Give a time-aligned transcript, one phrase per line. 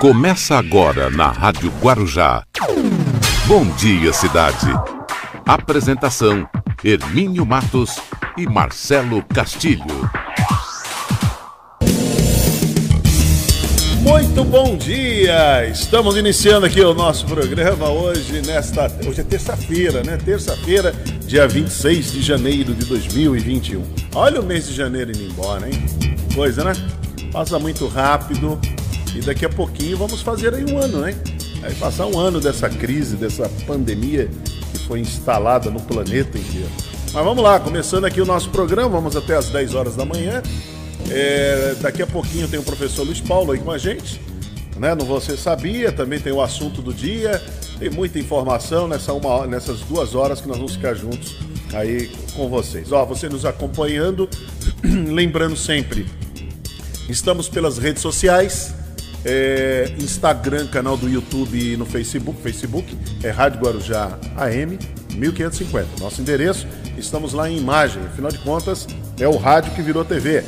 [0.00, 2.42] Começa agora na Rádio Guarujá.
[3.46, 4.66] Bom dia, cidade.
[5.46, 6.48] Apresentação:
[6.82, 8.00] Hermínio Matos
[8.38, 10.10] e Marcelo Castilho.
[14.08, 15.68] Muito bom dia!
[15.68, 18.90] Estamos iniciando aqui o nosso programa hoje, nesta.
[19.06, 20.16] Hoje é terça-feira, né?
[20.16, 20.94] Terça-feira,
[21.26, 23.84] dia 26 de janeiro de 2021.
[24.14, 25.74] Olha o mês de janeiro indo embora, hein?
[26.34, 26.72] Coisa, né?
[27.30, 28.58] Passa muito rápido
[29.14, 31.14] e daqui a pouquinho vamos fazer aí um ano, né?
[31.60, 34.30] Vai passar um ano dessa crise, dessa pandemia
[34.72, 36.70] que foi instalada no planeta inteiro.
[37.12, 40.42] Mas vamos lá, começando aqui o nosso programa, vamos até às 10 horas da manhã.
[41.10, 44.20] É, daqui a pouquinho tem o professor Luiz Paulo aí com a gente.
[44.76, 44.94] Né?
[44.94, 47.42] Você Sabia, também tem o assunto do dia.
[47.78, 51.36] Tem muita informação nessa uma, nessas duas horas que nós vamos ficar juntos
[51.72, 52.92] aí com vocês.
[52.92, 54.28] Ó, você nos acompanhando,
[54.82, 56.06] lembrando sempre,
[57.08, 58.74] estamos pelas redes sociais,
[59.24, 62.40] é, Instagram, canal do YouTube e no Facebook.
[62.42, 64.78] Facebook é Rádio Guarujá AM
[65.14, 66.00] 1550.
[66.00, 68.02] Nosso endereço, estamos lá em imagem.
[68.04, 68.86] Afinal de contas,
[69.18, 70.44] é o rádio que virou TV.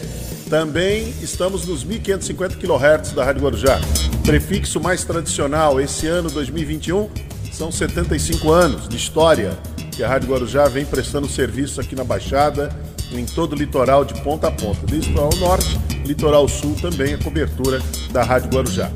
[0.51, 3.81] Também estamos nos 1550 kHz da Rádio Guarujá.
[4.27, 7.09] Prefixo mais tradicional, esse ano 2021,
[7.53, 9.57] são 75 anos de história
[9.93, 12.69] que a Rádio Guarujá vem prestando serviço aqui na Baixada,
[13.13, 17.19] em todo o litoral de ponta a ponta, do litoral norte, litoral sul também a
[17.19, 18.91] cobertura da Rádio Guarujá.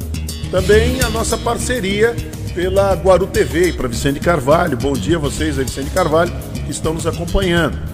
[0.51, 2.17] Também a nossa parceria
[2.53, 4.77] pela Guaru TV e para Vicente Carvalho.
[4.77, 6.33] Bom dia a vocês, Vicente Carvalho,
[6.65, 7.94] que estão nos acompanhando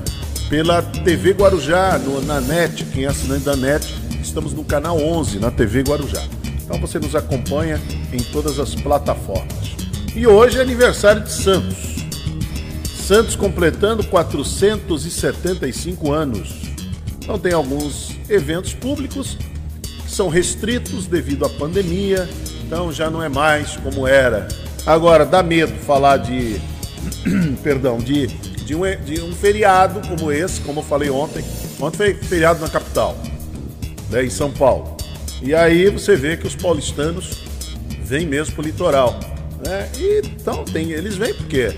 [0.51, 5.39] pela TV Guarujá, no, na NET, quem é assinante da NET, estamos no canal 11,
[5.39, 6.25] na TV Guarujá.
[6.65, 7.81] Então você nos acompanha
[8.13, 9.77] em todas as plataformas.
[10.15, 11.79] E hoje é aniversário de Santos.
[12.85, 16.63] Santos completando 475 anos.
[17.23, 19.39] Então tem alguns eventos públicos
[20.05, 22.29] que são restritos devido à pandemia,
[22.67, 24.49] então já não é mais como era.
[24.85, 26.61] Agora dá medo falar de
[27.63, 28.29] perdão, de
[28.71, 31.45] de um, de um feriado como esse, como eu falei ontem.
[31.81, 33.17] Ontem foi feriado na capital,
[34.09, 34.97] né, em São Paulo.
[35.43, 37.43] E aí você vê que os paulistanos
[38.05, 39.19] vêm mesmo pro litoral.
[39.67, 39.91] Né?
[39.99, 41.77] E, então tem, eles vêm porque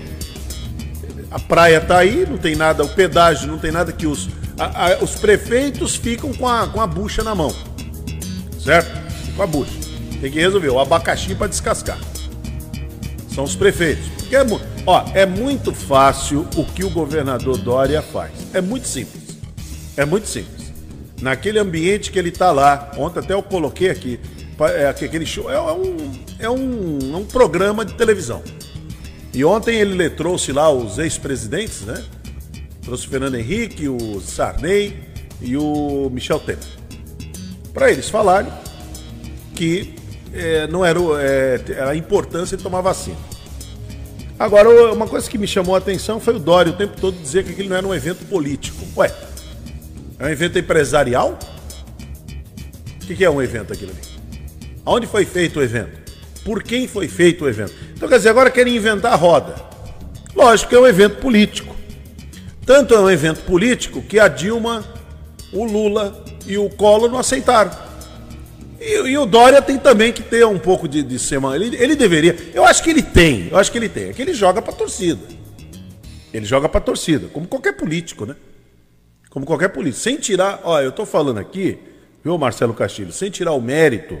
[1.31, 4.29] a praia tá aí, não tem nada, o pedágio não tem nada que os,
[4.59, 7.55] a, a, os prefeitos ficam com a, com a bucha na mão.
[8.59, 8.91] Certo?
[9.35, 9.73] Com a bucha.
[10.21, 11.97] Tem que resolver o abacaxi para descascar.
[13.33, 14.22] São os prefeitos.
[14.33, 18.31] Porque é, Ó, é muito fácil o que o governador Dória faz.
[18.51, 19.37] É muito simples.
[19.95, 20.73] É muito simples.
[21.21, 24.19] Naquele ambiente que ele está lá, ontem até eu coloquei aqui,
[24.75, 28.41] é, aquele show, é, um, é, um, é um programa de televisão.
[29.31, 32.03] E ontem ele trouxe lá os ex-presidentes, né?
[32.81, 34.99] Trouxe o Fernando Henrique, o Sarney
[35.41, 36.63] e o Michel Temer.
[37.71, 38.51] Para eles falarem
[39.55, 39.93] que
[40.33, 43.32] é, não era, é, era a importância de tomar vacina.
[44.39, 47.43] Agora, uma coisa que me chamou a atenção foi o Dória o tempo todo dizer
[47.43, 48.83] que aquilo não era um evento político.
[48.97, 49.13] Ué,
[50.19, 51.37] é um evento empresarial?
[53.01, 54.01] O que é um evento aquilo ali?
[54.85, 56.11] Aonde foi feito o evento?
[56.43, 57.73] Por quem foi feito o evento?
[57.95, 59.55] Então, quer dizer, agora querem inventar a roda.
[60.35, 61.73] Lógico que é um evento político.
[62.65, 64.83] Tanto é um evento político que a Dilma,
[65.51, 67.71] o Lula e o Collor não aceitaram.
[68.83, 71.55] E, e, o Dória tem também que ter um pouco de, de semana.
[71.55, 72.35] Ele, ele deveria.
[72.53, 73.47] Eu acho que ele tem.
[73.49, 74.09] Eu acho que ele tem.
[74.09, 75.21] É que ele joga pra torcida.
[76.33, 77.27] Ele joga pra torcida.
[77.31, 78.35] Como qualquer político, né?
[79.29, 80.03] Como qualquer político.
[80.03, 80.59] Sem tirar.
[80.65, 81.79] Ó, eu tô falando aqui,
[82.21, 83.13] viu, Marcelo Castilho?
[83.13, 84.17] Sem tirar o mérito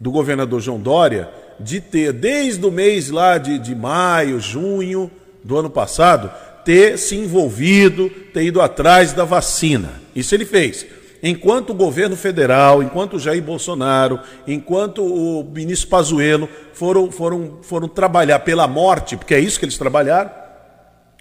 [0.00, 1.28] do governador João Dória
[1.58, 5.10] de ter, desde o mês lá de, de maio, junho
[5.44, 6.32] do ano passado,
[6.64, 10.00] ter se envolvido, ter ido atrás da vacina.
[10.16, 10.86] Isso ele fez
[11.22, 17.88] enquanto o governo federal, enquanto o Jair Bolsonaro, enquanto o ministro Pazuello foram, foram, foram
[17.88, 20.30] trabalhar pela morte, porque é isso que eles trabalharam,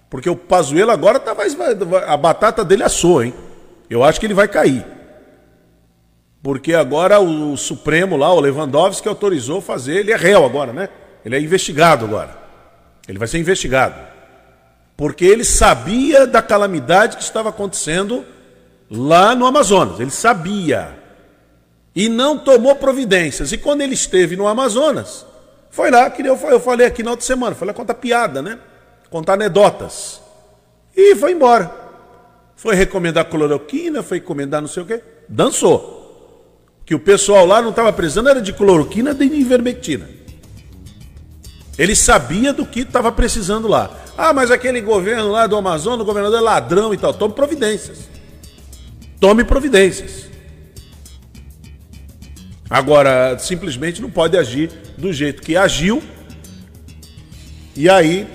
[0.09, 1.56] porque o Pazuello agora tá mais,
[2.08, 3.34] a batata dele assou, hein?
[3.90, 4.86] Eu acho que ele vai cair.
[6.41, 10.90] Porque agora o Supremo lá, o Lewandowski, autorizou fazer, ele é réu agora, né?
[11.26, 12.38] Ele é investigado agora.
[13.08, 13.96] Ele vai ser investigado.
[14.96, 18.26] Porque ele sabia da calamidade que estava acontecendo
[18.90, 20.00] lá no Amazonas.
[20.00, 20.97] Ele sabia.
[21.96, 23.52] E não tomou providências.
[23.52, 25.26] E quando ele esteve no Amazonas,
[25.70, 28.59] foi lá que eu, falei aqui na outra semana, foi lá contar piada, né?
[29.09, 30.22] Contar anedotas.
[30.96, 31.72] E foi embora.
[32.56, 35.02] Foi recomendar cloroquina, foi recomendar não sei o quê.
[35.28, 35.97] Dançou.
[36.85, 40.09] Que o pessoal lá não estava precisando era de cloroquina nem de ivermectina.
[41.78, 43.90] Ele sabia do que estava precisando lá.
[44.18, 47.14] Ah, mas aquele governo lá do Amazonas, o governador é ladrão e tal.
[47.14, 48.09] Tome providências.
[49.20, 50.30] Tome providências.
[52.70, 56.04] Agora, simplesmente não pode agir do jeito que agiu,
[57.76, 58.28] e aí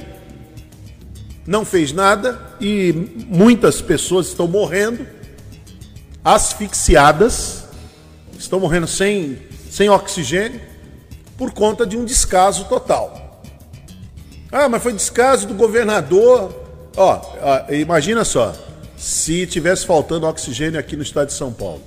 [1.47, 2.93] não fez nada, e
[3.29, 5.07] muitas pessoas estão morrendo
[6.25, 7.65] asfixiadas,
[8.39, 9.39] estão morrendo sem,
[9.71, 10.61] sem oxigênio,
[11.37, 13.43] por conta de um descaso total.
[14.51, 16.63] Ah, mas foi descaso do governador.
[16.97, 17.21] Ó,
[17.71, 18.55] imagina só,
[18.97, 21.83] se tivesse faltando oxigênio aqui no estado de São Paulo.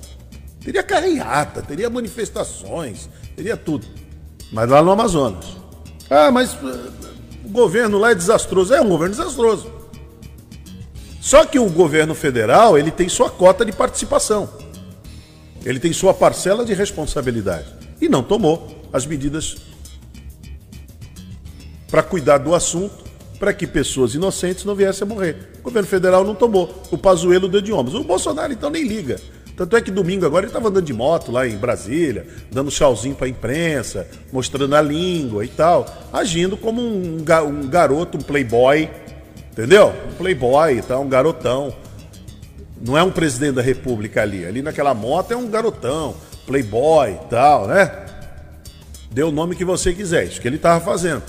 [0.60, 3.86] Teria carreata, teria manifestações, teria tudo.
[4.52, 5.56] Mas lá no Amazonas.
[6.10, 6.92] Ah, mas uh,
[7.44, 8.74] o governo lá é desastroso.
[8.74, 9.70] É um governo desastroso.
[11.20, 14.48] Só que o governo federal, ele tem sua cota de participação.
[15.64, 17.66] Ele tem sua parcela de responsabilidade.
[18.00, 19.56] E não tomou as medidas
[21.90, 23.04] para cuidar do assunto,
[23.38, 25.36] para que pessoas inocentes não viessem a morrer.
[25.60, 26.82] O governo federal não tomou.
[26.90, 27.94] O Pazuello deu de ombros.
[27.94, 29.20] O Bolsonaro, então, nem liga.
[29.58, 33.16] Tanto é que domingo agora ele estava andando de moto lá em Brasília, dando tchauzinho
[33.16, 37.18] para a imprensa, mostrando a língua e tal, agindo como um,
[37.68, 38.88] garoto, um playboy,
[39.50, 39.92] entendeu?
[40.10, 40.96] Um playboy, tá?
[41.00, 41.74] um garotão.
[42.80, 44.46] Não é um presidente da república ali.
[44.46, 46.14] Ali naquela moto é um garotão,
[46.46, 47.90] playboy e tal, né?
[49.10, 51.24] Dê o nome que você quiser, isso que ele estava fazendo.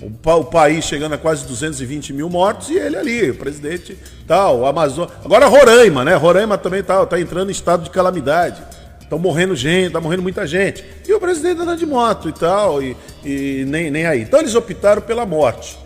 [0.00, 4.60] O, pa o, país chegando a quase 220 mil mortos e ele ali, presidente tal,
[4.60, 5.12] o Amazonas.
[5.22, 6.14] Agora Roraima, né?
[6.14, 8.62] Roraima também tá, tá entrando em estado de calamidade.
[9.02, 10.84] Estão morrendo gente, tá morrendo muita gente.
[11.06, 14.22] E o presidente andando de moto e tal, e, e nem, nem aí.
[14.22, 15.76] Então eles optaram pela morte.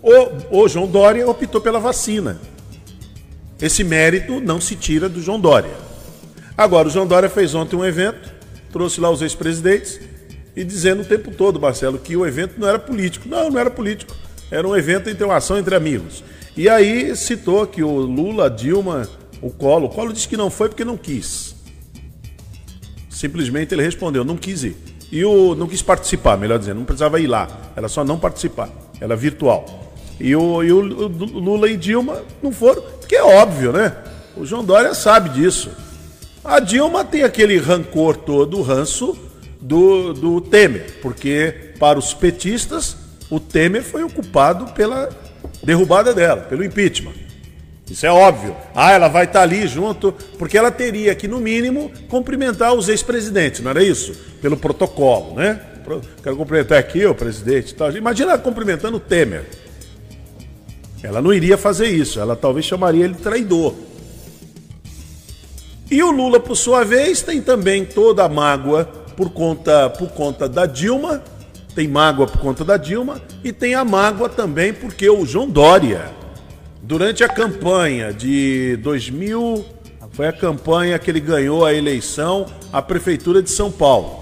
[0.00, 2.38] O, o João Dória optou pela vacina.
[3.60, 5.70] Esse mérito não se tira do João Dória.
[6.56, 8.30] Agora, o João Dória fez ontem um evento,
[8.72, 10.00] trouxe lá os ex-presidentes
[10.54, 13.28] e dizendo o tempo todo, Marcelo, que o evento não era político.
[13.28, 14.14] Não, não era político.
[14.50, 16.22] Era um evento entre uma ação entre amigos.
[16.56, 19.08] E aí citou que o Lula, Dilma,
[19.40, 19.86] o Colo.
[19.86, 21.54] O Colo disse que não foi porque não quis.
[23.08, 24.76] Simplesmente ele respondeu, não quis ir.
[25.10, 27.72] E o não quis participar, melhor dizendo, não precisava ir lá.
[27.74, 28.68] Era só não participar.
[29.00, 29.64] Era virtual.
[30.20, 33.96] E o, e o Lula e Dilma não foram, porque é óbvio, né?
[34.36, 35.70] O João Dória sabe disso.
[36.44, 39.16] A Dilma tem aquele rancor todo, o ranço
[39.62, 42.96] do, do Temer, porque para os petistas,
[43.30, 45.08] o Temer foi ocupado pela
[45.62, 47.14] derrubada dela, pelo impeachment.
[47.88, 48.56] Isso é óbvio.
[48.74, 53.60] Ah, ela vai estar ali junto, porque ela teria que, no mínimo, cumprimentar os ex-presidentes,
[53.60, 54.12] não era isso?
[54.40, 55.60] Pelo protocolo, né?
[56.22, 57.74] Quero cumprimentar aqui o presidente.
[57.74, 57.90] Tal.
[57.92, 59.44] Imagina ela cumprimentando o Temer.
[61.02, 63.74] Ela não iria fazer isso, ela talvez chamaria ele de traidor.
[65.90, 70.48] E o Lula, por sua vez, tem também toda a mágoa por conta, por conta
[70.48, 71.22] da Dilma,
[71.74, 76.10] tem mágoa por conta da Dilma e tem a mágoa também porque o João Dória,
[76.82, 79.64] durante a campanha de 2000,
[80.12, 84.20] foi a campanha que ele ganhou a eleição à Prefeitura de São Paulo.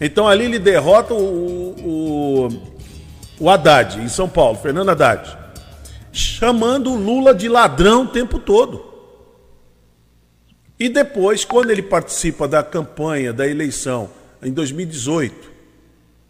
[0.00, 2.48] Então ali ele derrota o, o,
[3.40, 5.36] o Haddad, em São Paulo, Fernando Haddad,
[6.12, 8.85] chamando o Lula de ladrão o tempo todo.
[10.78, 14.10] E depois, quando ele participa da campanha da eleição
[14.42, 15.50] em 2018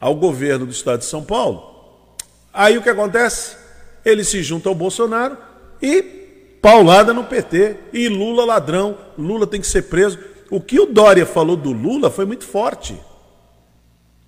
[0.01, 2.17] ao governo do estado de São Paulo,
[2.53, 3.57] aí o que acontece?
[4.05, 5.37] Ele se junta ao Bolsonaro
[5.83, 6.17] e
[6.63, 7.77] paulada no PT.
[7.93, 10.19] E Lula ladrão, Lula tem que ser preso.
[10.51, 12.97] O que o Dória falou do Lula foi muito forte.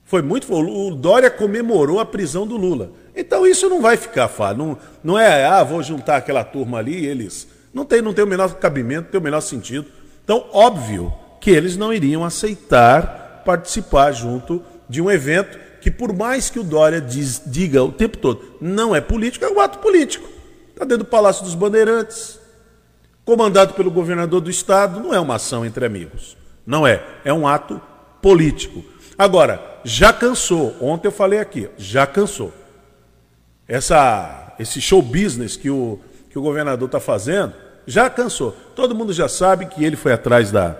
[0.04, 0.52] Foi muito.
[0.52, 2.92] O Dória comemorou a prisão do Lula.
[3.14, 4.58] Então isso não vai ficar fácil.
[4.58, 7.46] Não, não é, ah, vou juntar aquela turma ali, eles.
[7.74, 9.86] Não tem, não tem o menor cabimento, não tem o menor sentido.
[10.28, 16.50] Então, óbvio que eles não iriam aceitar participar junto de um evento que, por mais
[16.50, 20.28] que o Dória diz, diga o tempo todo, não é político, é um ato político.
[20.68, 22.38] Está dentro do Palácio dos Bandeirantes,
[23.24, 26.36] comandado pelo governador do estado, não é uma ação entre amigos.
[26.66, 27.80] Não é, é um ato
[28.20, 28.84] político.
[29.16, 32.52] Agora, já cansou, ontem eu falei aqui, já cansou.
[33.66, 37.54] Essa, esse show business que o, que o governador está fazendo,
[37.88, 38.54] já cansou.
[38.76, 40.76] Todo mundo já sabe que ele foi atrás da,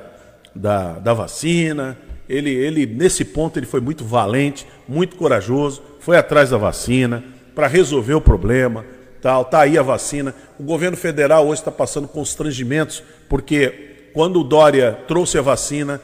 [0.55, 1.97] da, da vacina.
[2.29, 7.25] Ele, ele, nesse ponto, ele foi muito valente, muito corajoso, foi atrás da vacina
[7.55, 8.85] para resolver o problema.
[9.23, 10.35] Tal, tá aí a vacina.
[10.61, 16.01] O governo federal hoje está passando constrangimentos, porque quando o Dória trouxe a vacina,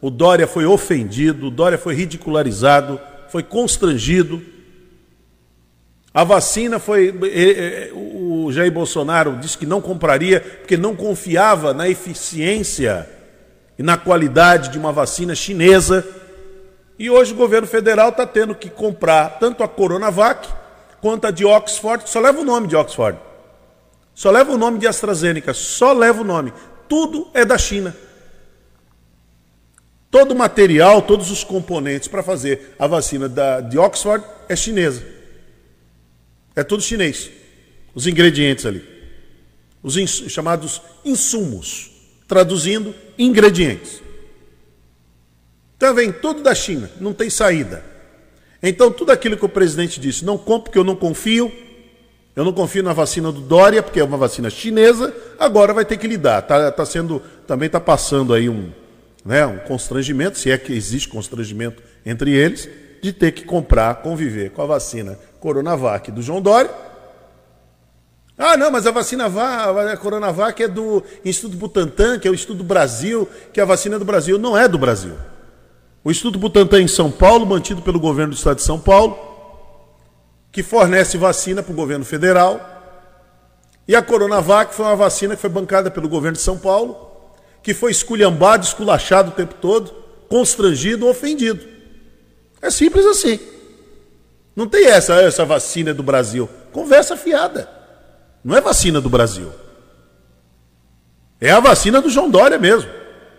[0.00, 4.40] o Dória foi ofendido, o Dória foi ridicularizado, foi constrangido
[6.14, 7.12] a vacina foi.
[7.92, 13.10] O Jair Bolsonaro disse que não compraria porque não confiava na eficiência
[13.76, 16.06] e na qualidade de uma vacina chinesa.
[16.96, 20.48] E hoje o governo federal está tendo que comprar tanto a Coronavac
[21.00, 23.18] quanto a de Oxford, só leva o nome de Oxford.
[24.14, 26.52] Só leva o nome de AstraZeneca, só leva o nome.
[26.88, 27.94] tudo é da China.
[30.12, 35.13] Todo o material, todos os componentes para fazer a vacina da, de Oxford é chinesa.
[36.54, 37.30] É tudo chinês.
[37.94, 38.82] Os ingredientes ali.
[39.82, 41.90] Os ins chamados insumos.
[42.26, 44.02] Traduzindo, ingredientes.
[45.76, 47.84] Então vem tudo da China, não tem saída.
[48.62, 51.52] Então tudo aquilo que o presidente disse, não compro porque eu não confio,
[52.34, 55.98] eu não confio na vacina do Dória, porque é uma vacina chinesa, agora vai ter
[55.98, 56.42] que lidar.
[56.42, 58.72] Tá, tá sendo, também está passando aí um,
[59.24, 62.68] né, um constrangimento, se é que existe constrangimento entre eles,
[63.04, 66.70] de ter que comprar, conviver com a vacina Coronavac do João Dória.
[68.38, 72.34] Ah, não, mas a vacina Va, a Coronavac é do Instituto Butantan, que é o
[72.34, 74.38] Instituto Brasil, que a vacina é do Brasil.
[74.38, 75.12] Não é do Brasil.
[76.02, 79.18] O Instituto Butantan em São Paulo, mantido pelo governo do estado de São Paulo,
[80.50, 82.58] que fornece vacina para o governo federal.
[83.86, 86.96] E a Coronavac foi uma vacina que foi bancada pelo governo de São Paulo,
[87.62, 89.92] que foi esculhambado, esculachado o tempo todo,
[90.26, 91.73] constrangido, ofendido.
[92.64, 93.38] É simples assim.
[94.56, 96.48] Não tem essa, essa vacina do Brasil.
[96.72, 97.68] Conversa fiada.
[98.42, 99.52] Não é vacina do Brasil.
[101.38, 102.90] É a vacina do João Dória mesmo.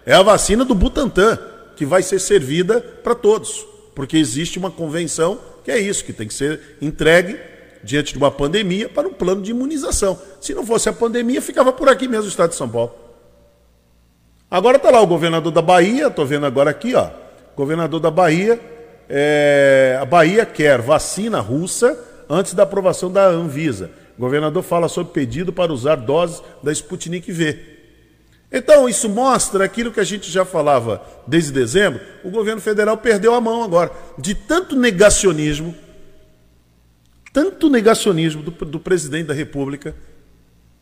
[0.06, 1.40] É a vacina do Butantan,
[1.76, 3.66] que vai ser servida para todos.
[3.96, 7.40] Porque existe uma convenção que é isso, que tem que ser entregue
[7.84, 10.22] diante de uma pandemia para um plano de imunização.
[10.40, 12.94] Se não fosse a pandemia, ficava por aqui mesmo o estado de São Paulo.
[14.52, 17.10] Agora está lá o governador da Bahia, estou vendo agora aqui, ó,
[17.56, 18.75] governador da Bahia,
[19.10, 21.98] é, a Bahia quer vacina russa
[22.30, 23.92] antes da aprovação da Anvisa.
[24.18, 27.76] O governador fala sobre pedido para usar doses da Sputnik V.
[28.52, 32.00] Então, isso mostra aquilo que a gente já falava desde dezembro.
[32.24, 33.92] O governo federal perdeu a mão agora.
[34.18, 35.76] De tanto negacionismo,
[37.34, 39.96] tanto negacionismo do, do presidente da República,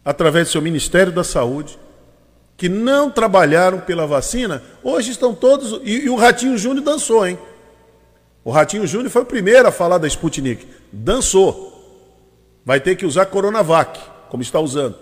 [0.06, 1.80] através do seu Ministério da Saúde,
[2.56, 5.82] que não trabalharam pela vacina, hoje estão todos.
[5.84, 7.40] E, e o Ratinho Júnior dançou, hein?
[8.44, 10.68] O Ratinho Júnior foi o primeiro a falar da Sputnik.
[10.92, 11.72] Dançou.
[12.66, 14.96] Vai ter que usar Coronavac, como está usando.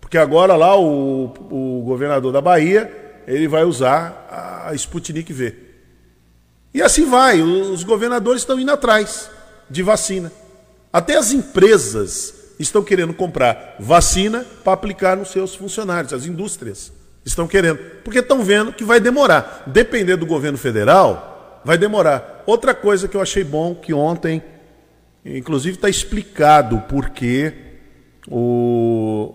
[0.00, 5.54] Porque agora lá o, o governador da Bahia, ele vai usar a Sputnik V.
[6.72, 9.30] E assim vai, os governadores estão indo atrás
[9.68, 10.30] de vacina.
[10.92, 16.92] Até as empresas estão querendo comprar vacina para aplicar nos seus funcionários, as indústrias
[17.24, 19.64] estão querendo, porque estão vendo que vai demorar.
[19.66, 21.37] Depender do governo federal,
[21.68, 22.44] vai demorar.
[22.46, 24.42] Outra coisa que eu achei bom que ontem,
[25.22, 27.52] inclusive está explicado o porquê
[28.26, 29.34] o,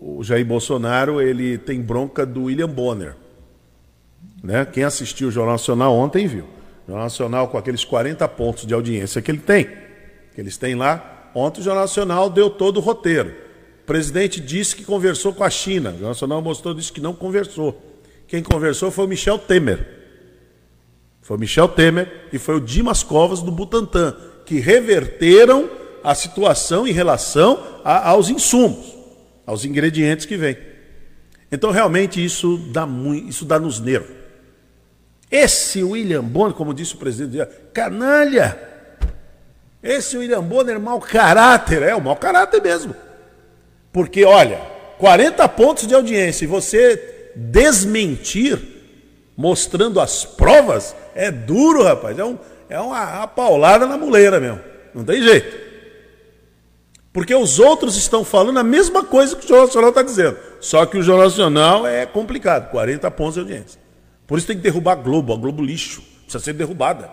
[0.00, 3.16] o, o, Jair Bolsonaro ele tem bronca do William Bonner.
[4.40, 4.64] Né?
[4.64, 6.44] Quem assistiu o Jornal Nacional ontem viu.
[6.44, 10.76] O Jornal Nacional com aqueles 40 pontos de audiência que ele tem, que eles têm
[10.76, 11.32] lá.
[11.34, 13.34] Ontem o Jornal Nacional deu todo o roteiro.
[13.82, 15.88] O presidente disse que conversou com a China.
[15.88, 17.76] O Jornal Nacional mostrou disse que não conversou.
[18.28, 20.01] Quem conversou foi o Michel Temer.
[21.22, 24.14] Foi o Michel Temer e foi o Dimas Covas do Butantan,
[24.44, 25.70] que reverteram
[26.02, 28.94] a situação em relação a, aos insumos,
[29.46, 30.58] aos ingredientes que vêm.
[31.50, 34.10] Então, realmente, isso dá, muito, isso dá nos nervos.
[35.30, 38.58] Esse William Bonner, como disse o presidente, canalha.
[39.82, 41.82] Esse William Bonner, mau caráter.
[41.82, 42.94] É, o mau caráter mesmo.
[43.92, 44.60] Porque, olha,
[44.98, 48.58] 40 pontos de audiência e você desmentir,
[49.36, 52.18] mostrando as provas, é duro, rapaz.
[52.18, 54.60] É, um, é uma, uma paulada na muleira mesmo.
[54.94, 55.62] Não tem jeito.
[57.12, 60.38] Porque os outros estão falando a mesma coisa que o Jornal Nacional está dizendo.
[60.60, 63.80] Só que o Jornal Nacional é complicado 40 pontos de audiência.
[64.26, 66.02] Por isso tem que derrubar a Globo, a Globo lixo.
[66.22, 67.10] Precisa ser derrubada.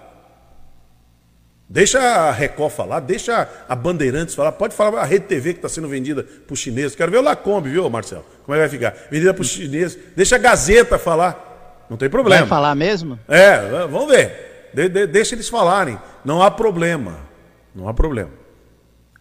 [1.68, 5.70] Deixa a Record falar, deixa a Bandeirantes falar, pode falar a Rede TV que está
[5.70, 6.96] sendo vendida para os chineses.
[6.96, 8.26] Quero ver o Lacombe, viu, Marcelo?
[8.44, 9.08] Como é que vai ficar?
[9.12, 10.00] Vendida para os chineses.
[10.16, 11.49] Deixa a Gazeta falar.
[11.90, 12.42] Não tem problema.
[12.42, 13.20] Vai falar mesmo?
[13.28, 14.70] É, vamos ver.
[14.74, 16.00] De, de, deixa eles falarem.
[16.24, 17.20] Não há problema.
[17.74, 18.32] Não há problema.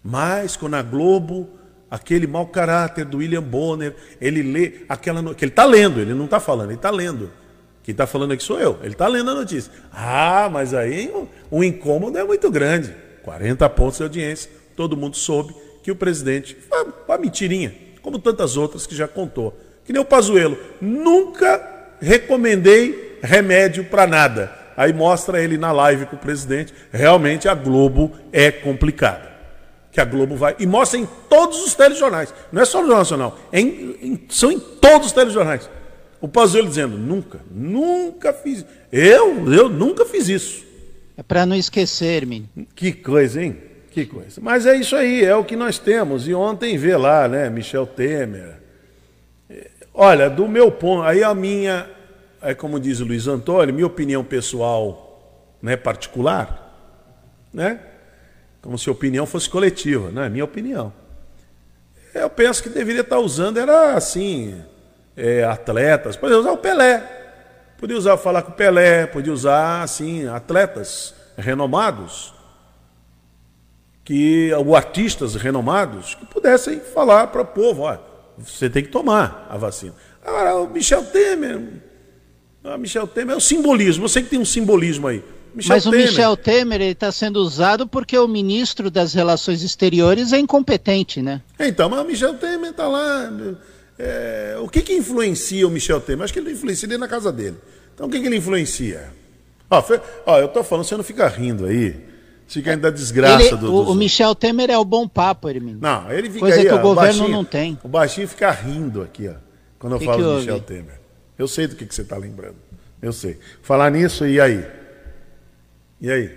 [0.02, 1.48] Mas quando a Globo,
[1.90, 6.26] aquele mau caráter do William Bonner, ele lê aquela que ele está lendo, ele não
[6.26, 7.30] está falando, ele está lendo.
[7.82, 9.72] Quem está falando aqui sou eu, ele está lendo a notícia.
[9.90, 12.94] Ah, mas aí o, o incômodo é muito grande.
[13.22, 16.56] 40 pontos de audiência, todo mundo soube que o presidente,
[17.06, 19.58] uma mentirinha, como tantas outras que já contou.
[19.84, 24.52] Que nem o Pazuello, nunca recomendei remédio para nada.
[24.76, 29.28] Aí mostra ele na live com o presidente, realmente a Globo é complicada
[29.98, 30.54] que a Globo vai.
[30.60, 32.32] E mostra em todos os telejornais.
[32.52, 33.38] Não é só no Jornal Nacional.
[33.50, 35.68] É em, em, são em todos os telejornais.
[36.20, 38.64] O Pazuello dizendo, nunca, nunca fiz.
[38.92, 40.64] Eu, eu nunca fiz isso.
[41.16, 43.56] É para não esquecer, me Que coisa, hein?
[43.90, 44.40] Que coisa.
[44.40, 46.28] Mas é isso aí, é o que nós temos.
[46.28, 48.56] E ontem vê lá, né, Michel Temer.
[50.00, 51.90] Olha, do meu ponto, aí a minha,
[52.40, 56.72] é como diz o Luiz Antônio, minha opinião pessoal, né, particular,
[57.52, 57.80] né?
[58.62, 60.92] Como se a opinião fosse coletiva, não é minha opinião.
[62.14, 64.62] Eu penso que deveria estar usando era assim,
[65.16, 67.02] é, atletas, podia usar o Pelé,
[67.76, 72.32] podia usar falar com o Pelé, podia usar assim atletas renomados,
[74.04, 78.06] que ou artistas renomados que pudessem falar para o povo, olha,
[78.38, 79.94] você tem que tomar a vacina.
[80.24, 81.60] Agora, o Michel Temer,
[82.64, 85.22] o Michel Temer é o simbolismo, eu sei que tem um simbolismo aí.
[85.54, 85.98] Michel Mas Temer.
[85.98, 91.42] o Michel Temer está sendo usado porque o ministro das Relações Exteriores é incompetente, né?
[91.58, 93.32] Então, mas o Michel Temer está lá.
[93.98, 96.24] É, o que, que influencia o Michel Temer?
[96.24, 97.56] Acho que ele influencia dentro da casa dele.
[97.94, 99.12] Então, o que, que ele influencia?
[99.70, 101.96] Ó, foi, ó, eu estou falando, você não fica rindo aí.
[102.48, 105.78] Fica ainda desgraça ele, do, o, o, Michel Temer é o bom papo, Hermínio.
[105.82, 107.78] Não, ele fica Coisa aí, que ó, o governo baixinho, não tem.
[107.84, 109.34] O baixinho fica rindo aqui, ó,
[109.78, 111.00] quando eu que falo que do Michel Temer.
[111.38, 112.56] Eu sei do que, que você está lembrando.
[113.02, 113.38] Eu sei.
[113.62, 114.66] Falar nisso, e aí?
[116.00, 116.36] E aí?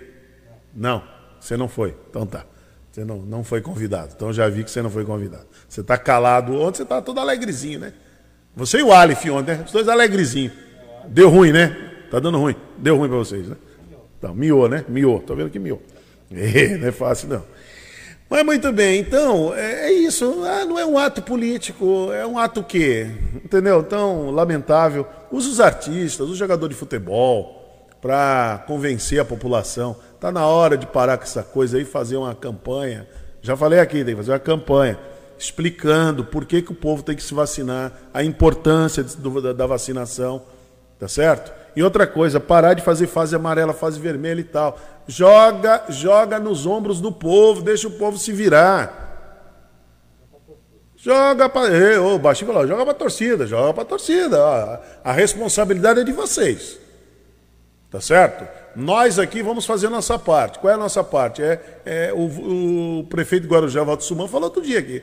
[0.74, 1.02] Não,
[1.40, 1.96] você não foi.
[2.10, 2.44] Então tá.
[2.90, 4.12] Você não, não foi convidado.
[4.14, 5.46] Então já vi que você não foi convidado.
[5.66, 6.54] Você está calado.
[6.60, 7.94] Ontem você está todo alegrezinho, né?
[8.54, 9.62] Você e o Alif ontem, né?
[9.64, 10.52] Os dois alegrezinhos.
[11.08, 11.74] Deu ruim, né?
[12.10, 12.54] Tá dando ruim.
[12.76, 13.56] Deu ruim para vocês, né?
[14.18, 14.84] Então, miou, né?
[14.88, 15.20] Miou.
[15.20, 15.82] Tô vendo que miou.
[16.36, 17.44] É, não é fácil, não.
[18.28, 20.42] Mas muito bem, então, é, é isso.
[20.44, 23.10] Ah, não é um ato político, é um ato quê?
[23.44, 23.82] Entendeu?
[23.82, 25.06] Tão lamentável.
[25.30, 29.96] Usa os artistas, os jogadores de futebol para convencer a população.
[30.14, 33.06] Está na hora de parar com essa coisa aí, fazer uma campanha.
[33.42, 34.98] Já falei aqui, tem que fazer uma campanha
[35.42, 40.42] explicando por que, que o povo tem que se vacinar, a importância da vacinação,
[40.98, 41.52] tá certo?
[41.74, 44.78] E outra coisa, parar de fazer fase amarela, fase vermelha e tal.
[45.06, 49.02] Joga, joga nos ombros do povo, deixa o povo se virar.
[50.96, 52.00] Joga para.
[52.00, 54.80] O baixinho falou, joga para a torcida, joga para a torcida.
[55.02, 56.78] A responsabilidade é de vocês.
[57.90, 58.46] Tá certo?
[58.74, 60.58] Nós aqui vamos fazer a nossa parte.
[60.58, 61.42] Qual é a nossa parte?
[61.42, 65.02] É, é o, o, prefeito Guarujá, Valdo Suman, falou outro dia aqui.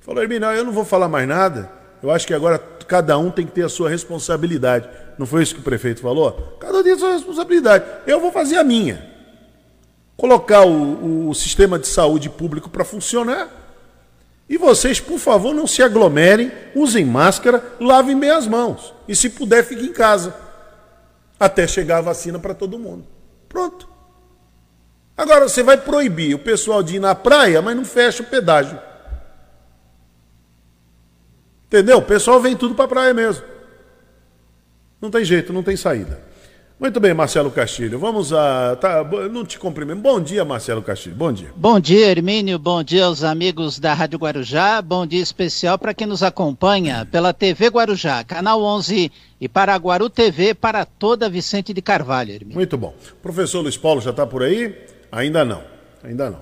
[0.00, 1.81] Falou, Hermínio, eu não vou falar mais nada.
[2.02, 4.88] Eu acho que agora cada um tem que ter a sua responsabilidade.
[5.16, 6.56] Não foi isso que o prefeito falou?
[6.58, 7.84] Cada um tem a sua responsabilidade.
[8.06, 9.10] Eu vou fazer a minha.
[10.16, 13.48] Colocar o, o sistema de saúde público para funcionar.
[14.48, 18.92] E vocês, por favor, não se aglomerem, usem máscara, lavem bem as mãos.
[19.08, 20.34] E se puder, fiquem em casa.
[21.38, 23.06] Até chegar a vacina para todo mundo.
[23.48, 23.88] Pronto.
[25.16, 28.78] Agora você vai proibir o pessoal de ir na praia, mas não fecha o pedágio.
[31.72, 31.96] Entendeu?
[31.96, 33.42] O pessoal vem tudo para a praia mesmo.
[35.00, 36.20] Não tem jeito, não tem saída.
[36.78, 37.98] Muito bem, Marcelo Castilho.
[37.98, 38.76] Vamos a.
[38.76, 40.02] Tá, não te cumprimento.
[40.02, 41.16] Bom dia, Marcelo Castilho.
[41.16, 41.48] Bom dia.
[41.56, 42.58] Bom dia, Hermínio.
[42.58, 44.82] Bom dia aos amigos da Rádio Guarujá.
[44.82, 50.10] Bom dia especial para quem nos acompanha pela TV Guarujá, canal 11 e para Guaru
[50.10, 52.56] TV para toda Vicente de Carvalho, Hermínio.
[52.56, 52.94] Muito bom.
[53.22, 54.76] professor Luiz Paulo já está por aí?
[55.10, 55.62] Ainda não.
[56.04, 56.40] Ainda não.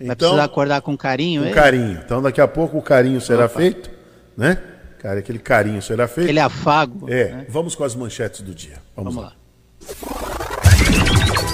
[0.00, 1.54] Então, Vai precisar acordar com carinho, Com ele?
[1.54, 2.00] carinho.
[2.04, 3.60] Então daqui a pouco o carinho será Opa.
[3.60, 3.88] feito,
[4.36, 4.60] né?
[5.02, 6.26] Cara, aquele carinho será feito.
[6.26, 7.10] Aquele afago.
[7.10, 7.32] É.
[7.32, 7.46] Né?
[7.48, 8.76] Vamos com as manchetes do dia.
[8.94, 9.36] Vamos, Vamos lá.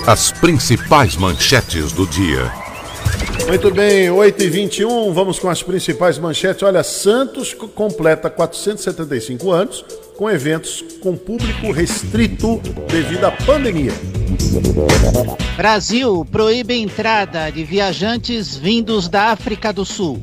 [0.06, 0.12] lá.
[0.12, 2.52] As principais manchetes do dia.
[3.46, 6.62] Muito bem, 8h21, vamos com as principais manchetes.
[6.62, 9.82] Olha, Santos completa 475 anos
[10.18, 13.92] com eventos com público restrito devido à pandemia.
[15.56, 20.22] Brasil proíbe entrada de viajantes vindos da África do Sul.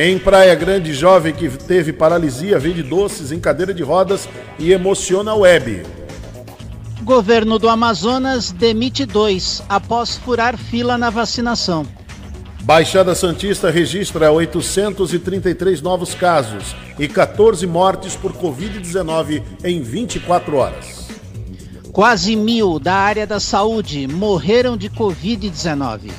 [0.00, 5.32] Em Praia Grande, jovem que teve paralisia vende doces em cadeira de rodas e emociona
[5.32, 5.82] a web.
[7.02, 11.84] Governo do Amazonas demite dois após furar fila na vacinação.
[12.62, 21.08] Baixada Santista registra 833 novos casos e 14 mortes por Covid-19 em 24 horas.
[21.90, 26.12] Quase mil da área da saúde morreram de Covid-19.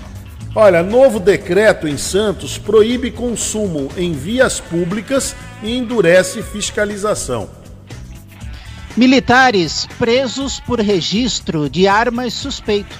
[0.56, 7.50] Olha, novo decreto em Santos proíbe consumo em vias públicas e endurece fiscalização.
[8.98, 12.98] Militares presos por registro de armas suspeito.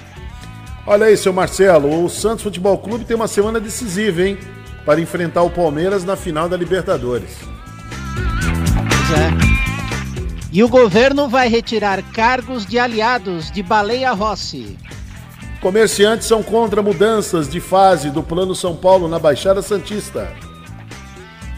[0.86, 4.38] Olha aí, seu Marcelo, o Santos Futebol Clube tem uma semana decisiva, hein?
[4.86, 7.36] Para enfrentar o Palmeiras na final da Libertadores.
[8.88, 9.30] Pois é.
[10.52, 14.78] E o governo vai retirar cargos de aliados de Baleia Rossi.
[15.60, 20.32] Comerciantes são contra mudanças de fase do Plano São Paulo na Baixada Santista.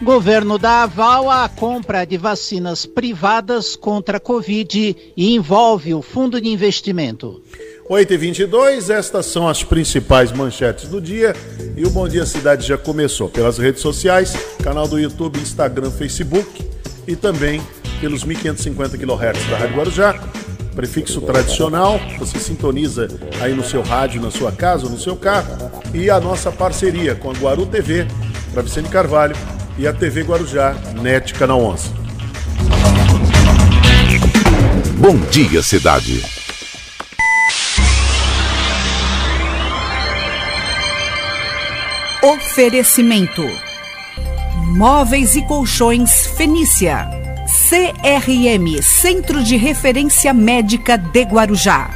[0.01, 6.41] Governo dá aval à compra de vacinas privadas contra a Covid e envolve o fundo
[6.41, 7.41] de investimento.
[7.87, 11.33] 8 e 22 estas são as principais manchetes do dia
[11.77, 16.65] e o Bom Dia Cidade já começou pelas redes sociais, canal do YouTube, Instagram, Facebook
[17.07, 17.61] e também
[18.01, 20.19] pelos 1550 kHz da Rádio Guarujá,
[20.73, 23.07] prefixo tradicional, você sintoniza
[23.41, 27.15] aí no seu rádio, na sua casa ou no seu carro, e a nossa parceria
[27.15, 28.07] com a Guaru TV,
[28.53, 29.35] para Vicente Carvalho,
[29.77, 31.89] e a TV Guarujá, NET Canal 11.
[34.97, 36.23] Bom dia, cidade.
[42.21, 43.43] Oferecimento:
[44.67, 47.22] Móveis e Colchões Fenícia.
[47.73, 51.89] CRM Centro de Referência Médica de Guarujá.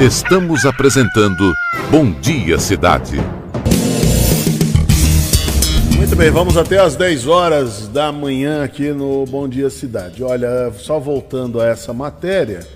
[0.00, 1.54] Estamos apresentando
[1.88, 3.18] Bom Dia Cidade.
[5.96, 10.24] Muito bem, vamos até às 10 horas da manhã aqui no Bom Dia Cidade.
[10.24, 12.66] Olha, só voltando a essa matéria,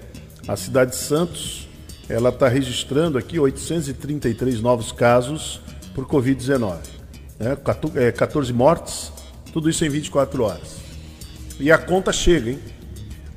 [0.47, 1.69] a cidade de Santos,
[2.09, 5.61] ela está registrando aqui 833 novos casos
[5.93, 7.02] por Covid-19.
[7.39, 7.57] Né?
[8.13, 9.13] 14 mortes,
[9.53, 10.77] tudo isso em 24 horas.
[11.61, 12.59] E a conta chega, hein?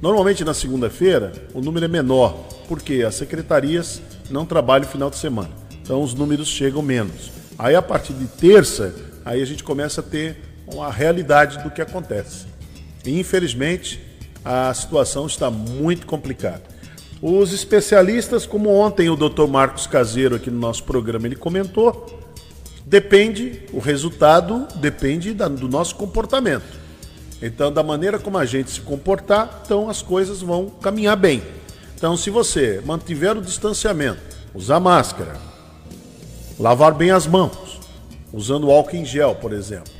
[0.01, 5.51] Normalmente na segunda-feira o número é menor, porque as secretarias não trabalham final de semana.
[5.81, 7.31] Então os números chegam menos.
[7.57, 11.81] Aí a partir de terça, aí a gente começa a ter uma realidade do que
[11.81, 12.45] acontece.
[13.05, 14.01] E infelizmente
[14.43, 16.63] a situação está muito complicada.
[17.21, 19.47] Os especialistas, como ontem o Dr.
[19.47, 22.24] Marcos Caseiro aqui no nosso programa ele comentou,
[22.85, 26.85] depende, o resultado depende da, do nosso comportamento.
[27.41, 31.43] Então, da maneira como a gente se comportar, então as coisas vão caminhar bem.
[31.95, 34.21] Então, se você mantiver o distanciamento,
[34.53, 35.35] usar máscara,
[36.59, 37.79] lavar bem as mãos,
[38.31, 39.91] usando álcool em gel, por exemplo,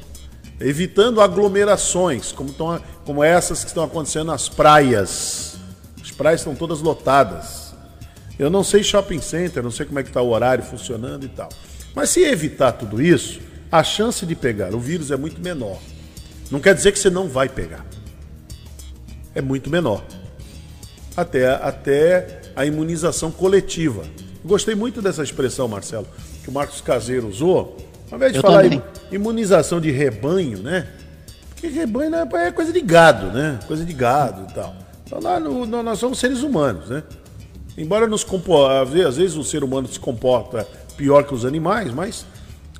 [0.59, 5.57] evitando aglomerações, como, tão, como essas que estão acontecendo nas praias.
[6.01, 7.73] As praias estão todas lotadas.
[8.37, 11.29] Eu não sei shopping center, não sei como é que está o horário funcionando e
[11.29, 11.49] tal.
[11.95, 13.39] Mas se evitar tudo isso,
[13.71, 15.79] a chance de pegar o vírus é muito menor.
[16.51, 17.86] Não quer dizer que você não vai pegar.
[19.34, 20.03] É muito menor.
[21.15, 24.03] Até, até a imunização coletiva.
[24.43, 26.08] Gostei muito dessa expressão, Marcelo,
[26.43, 27.77] que o Marcos Caseiro usou.
[28.12, 28.81] Ao invés de Eu falar também.
[29.12, 30.88] imunização de rebanho, né?
[31.49, 33.58] Porque rebanho não é coisa de gado, né?
[33.65, 34.75] Coisa de gado e tal.
[35.05, 37.01] Então, lá no- nós somos seres humanos, né?
[37.77, 41.45] Embora nos compo- às vezes, às vezes o ser humano se comporta pior que os
[41.45, 42.25] animais, mas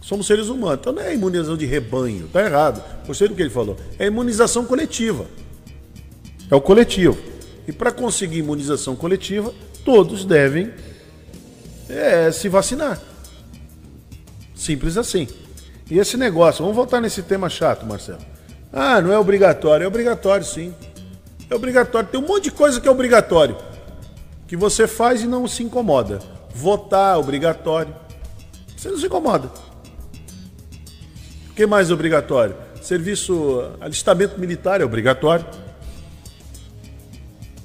[0.01, 0.80] somos seres humanos.
[0.82, 2.84] Então não é imunização de rebanho, tá errado.
[3.06, 3.78] Gostei do que ele falou.
[3.97, 5.25] É imunização coletiva.
[6.49, 7.17] É o coletivo.
[7.67, 10.71] E para conseguir imunização coletiva, todos devem
[11.89, 13.01] é, se vacinar.
[14.56, 15.28] Simples assim.
[15.89, 18.21] E esse negócio, vamos voltar nesse tema chato, Marcelo.
[18.71, 19.84] Ah, não é obrigatório.
[19.84, 20.73] É obrigatório, sim.
[21.49, 22.10] É obrigatório.
[22.10, 23.56] Tem um monte de coisa que é obrigatório.
[24.47, 26.19] Que você faz e não se incomoda.
[26.54, 27.93] Votar é obrigatório.
[28.75, 29.49] Você não se incomoda.
[31.49, 32.55] O que mais é obrigatório?
[32.81, 35.45] Serviço, alistamento militar é obrigatório.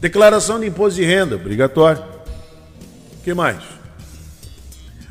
[0.01, 2.03] Declaração de imposto de renda, obrigatório.
[3.18, 3.59] O que mais?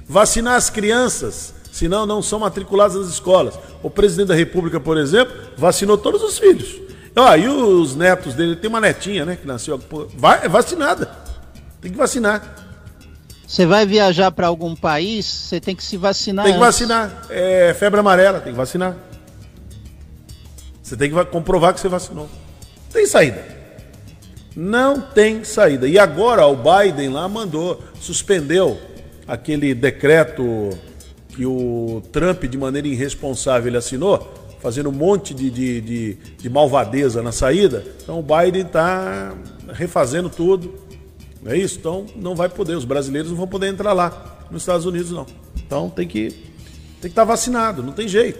[0.08, 3.60] Vacinar as crianças, senão não são matriculadas nas escolas.
[3.84, 6.76] O presidente da República, por exemplo, vacinou todos os filhos.
[7.16, 9.80] Ó, e os netos dele, tem uma netinha, né, que nasceu,
[10.16, 11.06] vai, é vacinada.
[11.82, 12.69] Tem que vacinar.
[13.50, 16.46] Você vai viajar para algum país, você tem que se vacinar.
[16.46, 16.68] Tem que antes.
[16.68, 17.26] vacinar.
[17.32, 18.96] É febre amarela, tem que vacinar.
[20.84, 22.30] Você tem que va- comprovar que você vacinou.
[22.86, 23.44] Não tem saída.
[24.56, 25.88] Não tem saída.
[25.88, 28.80] E agora o Biden lá mandou, suspendeu
[29.28, 30.70] aquele decreto
[31.30, 34.32] que o Trump, de maneira irresponsável, ele assinou,
[34.62, 37.84] fazendo um monte de, de, de, de malvadeza na saída.
[38.04, 39.34] Então o Biden está
[39.74, 40.88] refazendo tudo.
[41.42, 41.80] Não é isso?
[41.80, 45.26] Então não vai poder, os brasileiros não vão poder entrar lá nos Estados Unidos, não.
[45.58, 48.40] Então tem que tem que estar vacinado, não tem jeito.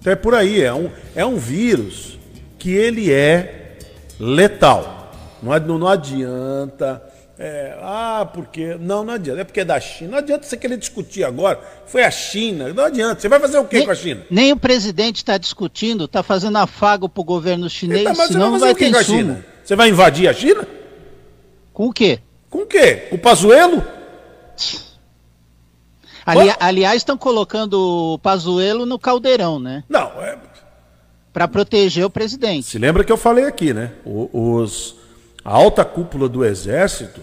[0.00, 2.18] Então é por aí, é um, é um vírus
[2.58, 3.78] que ele é
[4.18, 5.12] letal.
[5.42, 7.02] Não, não adianta.
[7.38, 8.76] é, ah, porque.
[8.80, 9.40] Não, não adianta.
[9.40, 10.12] É porque é da China.
[10.12, 11.60] Não adianta você querer discutir agora.
[11.86, 12.72] Foi a China.
[12.72, 13.20] Não adianta.
[13.20, 14.22] Você vai fazer o quê Nem, com a China?
[14.30, 18.32] nem o presidente está discutindo, está fazendo afago para o governo chinês, Então, mas você
[18.32, 19.04] senão vai não fazer vai o quê ter com a.
[19.18, 19.44] China?
[19.64, 20.66] Você vai invadir a China?
[21.78, 22.18] Com o quê?
[22.50, 23.06] Com o quê?
[23.08, 23.84] Com o Pazuelo?
[26.26, 29.84] Ali- aliás, estão colocando o Pazuello no caldeirão, né?
[29.88, 30.36] Não, é,
[31.32, 32.66] Para proteger o presidente.
[32.66, 33.92] Se lembra que eu falei aqui, né?
[34.04, 34.96] Os,
[35.44, 37.20] a alta cúpula do Exército,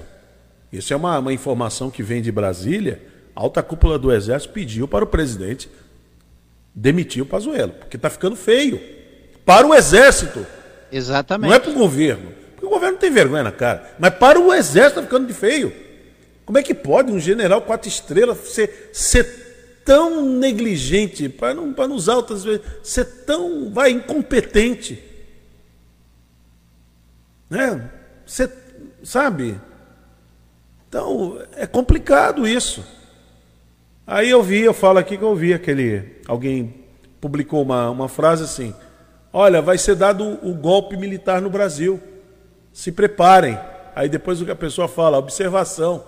[0.71, 4.87] isso é uma, uma informação que vem de Brasília, a alta cúpula do Exército pediu
[4.87, 5.69] para o presidente
[6.73, 8.81] demitir o Pazuello, porque está ficando feio.
[9.45, 10.47] Para o Exército,
[10.89, 11.49] Exatamente.
[11.49, 12.44] não é para o governo.
[12.65, 13.95] O governo tem vergonha na cara.
[13.99, 15.73] Mas para o Exército está ficando de feio.
[16.45, 21.87] Como é que pode um general quatro estrelas ser, ser tão negligente, para não, pra
[21.87, 25.01] não usar outras vezes, ser tão, vai, incompetente.
[27.49, 27.89] Né?
[28.25, 28.51] Você,
[29.03, 29.59] sabe?
[30.89, 32.83] Então, é complicado isso.
[34.07, 36.85] Aí eu vi, eu falo aqui que eu vi aquele, alguém
[37.21, 38.73] publicou uma, uma frase assim,
[39.33, 41.99] olha, vai ser dado o golpe militar no Brasil,
[42.75, 43.57] se preparem.
[43.95, 46.03] Aí depois o que a pessoa fala, observação,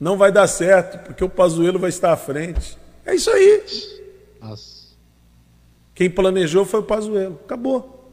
[0.00, 2.76] não vai dar certo, porque o Pazuello vai estar à frente.
[3.06, 3.62] É isso aí.
[4.42, 4.88] Nossa.
[5.94, 7.38] Quem planejou foi o Pazuello.
[7.44, 8.12] Acabou.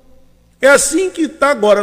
[0.61, 1.81] É assim que está agora.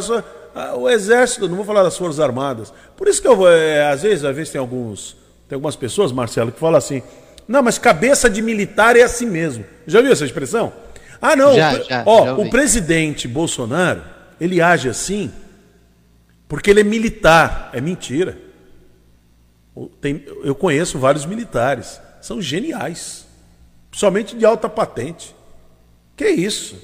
[0.77, 2.73] O Exército, não vou falar das Forças Armadas.
[2.97, 5.17] Por isso que eu vou, é, às vezes, às vezes tem alguns,
[5.49, 7.03] tem algumas pessoas, Marcelo, que falam assim:
[7.49, 9.65] não, mas cabeça de militar é assim mesmo.
[9.87, 10.73] Já viu essa expressão?
[11.21, 11.55] Ah, não.
[11.55, 14.03] Já, já, ó, já o presidente Bolsonaro,
[14.41, 15.31] ele age assim
[16.51, 17.71] porque ele é militar.
[17.73, 18.37] É mentira.
[20.43, 23.25] Eu conheço vários militares são geniais.
[23.93, 25.35] Somente de alta patente.
[26.17, 26.77] Que isso?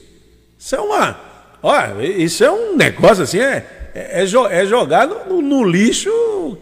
[0.56, 1.20] Isso é uma.
[1.62, 6.10] Olha, isso é um negócio assim, é, é, é, é jogar no, no, lixo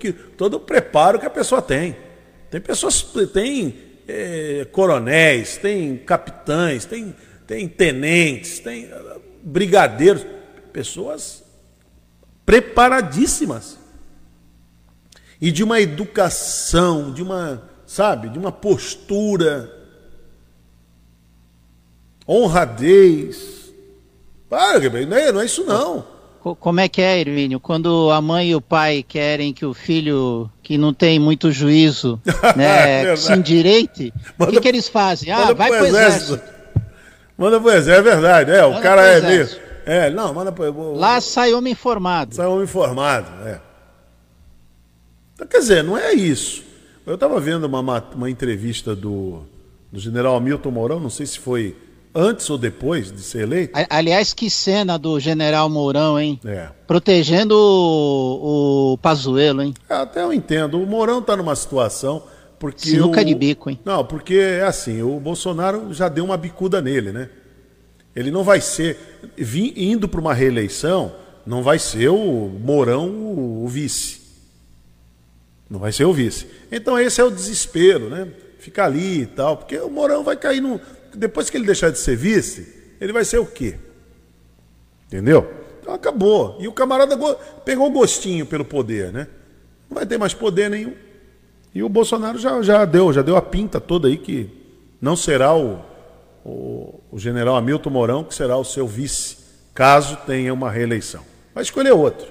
[0.01, 1.95] que, todo o preparo que a pessoa tem.
[2.51, 3.77] Tem pessoas, tem
[4.09, 7.15] é, coronéis, tem capitães, tem,
[7.47, 8.91] tem tenentes, tem
[9.43, 10.25] brigadeiros,
[10.73, 11.44] pessoas
[12.45, 13.79] preparadíssimas.
[15.41, 19.71] E de uma educação, de uma sabe, de uma postura,
[22.29, 23.73] honradez.
[24.49, 26.05] Para, não é, não é isso não.
[26.41, 27.59] Como é que é, Hermínio?
[27.59, 32.21] Quando a mãe e o pai querem que o filho que não tem muito juízo
[32.55, 35.33] né, é se endireite, o que, que eles fazem?
[35.33, 36.35] Ah, vai pro exército.
[36.35, 36.55] exército.
[37.39, 38.51] Manda pro exército, é verdade.
[38.51, 39.59] É, manda o cara é mesmo.
[39.87, 40.95] É, não, manda pro.
[40.95, 42.35] Lá sai homem informado.
[42.35, 43.61] Sai homem informado, é.
[45.35, 46.63] Então, quer dizer, não é isso.
[47.07, 47.81] Eu estava vendo uma,
[48.15, 49.43] uma entrevista do,
[49.93, 51.77] do general Hamilton Mourão, não sei se foi
[52.15, 53.73] antes ou depois de ser eleito.
[53.91, 56.39] Aliás, que cena do general Mourão, hein?
[56.45, 56.69] É.
[56.87, 59.75] Protegendo o, o Pazuello, hein?
[59.89, 60.81] É, até eu entendo.
[60.81, 62.23] O Mourão está numa situação
[62.59, 63.25] porque Sinuca o...
[63.25, 63.79] de bico, hein?
[63.85, 67.29] Não, porque é assim, o Bolsonaro já deu uma bicuda nele, né?
[68.15, 68.97] Ele não vai ser
[69.77, 74.23] indo para uma reeleição, não vai ser o Mourão o, o vice.
[75.69, 76.47] Não vai ser o vice.
[76.71, 78.29] Então esse é o desespero, né?
[78.59, 80.81] Ficar ali e tal, porque o Mourão vai cair no.
[81.15, 83.77] Depois que ele deixar de ser vice, ele vai ser o quê?
[85.07, 85.53] Entendeu?
[85.81, 86.57] Então acabou.
[86.61, 87.17] E o camarada
[87.65, 89.27] pegou gostinho pelo poder, né?
[89.89, 90.95] Não vai ter mais poder nenhum.
[91.75, 94.49] E o Bolsonaro já, já deu, já deu a pinta toda aí que
[95.01, 95.81] não será o,
[96.45, 99.39] o, o general Hamilton Mourão que será o seu vice,
[99.73, 101.23] caso tenha uma reeleição.
[101.55, 102.27] Vai escolher outro.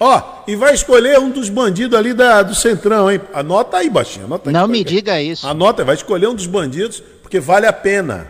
[0.00, 3.20] Ó, e vai escolher um dos bandidos ali da, do Centrão, hein?
[3.32, 4.26] Anota aí, baixinho.
[4.26, 5.46] Anota aí, Não me diga isso.
[5.46, 8.28] Anota, vai escolher um dos bandidos, porque vale a pena.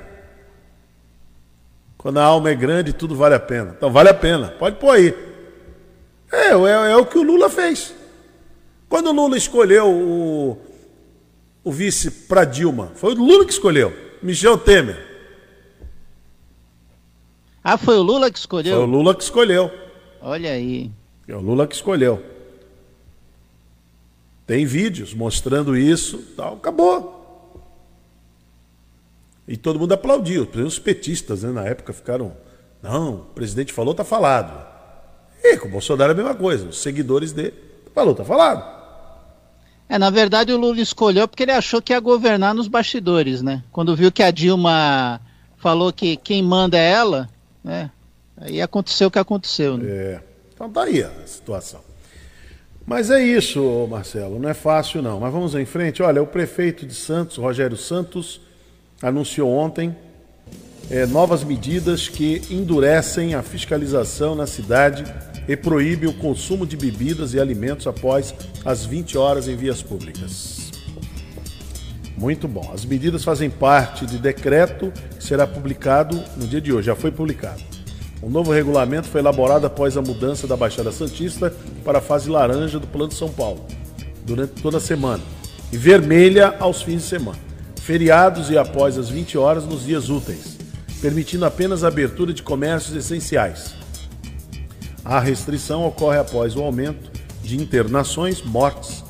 [1.96, 3.74] Quando a alma é grande, tudo vale a pena.
[3.76, 4.48] Então vale a pena.
[4.58, 5.14] Pode pôr aí.
[6.30, 7.94] É, é, é o que o Lula fez.
[8.88, 10.58] Quando o Lula escolheu o,
[11.64, 14.03] o vice para Dilma, foi o Lula que escolheu.
[14.24, 14.96] Michel Temer.
[17.62, 18.74] Ah, foi o Lula que escolheu?
[18.74, 19.70] Foi o Lula que escolheu.
[20.18, 20.90] Olha aí.
[21.28, 22.24] É o Lula que escolheu.
[24.46, 27.62] Tem vídeos mostrando isso, tal, acabou.
[29.46, 30.48] E todo mundo aplaudiu.
[30.54, 32.34] Os petistas né, na época ficaram.
[32.82, 34.66] Não, o presidente falou, está falado.
[35.42, 36.66] E com o Bolsonaro é a mesma coisa.
[36.68, 37.52] Os seguidores dele
[37.94, 38.73] falou, está falado.
[39.88, 43.62] É, na verdade o Lula escolheu porque ele achou que ia governar nos bastidores, né?
[43.70, 45.20] Quando viu que a Dilma
[45.58, 47.28] falou que quem manda é ela,
[47.62, 47.90] né?
[48.36, 49.84] Aí aconteceu o que aconteceu, né?
[49.88, 50.20] É.
[50.54, 51.80] Então tá aí a situação.
[52.86, 55.20] Mas é isso, Marcelo, não é fácil não.
[55.20, 56.02] Mas vamos em frente.
[56.02, 58.40] Olha, o prefeito de Santos, Rogério Santos,
[59.02, 59.94] anunciou ontem
[60.90, 65.04] é, novas medidas que endurecem a fiscalização na cidade
[65.48, 70.70] e proíbem o consumo de bebidas e alimentos após as 20 horas em vias públicas.
[72.16, 72.70] Muito bom.
[72.72, 77.10] As medidas fazem parte de decreto que será publicado no dia de hoje, já foi
[77.10, 77.62] publicado.
[78.22, 81.52] O novo regulamento foi elaborado após a mudança da Baixada Santista
[81.84, 83.66] para a fase laranja do Plano São Paulo,
[84.24, 85.22] durante toda a semana,
[85.70, 87.38] e vermelha aos fins de semana,
[87.82, 90.56] feriados e após as 20 horas nos dias úteis,
[91.02, 93.74] permitindo apenas a abertura de comércios essenciais.
[95.04, 97.10] A restrição ocorre após o aumento
[97.42, 99.04] de internações, mortes,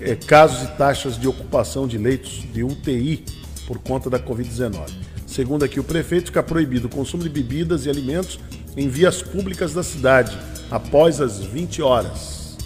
[0.00, 3.24] eh, casos e taxas de ocupação de leitos de UTI
[3.66, 4.92] por conta da Covid-19.
[5.26, 8.38] Segundo aqui o prefeito, fica proibido o consumo de bebidas e alimentos
[8.76, 10.38] em vias públicas da cidade
[10.70, 12.56] após as 20 horas.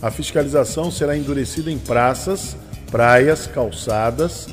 [0.00, 2.56] A fiscalização será endurecida em praças,
[2.92, 4.46] praias, calçadas,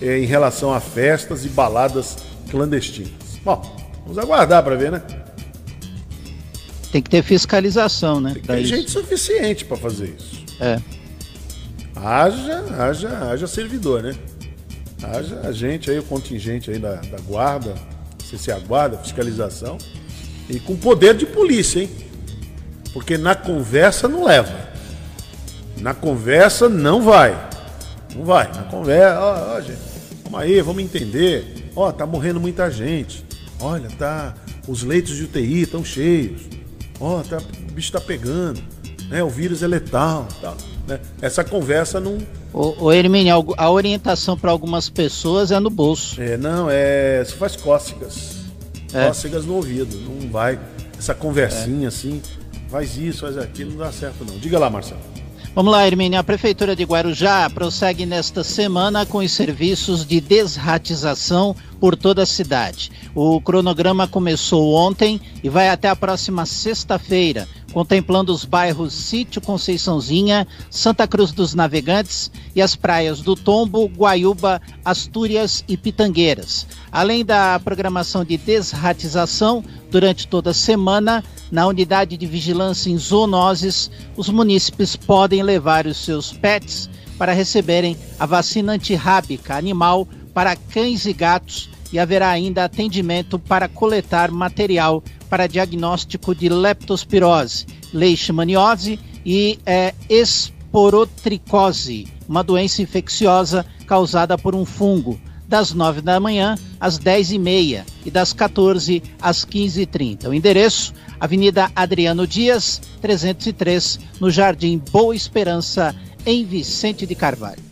[0.00, 2.16] é, em relação a festas e baladas
[2.48, 3.40] clandestinas.
[3.44, 3.60] Bom,
[4.04, 5.02] vamos aguardar para ver, né?
[6.96, 8.32] Tem que ter fiscalização, né?
[8.32, 8.74] Tem que ter isso.
[8.74, 10.42] gente suficiente para fazer isso.
[10.58, 10.80] É.
[11.94, 14.16] Haja, haja, haja servidor, né?
[15.02, 17.74] Haja gente aí, o contingente aí da, da guarda,
[18.24, 19.76] se a guarda, fiscalização.
[20.48, 21.90] E com poder de polícia, hein?
[22.94, 24.56] Porque na conversa não leva.
[25.76, 27.38] Na conversa não vai.
[28.14, 28.50] Não vai.
[28.54, 29.78] Na conversa, ó, ó, gente,
[30.24, 31.70] vamos aí, vamos entender.
[31.76, 33.22] Ó, tá morrendo muita gente.
[33.60, 34.34] Olha, tá.
[34.66, 36.55] Os leitos de UTI estão cheios.
[37.00, 38.62] Ó, tá, o bicho tá pegando.
[39.08, 40.26] Né, o vírus é letal.
[40.40, 40.54] Tá,
[40.86, 41.00] né?
[41.20, 42.18] Essa conversa não.
[42.52, 46.20] O, o Hermínio, a orientação para algumas pessoas é no bolso.
[46.20, 47.22] É, não, é.
[47.24, 48.36] Você faz cócegas.
[48.92, 49.06] É.
[49.06, 49.96] Cócegas no ouvido.
[50.00, 50.58] Não vai.
[50.98, 52.20] Essa conversinha assim.
[52.68, 54.38] Faz isso, faz aquilo, não dá certo não.
[54.38, 55.00] Diga lá, Marcelo.
[55.56, 56.20] Vamos lá, Hermínio.
[56.20, 62.26] A Prefeitura de Guarujá prossegue nesta semana com os serviços de desratização por toda a
[62.26, 62.92] cidade.
[63.14, 70.48] O cronograma começou ontem e vai até a próxima sexta-feira, contemplando os bairros Sítio Conceiçãozinha,
[70.70, 76.66] Santa Cruz dos Navegantes e as praias do Tombo, Guaiúba, Astúrias e Pitangueiras.
[76.90, 83.90] Além da programação de desratização, durante toda a semana, na unidade de vigilância em zoonoses,
[84.16, 91.04] os munícipes podem levar os seus pets para receberem a vacina antirrábica animal para cães
[91.04, 99.58] e gatos e haverá ainda atendimento para coletar material para diagnóstico de leptospirose, leishmaniose e
[99.66, 107.32] é, esporotricose, uma doença infecciosa causada por um fungo, das 9 da manhã às 10
[107.32, 110.28] e meia e das 14 às 15 e 30.
[110.28, 117.62] O endereço, Avenida Adriano Dias, 303, no Jardim Boa Esperança, em Vicente de Carvalho.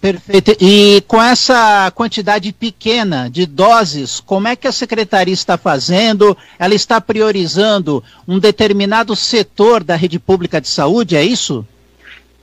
[0.00, 0.56] Perfeito.
[0.58, 6.36] E com essa quantidade pequena de doses, como é que a secretaria está fazendo?
[6.58, 11.66] Ela está priorizando um determinado setor da rede pública de saúde, é isso?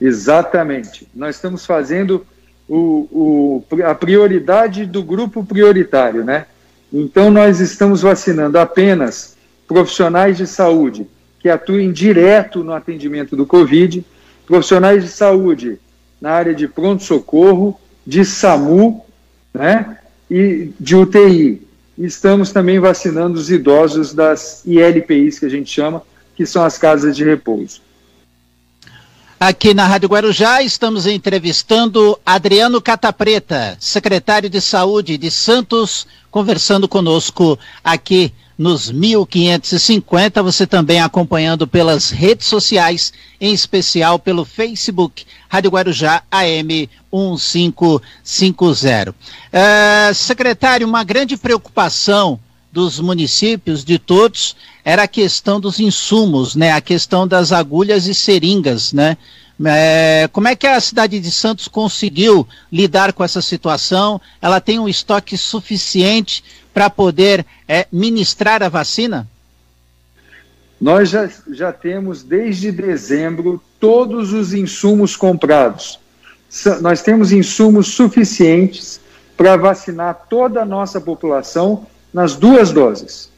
[0.00, 1.08] Exatamente.
[1.12, 2.24] Nós estamos fazendo
[2.68, 6.46] o, o, a prioridade do grupo prioritário, né?
[6.92, 11.08] Então, nós estamos vacinando apenas profissionais de saúde
[11.40, 14.04] que atuem direto no atendimento do Covid,
[14.46, 15.78] profissionais de saúde
[16.20, 19.04] na área de pronto-socorro, de SAMU,
[19.52, 19.98] né?
[20.30, 21.62] E de UTI.
[21.96, 26.02] Estamos também vacinando os idosos das ILPIs, que a gente chama,
[26.36, 27.80] que são as casas de repouso.
[29.40, 37.56] Aqui na Rádio Guarujá estamos entrevistando Adriano Catapreta, secretário de Saúde de Santos, conversando conosco
[37.84, 40.42] aqui nos 1550.
[40.42, 49.10] Você também acompanhando pelas redes sociais, em especial pelo Facebook, Rádio Guarujá AM 1550.
[49.10, 49.14] Uh,
[50.14, 52.40] secretário, uma grande preocupação
[52.70, 54.54] dos municípios, de todos,
[54.84, 56.72] era a questão dos insumos, né?
[56.72, 59.16] A questão das agulhas e seringas, né?
[59.66, 64.20] É, como é que a cidade de Santos conseguiu lidar com essa situação?
[64.40, 69.26] Ela tem um estoque suficiente para poder é, ministrar a vacina?
[70.80, 75.98] Nós já, já temos desde dezembro todos os insumos comprados.
[76.80, 79.00] Nós temos insumos suficientes
[79.36, 83.28] para vacinar toda a nossa população nas duas doses.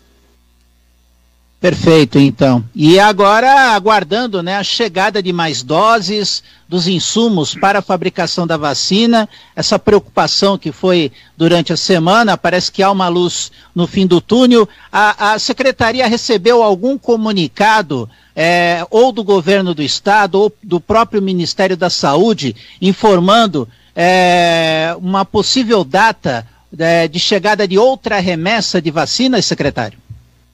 [1.61, 2.65] Perfeito, então.
[2.75, 8.57] E agora aguardando né, a chegada de mais doses dos insumos para a fabricação da
[8.57, 14.07] vacina, essa preocupação que foi durante a semana, parece que há uma luz no fim
[14.07, 14.67] do túnel.
[14.91, 21.21] A, a secretaria recebeu algum comunicado, é, ou do governo do estado, ou do próprio
[21.21, 26.47] Ministério da Saúde, informando é, uma possível data
[26.79, 30.00] é, de chegada de outra remessa de vacinas, secretário?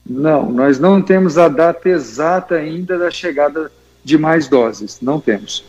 [0.09, 3.71] Não, nós não temos a data exata ainda da chegada
[4.03, 5.63] de mais doses, não temos.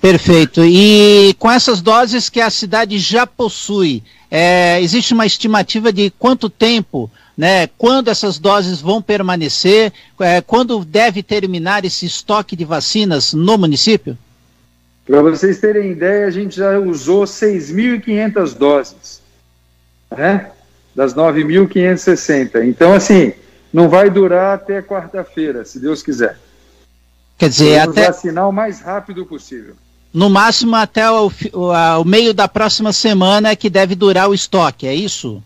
[0.00, 0.64] Perfeito.
[0.64, 6.48] E com essas doses que a cidade já possui, é, existe uma estimativa de quanto
[6.48, 7.68] tempo, né?
[7.78, 9.92] Quando essas doses vão permanecer?
[10.18, 14.16] É, quando deve terminar esse estoque de vacinas no município?
[15.06, 19.20] Para vocês terem ideia, a gente já usou 6.500 doses,
[20.10, 20.50] né?
[20.94, 22.66] Das 9.560.
[22.66, 23.32] Então, assim,
[23.72, 26.38] não vai durar até quarta-feira, se Deus quiser.
[27.38, 28.06] Quer dizer, Vamos até.
[28.06, 29.74] vacinar o mais rápido possível.
[30.12, 34.34] No máximo até o, o, o, meio da próxima semana é que deve durar o
[34.34, 35.42] estoque, é isso?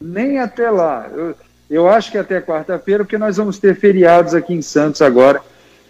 [0.00, 1.06] Nem até lá.
[1.14, 1.34] Eu,
[1.68, 5.42] eu acho que até quarta-feira, porque nós vamos ter feriados aqui em Santos agora,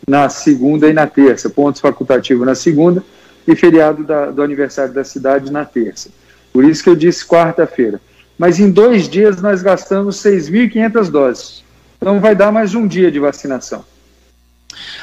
[0.09, 1.49] na segunda e na terça.
[1.49, 3.03] Pontos facultativos na segunda
[3.47, 6.11] e feriado da, do aniversário da cidade na terça.
[6.53, 8.01] Por isso que eu disse quarta-feira.
[8.39, 11.65] Mas em dois dias nós gastamos 6.500 doses.
[11.97, 13.85] Então vai dar mais um dia de vacinação.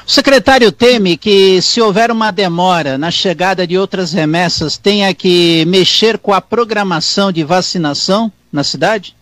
[0.05, 5.65] O secretário teme que, se houver uma demora na chegada de outras remessas, tenha que
[5.65, 9.15] mexer com a programação de vacinação na cidade?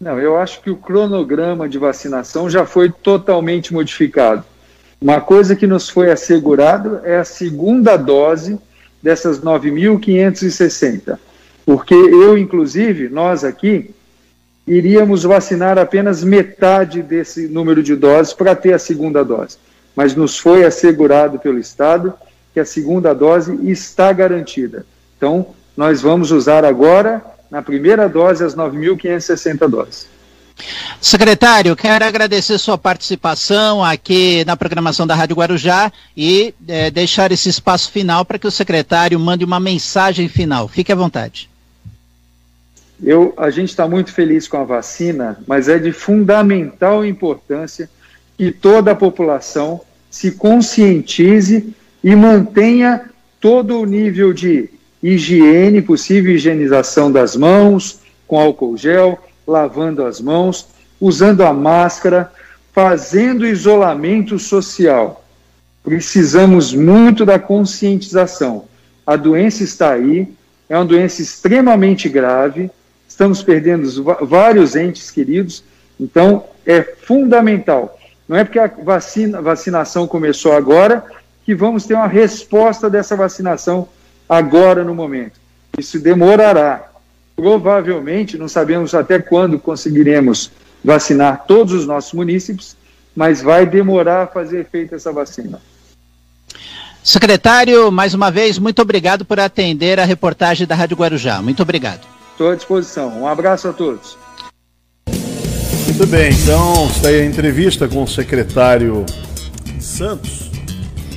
[0.00, 4.42] Não, eu acho que o cronograma de vacinação já foi totalmente modificado.
[5.00, 8.58] Uma coisa que nos foi assegurado é a segunda dose
[9.02, 11.18] dessas 9.560.
[11.64, 13.90] Porque eu, inclusive, nós aqui,
[14.66, 19.56] iríamos vacinar apenas metade desse número de doses para ter a segunda dose.
[19.94, 22.14] Mas nos foi assegurado pelo Estado
[22.52, 24.84] que a segunda dose está garantida.
[25.16, 25.46] Então,
[25.76, 30.06] nós vamos usar agora, na primeira dose, as 9.560 doses.
[31.00, 37.48] Secretário, quero agradecer sua participação aqui na programação da Rádio Guarujá e é, deixar esse
[37.48, 40.68] espaço final para que o secretário mande uma mensagem final.
[40.68, 41.48] Fique à vontade.
[43.02, 47.88] Eu, a gente está muito feliz com a vacina, mas é de fundamental importância
[48.36, 49.80] que toda a população
[50.10, 54.68] se conscientize e mantenha todo o nível de
[55.02, 59.18] higiene, possível higienização das mãos, com álcool gel,
[59.50, 60.68] lavando as mãos,
[61.00, 62.30] usando a máscara,
[62.72, 65.24] fazendo isolamento social.
[65.82, 68.66] Precisamos muito da conscientização.
[69.06, 70.32] A doença está aí,
[70.68, 72.70] é uma doença extremamente grave,
[73.08, 75.64] estamos perdendo vários entes queridos,
[75.98, 77.98] então é fundamental.
[78.28, 81.04] Não é porque a vacina, vacinação começou agora
[81.44, 83.88] que vamos ter uma resposta dessa vacinação
[84.28, 85.40] agora no momento.
[85.76, 86.89] Isso demorará.
[87.40, 90.50] Provavelmente, não sabemos até quando conseguiremos
[90.84, 92.76] vacinar todos os nossos munícipes,
[93.16, 95.58] mas vai demorar a fazer efeito essa vacina.
[97.02, 101.40] Secretário, mais uma vez, muito obrigado por atender a reportagem da Rádio Guarujá.
[101.40, 102.06] Muito obrigado.
[102.32, 103.08] Estou à disposição.
[103.22, 104.18] Um abraço a todos.
[105.86, 109.06] Muito bem, então está aí a entrevista com o secretário
[109.80, 110.50] Santos.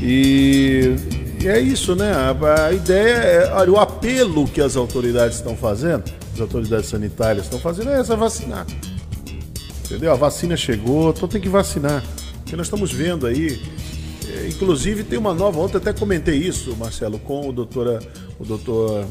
[0.01, 0.95] E,
[1.43, 2.09] e é isso, né?
[2.13, 7.43] A, a ideia é, olha, o apelo que as autoridades estão fazendo, as autoridades sanitárias
[7.43, 8.65] estão fazendo é essa vacinar.
[9.83, 10.13] Entendeu?
[10.13, 12.01] A vacina chegou, então tem que vacinar.
[12.37, 13.61] Porque nós estamos vendo aí,
[14.25, 18.01] é, inclusive tem uma nova, ontem até comentei isso, Marcelo, com o doutor,
[18.39, 19.05] o doutor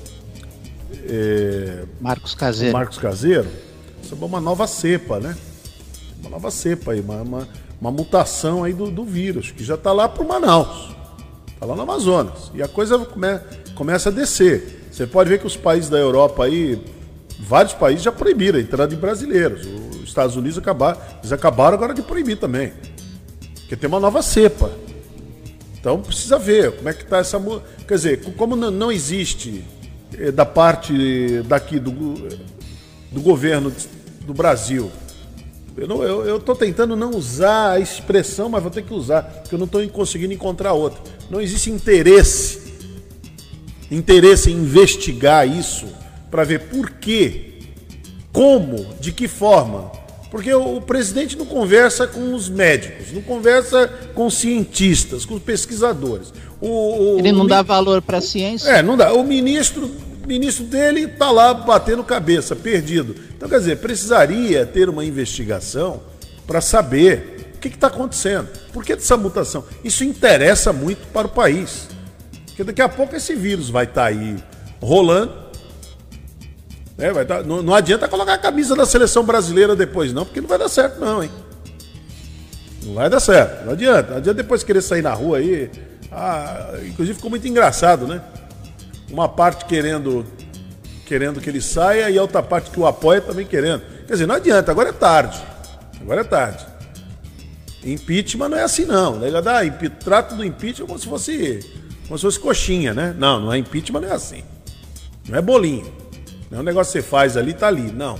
[1.04, 2.72] é, Marcos Caseiro.
[2.72, 3.48] Marcos Caseiro,
[4.02, 5.36] sobre uma nova cepa, né?
[6.18, 9.92] Uma nova cepa aí, uma, uma, uma mutação aí do, do vírus, que já está
[9.92, 10.96] lá para o Manaus,
[11.62, 12.50] está lá no Amazonas.
[12.54, 13.38] E a coisa come,
[13.74, 14.84] começa a descer.
[14.90, 16.82] Você pode ver que os países da Europa aí,
[17.38, 19.64] vários países já proibiram a entrada de brasileiros.
[19.64, 22.72] Os Estados Unidos acabaram, eles acabaram agora de proibir também.
[23.60, 24.70] Porque tem uma nova cepa.
[25.78, 27.40] Então precisa ver como é que está essa.
[27.86, 29.64] Quer dizer, como não existe
[30.18, 31.92] eh, da parte daqui do,
[33.10, 33.72] do governo
[34.26, 34.90] do Brasil.
[35.76, 39.66] Eu estou tentando não usar a expressão, mas vou ter que usar, porque eu não
[39.66, 41.00] estou conseguindo encontrar outra.
[41.30, 42.60] Não existe interesse,
[43.90, 45.86] interesse em investigar isso
[46.30, 47.54] para ver por quê,
[48.32, 49.90] como, de que forma.
[50.30, 55.34] Porque o, o presidente não conversa com os médicos, não conversa com os cientistas, com
[55.34, 56.32] os pesquisadores.
[56.60, 58.68] O, o, Ele não dá valor para a ciência?
[58.70, 59.12] É, não dá.
[59.12, 59.90] O ministro
[60.32, 63.14] ministro dele está lá batendo cabeça, perdido.
[63.36, 66.02] Então, quer dizer, precisaria ter uma investigação
[66.46, 68.48] para saber o que está acontecendo.
[68.72, 69.64] Por que dessa mutação?
[69.84, 71.88] Isso interessa muito para o país.
[72.46, 74.36] Porque daqui a pouco esse vírus vai estar tá aí
[74.80, 75.32] rolando.
[76.96, 77.12] Né?
[77.12, 80.48] Vai tá, não, não adianta colocar a camisa da seleção brasileira depois, não, porque não
[80.48, 81.30] vai dar certo, não, hein?
[82.84, 84.10] Não vai dar certo, não adianta.
[84.10, 85.70] Não adianta depois querer sair na rua aí.
[86.10, 88.20] Ah, inclusive ficou muito engraçado, né?
[89.12, 90.26] Uma parte querendo
[91.06, 93.82] querendo que ele saia e a outra parte que o apoia também querendo.
[94.06, 95.38] Quer dizer, não adianta, agora é tarde.
[96.00, 96.64] Agora é tarde.
[97.84, 99.18] Impeachment não é assim não.
[99.18, 99.30] Né?
[99.30, 99.60] Dá,
[100.02, 101.60] trato do impeachment como se fosse
[102.06, 103.14] como se fosse coxinha, né?
[103.18, 104.42] Não, não é impeachment, não é assim.
[105.28, 105.92] Não é bolinho.
[106.50, 107.92] Não é um negócio que você faz ali, tá ali.
[107.92, 108.18] Não.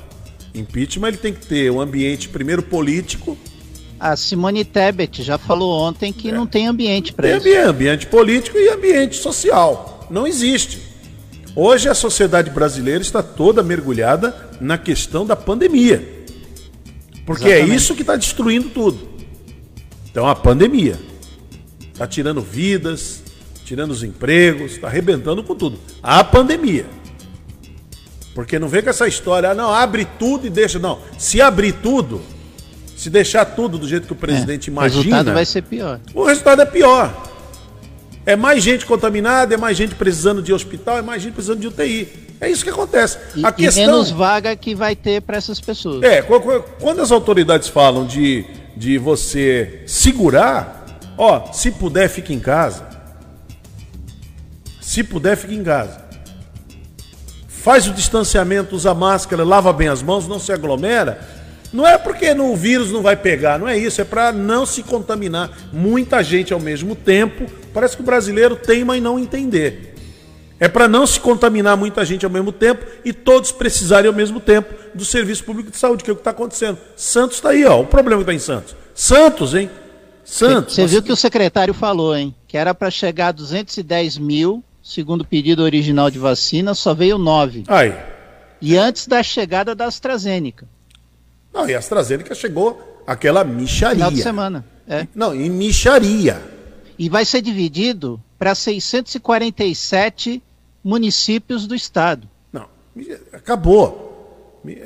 [0.55, 3.36] Impeachment ele tem que ter um ambiente primeiro político.
[3.99, 6.32] A Simone Tebet já falou ontem que é.
[6.32, 7.45] não tem ambiente para isso.
[7.45, 9.91] Tem ambiente político e ambiente social.
[10.12, 10.78] Não existe.
[11.56, 16.06] Hoje a sociedade brasileira está toda mergulhada na questão da pandemia.
[17.24, 17.72] Porque é Exatamente.
[17.72, 19.08] é isso que está destruindo tudo.
[20.10, 20.98] Então a pandemia
[21.90, 23.22] está tirando vidas,
[23.64, 25.78] tirando os empregos, está arrebentando com tudo.
[26.02, 26.84] A pandemia.
[28.34, 30.78] Porque não vem com essa história, ah, não, abre tudo e deixa.
[30.78, 32.20] Não, se abrir tudo,
[32.98, 35.00] se deixar tudo do jeito que o presidente é, imagina.
[35.00, 36.00] O resultado vai ser pior.
[36.14, 37.32] O resultado é pior.
[38.25, 41.66] É mais gente contaminada, é mais gente precisando de hospital, é mais gente precisando de
[41.66, 42.09] UTI.
[42.41, 43.18] É isso que acontece.
[43.35, 43.83] E, a questão...
[43.83, 46.03] e menos vaga que vai ter para essas pessoas.
[46.03, 48.45] É, quando as autoridades falam de,
[48.77, 52.87] de você segurar, ó, se puder, fique em casa.
[54.81, 56.03] Se puder, fique em casa.
[57.49, 61.41] Faz o distanciamento, usa máscara, lava bem as mãos, não se aglomera.
[61.73, 64.66] Não é porque no, o vírus não vai pegar, não é isso, é para não
[64.66, 67.47] se contaminar muita gente ao mesmo tempo.
[67.73, 69.93] Parece que o brasileiro teima em não entender.
[70.61, 74.39] É para não se contaminar muita gente ao mesmo tempo e todos precisarem ao mesmo
[74.39, 76.79] tempo do serviço público de saúde, que é o que está acontecendo.
[76.95, 78.77] Santos está aí, ó, o problema que está em Santos.
[78.95, 79.68] Santos, hein?
[80.25, 80.77] Santos.
[80.77, 82.35] Você viu que o secretário falou, hein?
[82.47, 87.18] Que era para chegar a 210 mil, segundo o pedido original de vacina, só veio
[87.18, 87.64] 9.
[87.66, 87.93] Aí.
[88.61, 90.68] E antes da chegada da AstraZeneca.
[91.53, 93.96] Não, e a AstraZeneca chegou aquela micharia.
[93.96, 94.64] Final de semana.
[94.88, 95.07] É.
[95.14, 96.40] Não, em micharia.
[96.98, 100.42] E vai ser dividido para 647
[100.82, 102.28] municípios do estado.
[102.53, 102.66] Não,
[103.32, 104.11] acabou.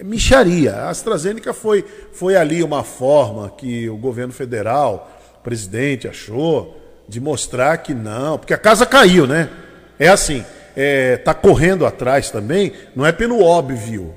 [0.04, 0.74] Micharia.
[0.74, 7.20] A AstraZeneca foi, foi ali uma forma que o governo federal, o presidente, achou de
[7.20, 9.50] mostrar que não, porque a casa caiu, né?
[9.98, 10.44] É assim,
[10.74, 14.14] é, tá correndo atrás também, não é pelo óbvio,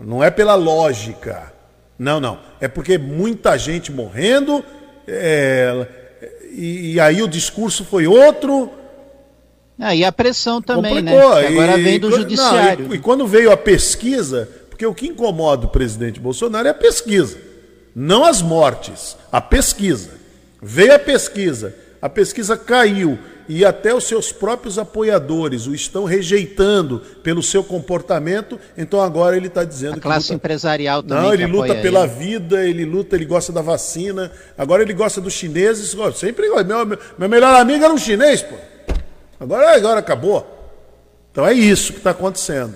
[0.00, 1.55] não é pela lógica
[1.98, 2.38] não, não.
[2.60, 4.64] É porque muita gente morrendo,
[5.06, 5.86] é,
[6.52, 8.70] e, e, aí o discurso foi outro.
[9.78, 11.12] Ah, e a pressão também, né?
[11.12, 11.34] Complicou.
[11.34, 11.46] né?
[11.46, 12.86] Que agora e, vem do judiciário.
[12.86, 16.70] Não, e, e quando veio a pesquisa, porque o que incomoda o presidente Bolsonaro é
[16.70, 17.38] a pesquisa,
[17.94, 20.10] não as mortes, a pesquisa.
[20.60, 23.18] Veio a pesquisa, a pesquisa caiu
[23.48, 29.46] e até os seus próprios apoiadores o estão rejeitando pelo seu comportamento, então agora ele
[29.46, 30.34] está dizendo a classe luta...
[30.34, 31.24] empresarial também.
[31.24, 32.12] Não, ele luta pela ele.
[32.12, 36.98] vida, ele luta, ele gosta da vacina, agora ele gosta dos chineses, sempre meu, meu,
[37.18, 38.56] meu melhor amigo era um chinês, pô.
[39.38, 40.54] Agora, agora acabou.
[41.30, 42.74] Então é isso que está acontecendo.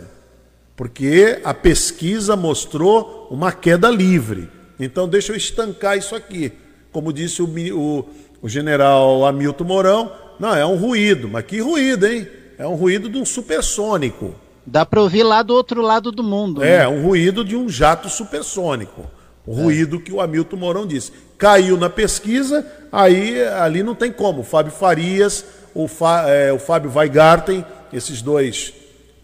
[0.76, 4.48] Porque a pesquisa mostrou uma queda livre.
[4.78, 6.52] Então deixa eu estancar isso aqui.
[6.92, 8.08] Como disse o, o,
[8.42, 12.26] o general Hamilton Mourão, não, é um ruído, mas que ruído, hein?
[12.58, 14.34] É um ruído de um supersônico.
[14.66, 16.62] Dá para ouvir lá do outro lado do mundo.
[16.62, 16.88] É, né?
[16.88, 19.04] um ruído de um jato supersônico.
[19.46, 19.62] O é.
[19.62, 21.12] ruído que o Hamilton Mourão disse.
[21.36, 24.40] Caiu na pesquisa, aí ali não tem como.
[24.40, 28.72] O Fábio Farias, o, Fá, é, o Fábio Weigarten, esses dois,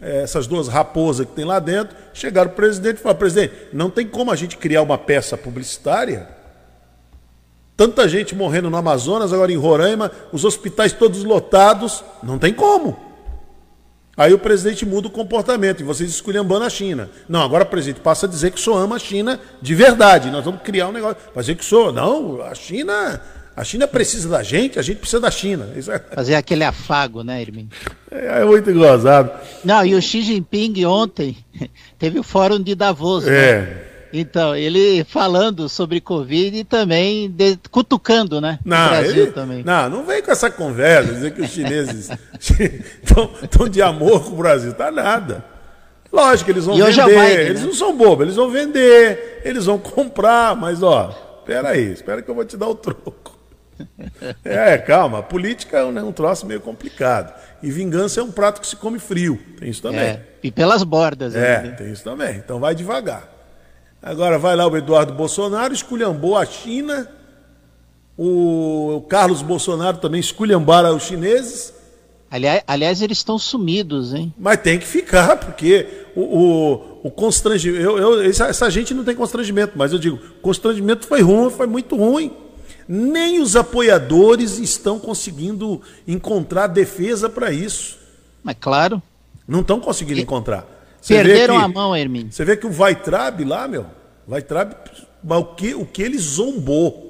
[0.01, 3.89] é, essas duas raposas que tem lá dentro, chegaram o presidente e falaram, presidente, não
[3.89, 6.36] tem como a gente criar uma peça publicitária
[7.77, 12.03] Tanta gente morrendo no Amazonas, agora em Roraima, os hospitais todos lotados.
[12.23, 12.97] Não tem como.
[14.17, 17.07] Aí o presidente muda o comportamento e vocês esculhambando a China.
[17.29, 20.31] Não, agora o presidente passa a dizer que só ama a China de verdade.
[20.31, 21.17] Nós vamos criar um negócio.
[21.35, 21.93] Fazer que sou.
[21.93, 23.21] Não, a China.
[23.55, 25.69] A China precisa da gente, a gente precisa da China.
[25.75, 26.15] É...
[26.15, 27.69] Fazer aquele afago, né, Irmin?
[28.09, 29.31] É, é muito gozado.
[29.63, 31.37] Não, e o Xi Jinping ontem
[31.97, 33.27] teve o fórum de Davos.
[33.27, 33.61] É.
[33.61, 33.86] Né?
[34.11, 38.59] Então, ele falando sobre Covid e também de, cutucando, né?
[38.63, 39.63] Não, o Brasil ele, também.
[39.63, 42.09] Não, não vem com essa conversa, dizer que os chineses
[43.43, 44.73] estão de amor com o Brasil.
[44.73, 45.43] Tá nada.
[46.11, 47.05] Lógico, eles vão e vender.
[47.05, 47.67] Biden, eles né?
[47.67, 52.29] não são bobos, eles vão vender, eles vão comprar, mas ó, espera aí, espera que
[52.29, 53.37] eu vou te dar o troco.
[54.43, 57.33] É, calma, política é um, é um troço meio complicado.
[57.61, 59.39] E vingança é um prato que se come frio.
[59.59, 59.99] Tem isso também.
[59.99, 61.35] É, e pelas bordas.
[61.35, 61.75] É, ainda.
[61.75, 62.37] tem isso também.
[62.37, 63.36] Então vai devagar.
[64.01, 67.09] Agora vai lá o Eduardo Bolsonaro, esculhambou a China.
[68.17, 71.73] O Carlos Bolsonaro também esculhambaram os chineses.
[72.29, 74.33] Aliás, aliás, eles estão sumidos, hein?
[74.37, 76.73] Mas tem que ficar, porque o, o,
[77.03, 77.81] o constrangimento.
[77.83, 81.67] Eu, eu, essa, essa gente não tem constrangimento, mas eu digo, constrangimento foi ruim, foi
[81.67, 82.33] muito ruim.
[82.87, 87.97] Nem os apoiadores estão conseguindo encontrar defesa para isso.
[88.43, 89.01] Mas claro.
[89.47, 90.65] Não estão conseguindo E- encontrar.
[91.01, 92.31] Você Perderam que- a mão, Hermínio.
[92.31, 93.85] Você vê que o Vaitrab lá, meu,
[94.27, 94.73] Vaitrab,
[95.23, 97.05] o que, o que ele zombou,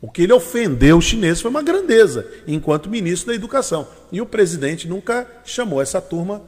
[0.00, 3.86] o que ele ofendeu os chineses foi uma grandeza, enquanto ministro da Educação.
[4.10, 6.42] E o presidente nunca chamou essa turma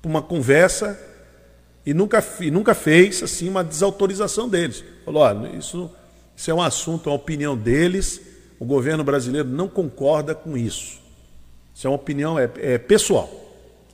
[0.00, 0.98] para uma conversa
[1.84, 4.84] e nunca, e nunca fez assim uma desautorização deles.
[5.04, 5.90] Falou, olha, isso,
[6.36, 8.20] isso é um assunto, é uma opinião deles,
[8.60, 10.98] o governo brasileiro não concorda com isso.
[11.74, 13.28] Isso é uma opinião é, é pessoal,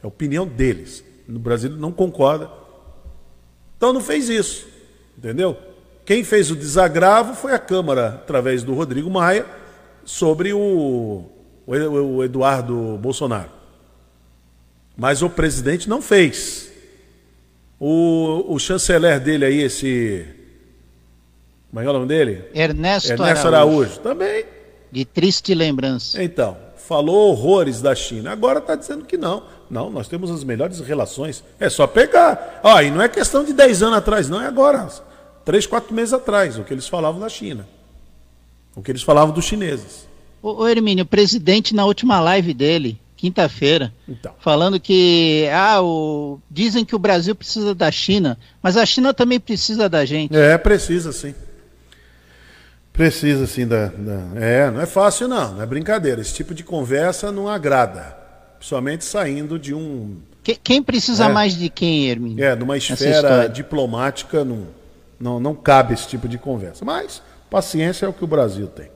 [0.05, 1.03] é a opinião deles.
[1.27, 2.51] No Brasil não concorda.
[3.77, 4.67] Então não fez isso,
[5.17, 5.57] entendeu?
[6.05, 9.47] Quem fez o desagravo foi a Câmara, através do Rodrigo Maia,
[10.05, 11.25] sobre o,
[11.67, 13.51] o, Eduardo Bolsonaro.
[14.95, 16.71] Mas o presidente não fez.
[17.81, 20.27] O, o chanceler dele aí, esse.
[21.71, 22.45] Como é é o nome dele?
[22.55, 23.77] Ernesto, Ernesto Araújo.
[23.81, 24.01] Araújo.
[24.01, 24.45] Também.
[24.93, 26.23] De triste lembrança.
[26.23, 28.31] Então, falou horrores da China.
[28.31, 29.43] Agora está dizendo que não.
[29.75, 31.43] Não, nós temos as melhores relações.
[31.59, 32.61] É só pegar.
[32.63, 34.89] Ó, e não é questão de 10 anos atrás, não, é agora.
[35.45, 37.67] 3, 4 meses atrás, o que eles falavam da China.
[38.77, 40.07] O que eles falavam dos chineses.
[40.41, 44.33] Ô, ô Hermínio, o presidente na última live dele, quinta-feira, Então.
[44.39, 46.39] falando que ah, o...
[46.49, 50.37] dizem que o Brasil precisa da China, mas a China também precisa da gente.
[50.37, 51.35] É, precisa sim.
[52.93, 56.21] Precisa sim da, da- É, não é fácil não, não é brincadeira.
[56.21, 58.23] Esse tipo de conversa não agrada.
[58.65, 60.17] Principalmente saindo de um.
[60.43, 61.29] Que- quem precisa É.
[61.29, 62.43] mais de quem, Hermínio?
[62.43, 64.69] É, numa esfera diplomática não,
[65.21, 66.83] não, não cabe esse tipo de conversa.
[66.83, 68.89] Mas paciência é o que o Brasil tem.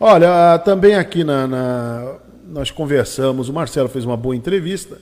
[0.00, 2.16] Olha, ah, também aqui na, na-
[2.48, 4.98] nós conversamos, o Marcelo fez uma boa entrevista,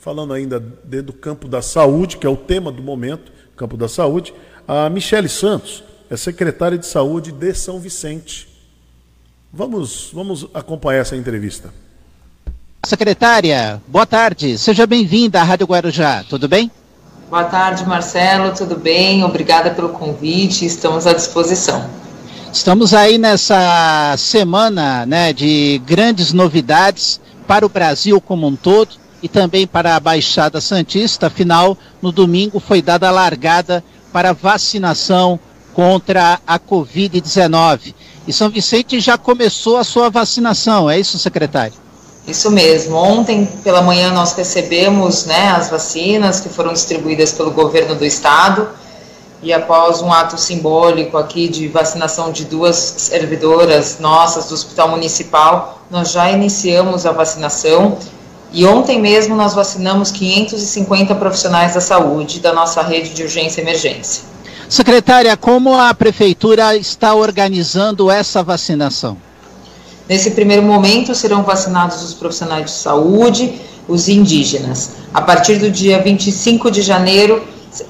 [0.00, 4.34] falando ainda do campo da saúde, que é o tema do momento, campo da saúde.
[4.66, 8.48] A Michele Santos é secretária de saúde de São Vicente.
[9.52, 11.72] Vamos, vamos acompanhar essa entrevista.
[12.86, 14.56] Secretária, boa tarde.
[14.56, 16.22] Seja bem-vinda à Rádio Guarujá.
[16.30, 16.70] Tudo bem?
[17.28, 18.54] Boa tarde, Marcelo.
[18.54, 19.24] Tudo bem?
[19.24, 20.64] Obrigada pelo convite.
[20.64, 21.90] Estamos à disposição.
[22.52, 29.28] Estamos aí nessa semana né, de grandes novidades para o Brasil como um todo e
[29.28, 31.26] também para a Baixada Santista.
[31.26, 33.82] Afinal, no domingo foi dada a largada
[34.12, 35.40] para a vacinação
[35.74, 37.92] contra a Covid-19.
[38.28, 41.85] E São Vicente já começou a sua vacinação, é isso, secretário?
[42.26, 42.96] Isso mesmo.
[42.96, 48.68] Ontem pela manhã nós recebemos né, as vacinas que foram distribuídas pelo governo do estado
[49.42, 55.82] e após um ato simbólico aqui de vacinação de duas servidoras nossas do Hospital Municipal,
[55.90, 57.96] nós já iniciamos a vacinação
[58.52, 63.64] e ontem mesmo nós vacinamos 550 profissionais da saúde da nossa rede de urgência e
[63.64, 64.24] emergência.
[64.68, 69.16] Secretária, como a prefeitura está organizando essa vacinação?
[70.08, 74.92] Nesse primeiro momento serão vacinados os profissionais de saúde, os indígenas.
[75.12, 77.42] A partir do dia 25 de janeiro,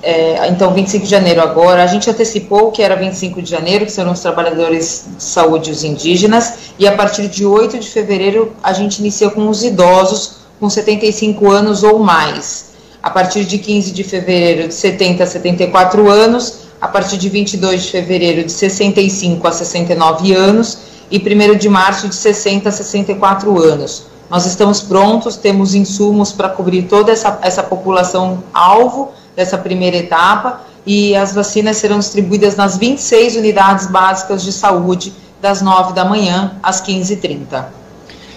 [0.02, 3.92] é, então 25 de janeiro agora, a gente antecipou que era 25 de janeiro, que
[3.92, 8.72] serão os trabalhadores de saúde os indígenas, e a partir de 8 de fevereiro a
[8.72, 12.76] gente inicia com os idosos com 75 anos ou mais.
[13.02, 17.84] A partir de 15 de fevereiro de 70 a 74 anos, a partir de 22
[17.84, 23.58] de fevereiro de 65 a 69 anos e 1 de março de 60 a 64
[23.62, 24.04] anos.
[24.28, 30.62] Nós estamos prontos, temos insumos para cobrir toda essa, essa população alvo dessa primeira etapa
[30.84, 36.56] e as vacinas serão distribuídas nas 26 unidades básicas de saúde das 9 da manhã
[36.62, 37.64] às 15h30.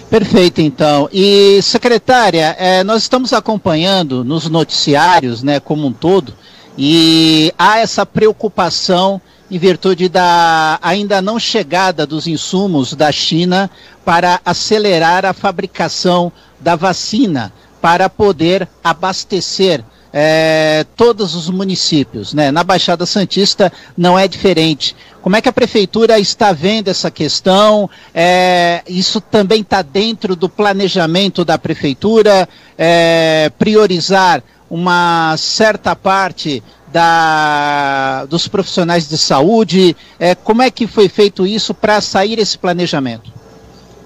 [0.08, 1.08] Perfeito, então.
[1.12, 6.34] E, secretária, eh, nós estamos acompanhando nos noticiários, né, como um todo,
[6.76, 9.20] e há essa preocupação
[9.50, 13.70] em virtude da ainda não chegada dos insumos da China
[14.04, 19.82] para acelerar a fabricação da vacina, para poder abastecer
[20.12, 22.34] eh, todos os municípios.
[22.34, 22.50] Né?
[22.50, 24.94] Na Baixada Santista não é diferente.
[25.22, 27.88] Como é que a prefeitura está vendo essa questão?
[28.14, 32.48] É, isso também está dentro do planejamento da prefeitura,
[32.78, 39.96] é, priorizar uma certa parte da, dos profissionais de saúde?
[40.18, 43.30] É, como é que foi feito isso para sair esse planejamento?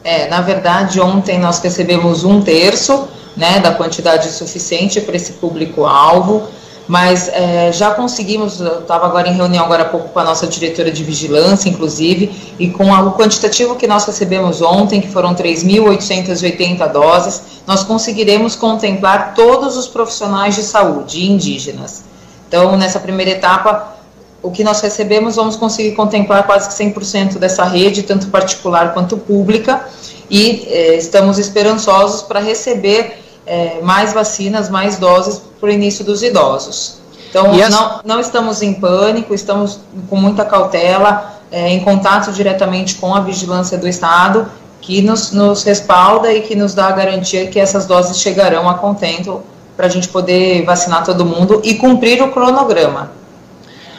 [0.03, 6.49] É, na verdade, ontem nós recebemos um terço né, da quantidade suficiente para esse público-alvo
[6.87, 10.47] mas é, já conseguimos, eu estava agora em reunião agora há pouco com a nossa
[10.47, 16.93] diretora de vigilância, inclusive, e com o quantitativo que nós recebemos ontem, que foram 3.880
[16.93, 22.05] doses, nós conseguiremos contemplar todos os profissionais de saúde indígenas.
[22.49, 23.95] Então, nessa primeira etapa,
[24.43, 29.17] o que nós recebemos, vamos conseguir contemplar quase que 100% dessa rede, tanto particular quanto
[29.17, 29.87] pública,
[30.31, 36.23] e é, estamos esperançosos para receber é, mais vacinas, mais doses para o início dos
[36.23, 36.99] idosos.
[37.31, 37.71] Então, as...
[37.71, 43.21] não, não estamos em pânico, estamos com muita cautela, é, em contato diretamente com a
[43.21, 44.47] vigilância do Estado,
[44.81, 48.75] que nos, nos respalda e que nos dá a garantia que essas doses chegarão a
[48.75, 49.43] contento
[49.77, 53.13] para a gente poder vacinar todo mundo e cumprir o cronograma.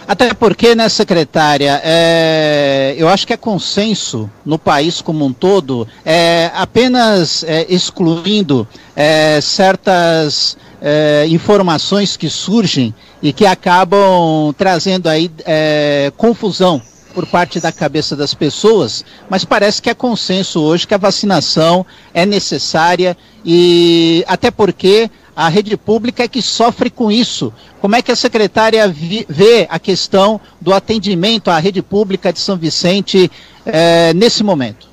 [0.07, 5.88] Até porque, né, secretária, é, eu acho que é consenso no país como um todo,
[6.05, 15.32] é, apenas é, excluindo é, certas é, informações que surgem e que acabam trazendo aí
[15.43, 16.80] é, confusão
[17.15, 21.86] por parte da cabeça das pessoas, mas parece que é consenso hoje que a vacinação
[22.13, 27.51] é necessária e até porque a rede pública é que sofre com isso.
[27.81, 32.55] Como é que a secretária vê a questão do atendimento à rede pública de São
[32.55, 33.29] Vicente
[33.65, 34.88] é, nesse momento?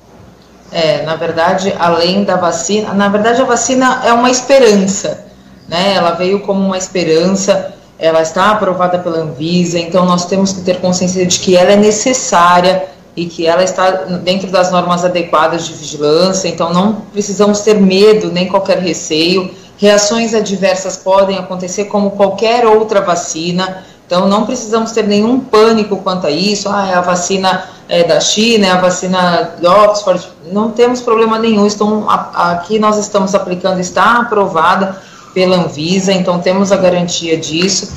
[0.71, 5.25] É, na verdade, além da vacina, na verdade a vacina é uma esperança,
[5.67, 5.93] né?
[5.93, 10.81] Ela veio como uma esperança, ela está aprovada pela Anvisa, então nós temos que ter
[10.81, 12.85] consciência de que ela é necessária
[13.15, 13.91] e que ela está
[14.23, 19.53] dentro das normas adequadas de vigilância, então não precisamos ter medo nem qualquer receio
[19.83, 26.25] Reações adversas podem acontecer como qualquer outra vacina, então não precisamos ter nenhum pânico quanto
[26.25, 26.69] a isso.
[26.69, 30.25] Ah, é a vacina é, da China, é a vacina do Oxford.
[30.53, 31.67] Não temos problema nenhum.
[31.67, 35.01] Estão, aqui nós estamos aplicando, está aprovada
[35.33, 37.91] pela Anvisa, então temos a garantia disso.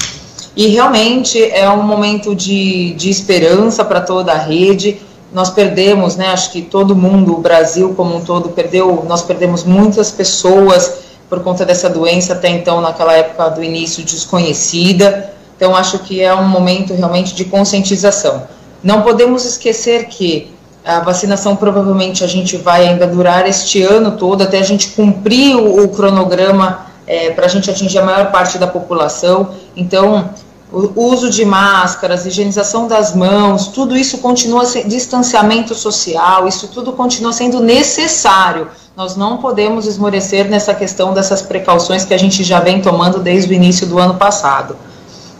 [0.57, 5.01] E realmente é um momento de, de esperança para toda a rede.
[5.33, 6.31] Nós perdemos, né?
[6.31, 9.05] Acho que todo mundo, o Brasil como um todo, perdeu.
[9.07, 15.33] Nós perdemos muitas pessoas por conta dessa doença até então, naquela época do início desconhecida.
[15.57, 18.47] Então, acho que é um momento realmente de conscientização.
[18.83, 20.55] Não podemos esquecer que
[20.85, 25.57] a vacinação provavelmente a gente vai ainda durar este ano todo, até a gente cumprir
[25.57, 29.51] o, o cronograma é, para a gente atingir a maior parte da população.
[29.75, 30.31] Então,
[30.73, 36.93] o uso de máscaras, higienização das mãos, tudo isso continua sendo distanciamento social, isso tudo
[36.93, 38.69] continua sendo necessário.
[38.97, 43.53] Nós não podemos esmorecer nessa questão dessas precauções que a gente já vem tomando desde
[43.53, 44.75] o início do ano passado.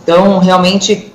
[0.03, 1.11] Então, realmente,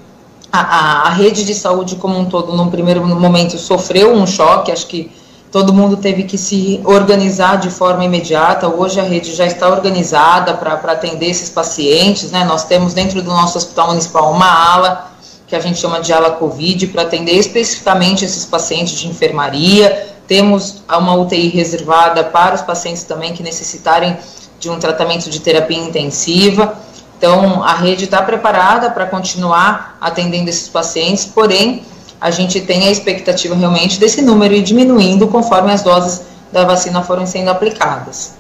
[0.52, 4.72] a, a, a rede de saúde como um todo, num primeiro momento, sofreu um choque,
[4.72, 5.12] acho que
[5.52, 8.68] todo mundo teve que se organizar de forma imediata.
[8.68, 12.44] Hoje a rede já está organizada para atender esses pacientes, né?
[12.44, 15.12] Nós temos dentro do nosso hospital municipal uma ala
[15.46, 20.11] que a gente chama de ala Covid para atender especificamente esses pacientes de enfermaria.
[20.32, 24.16] Temos uma UTI reservada para os pacientes também que necessitarem
[24.62, 26.74] de um tratamento de terapia intensiva.
[27.18, 31.84] Então, a rede está preparada para continuar atendendo esses pacientes, porém,
[32.22, 37.04] a gente tem a expectativa realmente desse número ir diminuindo conforme as doses da vacina
[37.04, 38.36] forem sendo aplicadas.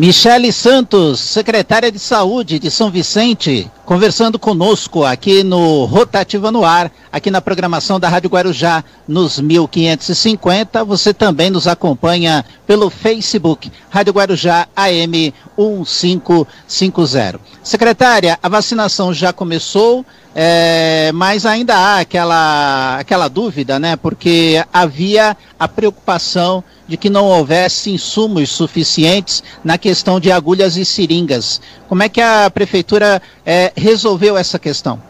[0.00, 6.90] Michele Santos, secretária de Saúde de São Vicente, conversando conosco aqui no Rotativa no Ar,
[7.12, 10.82] aqui na programação da Rádio Guarujá, nos 1550.
[10.84, 17.38] Você também nos acompanha pelo Facebook, Rádio Guarujá AM 1550.
[17.62, 23.96] Secretária, a vacinação já começou, é, mas ainda há aquela, aquela dúvida, né?
[23.96, 30.84] Porque havia a preocupação de que não houvesse insumos suficientes na questão de agulhas e
[30.84, 31.60] seringas.
[31.88, 35.00] Como é que a prefeitura é, resolveu essa questão?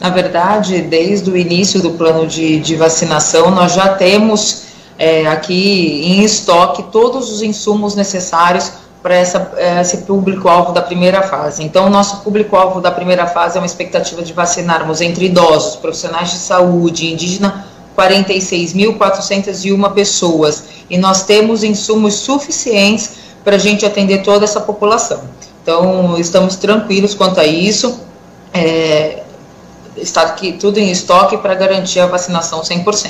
[0.00, 4.62] Na verdade, desde o início do plano de, de vacinação, nós já temos
[4.98, 8.72] é, aqui em estoque todos os insumos necessários
[9.08, 11.64] para esse público-alvo da primeira fase.
[11.64, 16.30] Então, o nosso público-alvo da primeira fase é uma expectativa de vacinarmos entre idosos, profissionais
[16.30, 17.64] de saúde, indígena,
[17.96, 20.64] 46.401 pessoas.
[20.90, 25.22] E nós temos insumos suficientes para a gente atender toda essa população.
[25.62, 27.98] Então, estamos tranquilos quanto a isso.
[28.52, 29.22] É,
[29.96, 33.08] está aqui tudo em estoque para garantir a vacinação 100%.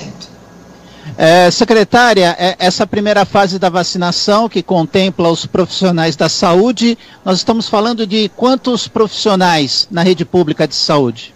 [1.16, 7.38] É, secretária, é, essa primeira fase da vacinação que contempla os profissionais da saúde, nós
[7.38, 11.34] estamos falando de quantos profissionais na rede pública de saúde?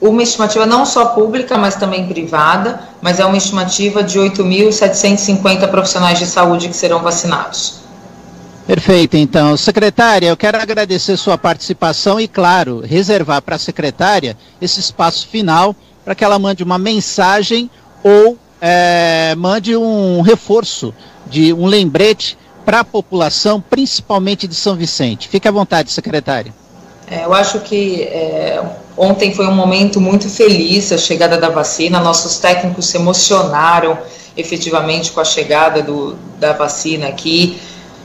[0.00, 6.18] Uma estimativa não só pública, mas também privada, mas é uma estimativa de 8.750 profissionais
[6.18, 7.80] de saúde que serão vacinados.
[8.64, 9.56] Perfeito, então.
[9.56, 15.74] Secretária, eu quero agradecer sua participação e, claro, reservar para a secretária esse espaço final
[16.04, 17.68] para que ela mande uma mensagem
[18.04, 20.94] ou é, mande um reforço,
[21.26, 25.28] de um lembrete para a população, principalmente de São Vicente.
[25.28, 26.52] Fique à vontade, secretária.
[27.10, 28.62] É, eu acho que é,
[28.96, 32.00] ontem foi um momento muito feliz a chegada da vacina.
[32.00, 33.96] Nossos técnicos se emocionaram
[34.36, 37.58] efetivamente com a chegada do, da vacina aqui.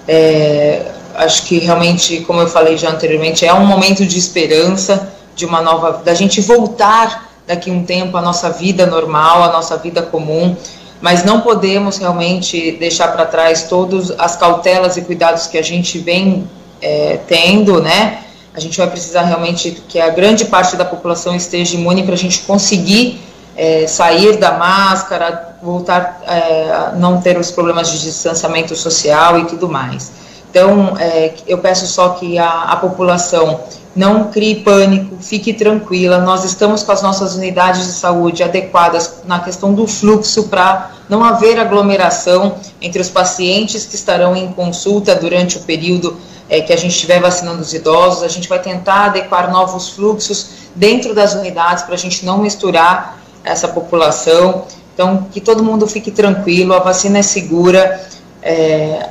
[0.08, 5.46] É, acho que realmente, como eu falei já anteriormente, é um momento de esperança, de
[5.46, 9.78] uma nova, da gente voltar daqui a um tempo à nossa vida normal, à nossa
[9.78, 10.56] vida comum.
[11.02, 16.00] Mas não podemos realmente deixar para trás todas as cautelas e cuidados que a gente
[16.00, 16.50] vem
[16.82, 18.20] é, tendo, né?
[18.54, 22.18] A gente vai precisar realmente que a grande parte da população esteja imune para a
[22.18, 23.20] gente conseguir
[23.56, 29.46] é, sair da máscara, voltar é, a não ter os problemas de distanciamento social e
[29.46, 30.12] tudo mais.
[30.54, 33.62] Então, é, eu peço só que a, a, população
[33.96, 36.20] não crie pânico, fique tranquila.
[36.20, 41.24] Nós estamos com as nossas unidades de saúde adequadas na questão do fluxo para não
[41.24, 46.16] haver aglomeração entre os pacientes que estarão em consulta durante o período
[46.48, 50.70] é, que a gente estiver vacinando os idosos, a gente vai tentar adequar novos fluxos
[50.76, 54.66] dentro das unidades para a gente não misturar essa população.
[54.94, 58.08] Então, que todo mundo fique tranquilo, a vacina é segura,
[58.44, 59.10] é,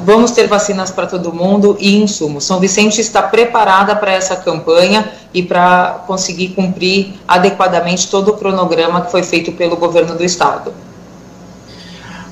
[0.00, 2.44] vamos ter vacinas para todo mundo e insumos.
[2.44, 9.02] São Vicente está preparada para essa campanha e para conseguir cumprir adequadamente todo o cronograma
[9.02, 10.72] que foi feito pelo governo do estado.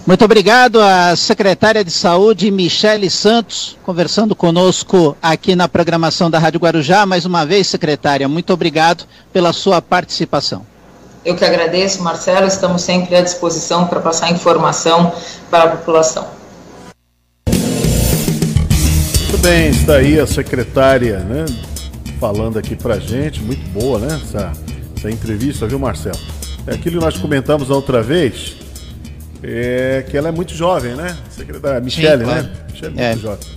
[0.05, 6.59] Muito obrigado à secretária de Saúde, Michele Santos, conversando conosco aqui na programação da Rádio
[6.59, 7.07] Guarujá.
[7.07, 10.67] Mais uma vez, secretária, muito obrigado pela sua participação.
[11.25, 12.49] Eu que agradeço, Marcelo.
[12.49, 15.13] Estamos sempre à disposição para passar informação
[15.49, 16.42] para a população.
[19.33, 21.47] Muito bem, está aí a secretária, né?
[22.21, 24.21] Falando aqui para gente, muito boa, né?
[24.23, 24.53] Essa,
[24.95, 26.19] essa entrevista, viu, Marcelo?
[26.67, 28.57] É aquilo que nós comentamos a outra vez
[29.43, 31.17] é que ela é muito jovem, né?
[31.31, 32.43] Secretária Michele, claro.
[32.43, 32.53] né?
[32.71, 33.17] Michele é muito é.
[33.17, 33.49] jovem.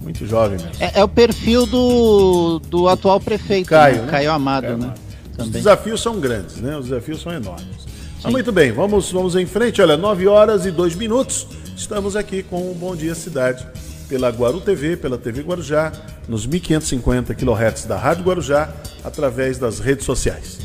[0.00, 0.72] Muito jovem mesmo.
[0.78, 4.02] É, é, o perfil do, do atual prefeito, Caio, né?
[4.02, 4.10] né?
[4.12, 4.94] Caio Amado, Caio né?
[5.36, 6.76] Os desafios são grandes, né?
[6.76, 7.88] Os desafios são enormes.
[8.22, 9.82] Mas muito bem, vamos, vamos em frente.
[9.82, 11.44] Olha, 9 horas e 2 minutos.
[11.76, 13.66] Estamos aqui com o Bom Dia Cidade
[14.08, 15.92] pela Guaru TV, pela TV Guarujá,
[16.26, 18.68] nos 1550 kHz da Rádio Guarujá,
[19.04, 20.58] através das redes sociais.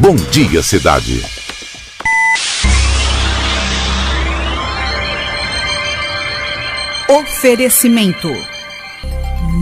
[0.00, 1.22] Bom Dia Cidade.
[7.08, 8.28] Oferecimento: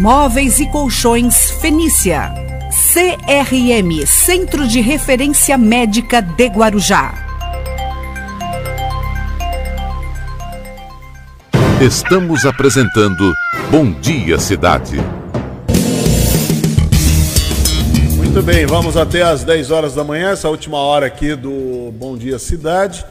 [0.01, 2.35] Móveis e Colchões Fenícia.
[2.93, 7.26] CRM Centro de Referência Médica de Guarujá.
[11.81, 13.35] Estamos apresentando
[13.71, 14.97] Bom Dia Cidade.
[18.17, 22.17] Muito bem, vamos até às 10 horas da manhã, essa última hora aqui do Bom
[22.17, 23.05] Dia Cidade.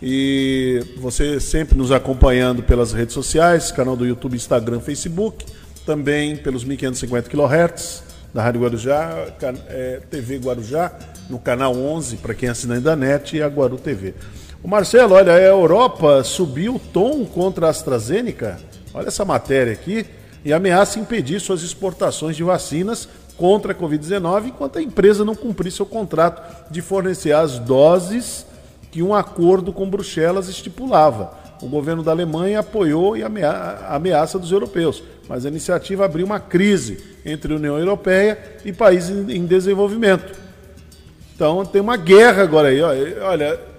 [0.00, 5.44] E você sempre nos acompanhando pelas redes sociais, canal do YouTube, Instagram, Facebook,
[5.84, 9.26] também pelos 1550 kHz da Rádio Guarujá,
[9.68, 10.92] é, TV Guarujá,
[11.28, 14.14] no canal 11, para quem assina da NET, e a Guaru TV.
[14.62, 18.60] O Marcelo, olha, a Europa subiu o tom contra a AstraZeneca,
[18.94, 20.06] olha essa matéria aqui,
[20.44, 25.72] e ameaça impedir suas exportações de vacinas contra a Covid-19 enquanto a empresa não cumprir
[25.72, 28.46] seu contrato de fornecer as doses
[28.92, 31.36] que um acordo com Bruxelas estipulava.
[31.60, 37.02] O governo da Alemanha apoiou a ameaça dos europeus, mas a iniciativa abriu uma crise
[37.26, 40.38] entre a União Europeia e países em desenvolvimento.
[41.34, 42.80] Então tem uma guerra agora aí.
[42.80, 43.71] Olha.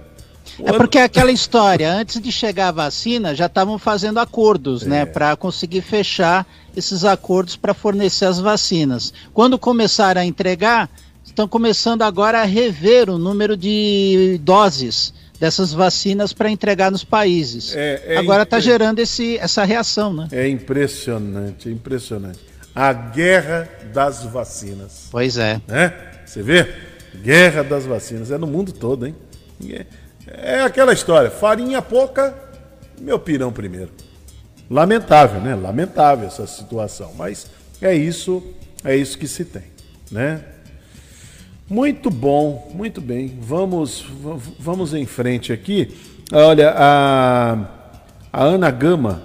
[0.63, 4.97] É porque é aquela história, antes de chegar a vacina, já estavam fazendo acordos, né,
[4.97, 4.99] é.
[4.99, 6.45] né, para conseguir fechar
[6.75, 9.13] esses acordos para fornecer as vacinas.
[9.33, 10.89] Quando começaram a entregar,
[11.23, 17.75] estão começando agora a rever o número de doses dessas vacinas para entregar nos países.
[17.75, 20.27] É, é agora está gerando esse, essa reação, né?
[20.31, 22.39] É impressionante, é impressionante.
[22.75, 25.07] A guerra das vacinas.
[25.11, 25.61] Pois é.
[25.67, 25.93] Né?
[26.25, 26.73] Você vê?
[27.21, 28.31] Guerra das vacinas.
[28.31, 29.15] É no mundo todo, hein?
[29.69, 29.85] É
[30.63, 32.33] aquela história, farinha pouca,
[32.99, 33.91] meu pirão primeiro.
[34.69, 35.55] Lamentável, né?
[35.55, 37.47] Lamentável essa situação, mas
[37.81, 38.43] é isso,
[38.83, 39.63] é isso que se tem,
[40.11, 40.43] né?
[41.69, 43.37] Muito bom, muito bem.
[43.41, 44.05] Vamos,
[44.59, 45.95] vamos em frente aqui.
[46.31, 47.53] Olha, a,
[48.31, 49.23] a Ana Gama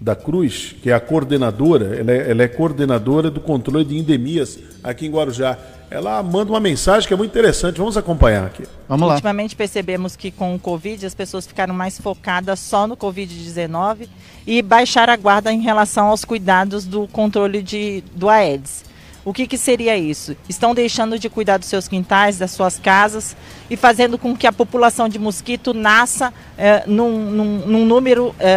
[0.00, 4.58] da Cruz, que é a coordenadora, ela é, ela é coordenadora do controle de endemias
[4.84, 5.58] aqui em Guarujá.
[5.96, 7.78] Ela manda uma mensagem que é muito interessante.
[7.78, 8.64] Vamos acompanhar aqui.
[8.88, 9.14] Vamos lá.
[9.14, 14.08] Ultimamente percebemos que com o Covid as pessoas ficaram mais focadas só no Covid-19
[14.46, 18.85] e baixaram a guarda em relação aos cuidados do controle de, do Aedes.
[19.26, 20.36] O que, que seria isso?
[20.48, 23.36] Estão deixando de cuidar dos seus quintais, das suas casas
[23.68, 28.56] e fazendo com que a população de mosquito nasça é, num, num, num, número é,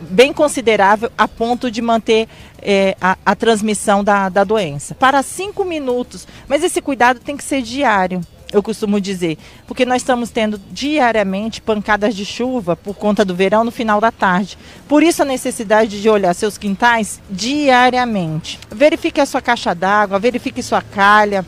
[0.00, 2.26] bem considerável a ponto de manter
[2.62, 4.94] é, a, a, transmissão da, da doença.
[4.94, 8.22] Para cinco minutos, mas esse cuidado tem que ser diário
[8.52, 13.64] eu costumo dizer, porque nós estamos tendo diariamente pancadas de chuva por conta do verão
[13.64, 14.58] no final da tarde.
[14.88, 18.58] Por isso a necessidade de olhar seus quintais diariamente.
[18.70, 21.44] Verifique a sua caixa d'água, verifique sua calha.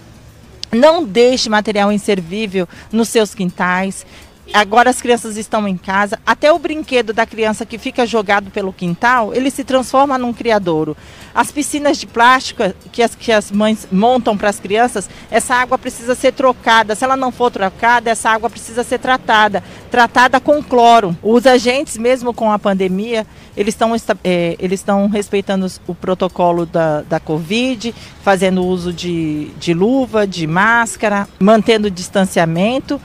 [0.70, 4.07] Não deixe material inservível nos seus quintais.
[4.53, 8.70] Agora as crianças estão em casa, até o brinquedo da criança que fica jogado pelo
[8.70, 10.94] quintal, ele se transforma num criadouro.
[11.34, 15.78] As piscinas de plástico que as, que as mães montam para as crianças, essa água
[15.78, 16.94] precisa ser trocada.
[16.94, 21.16] Se ela não for trocada, essa água precisa ser tratada, tratada com cloro.
[21.22, 23.26] Os agentes, mesmo com a pandemia,
[23.57, 29.72] eles estão é, eles estão respeitando o protocolo da, da Covid, fazendo uso de, de
[29.72, 33.00] luva, de máscara, mantendo o distanciamento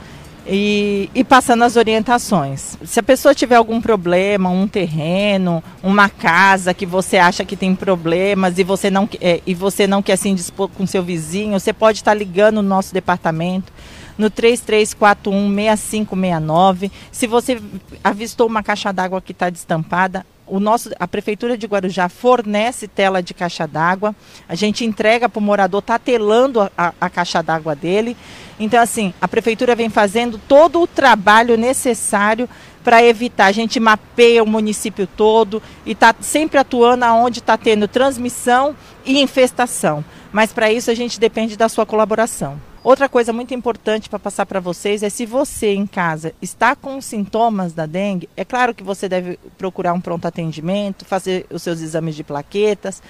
[0.48, 2.78] e, e, passando as orientações.
[2.82, 7.74] Se a pessoa tiver algum problema, um terreno, uma casa que você acha que tem
[7.74, 11.70] problemas e você não, é, e você não quer se indispor com seu vizinho, você
[11.72, 13.70] pode estar ligando no nosso departamento
[14.16, 16.90] no 33416569.
[17.12, 17.60] Se você
[18.02, 23.22] avistou uma caixa d'água que está destampada, o nosso, a Prefeitura de Guarujá fornece tela
[23.22, 24.14] de caixa d'água,
[24.48, 28.16] a gente entrega para o morador, está telando a, a, a caixa d'água dele.
[28.58, 32.48] Então, assim, a Prefeitura vem fazendo todo o trabalho necessário
[32.82, 33.46] para evitar.
[33.46, 38.74] A gente mapeia o município todo e está sempre atuando aonde está tendo transmissão
[39.04, 40.04] e infestação.
[40.32, 42.60] Mas para isso a gente depende da sua colaboração.
[42.88, 47.02] Outra coisa muito importante para passar para vocês é se você em casa está com
[47.02, 51.82] sintomas da dengue, é claro que você deve procurar um pronto atendimento, fazer os seus
[51.82, 53.02] exames de plaquetas.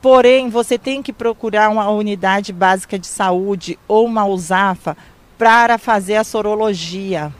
[0.00, 4.96] Porém, você tem que procurar uma unidade básica de saúde ou uma USAFA
[5.36, 7.34] para fazer a sorologia,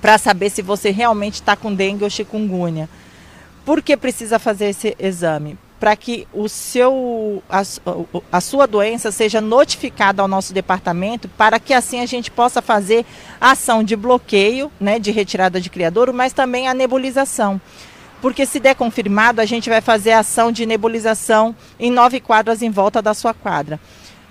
[0.00, 2.88] para saber se você realmente está com dengue ou chikungunya.
[3.64, 5.56] Por que precisa fazer esse exame?
[5.78, 7.62] Para que o seu, a,
[8.32, 13.06] a, sua doença seja notificada ao nosso departamento, para que assim a gente possa fazer
[13.40, 17.60] ação de bloqueio, né, de retirada de criadouro, mas também a nebulização.
[18.20, 22.70] Porque se der confirmado, a gente vai fazer ação de nebulização em nove quadras em
[22.70, 23.78] volta da sua quadra.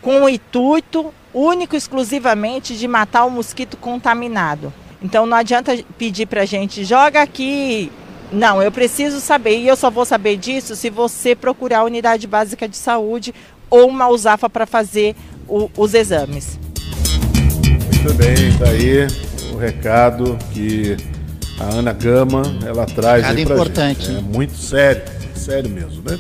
[0.02, 4.74] Com o intuito único exclusivamente de matar o mosquito contaminado.
[5.02, 7.90] Então não adianta pedir para a gente, joga aqui
[8.32, 12.28] não, eu preciso saber, e eu só vou saber disso se você procurar a unidade
[12.28, 13.34] básica de saúde
[13.70, 15.16] ou uma USAFA para fazer
[15.48, 16.60] o, os exames.
[17.64, 19.08] Muito bem, tá aí
[19.54, 20.98] o recado que
[21.60, 24.06] a Ana Gama ela traz recado aí pra importante.
[24.06, 24.18] Gente.
[24.18, 25.04] É muito sério,
[25.36, 26.20] sério mesmo, né?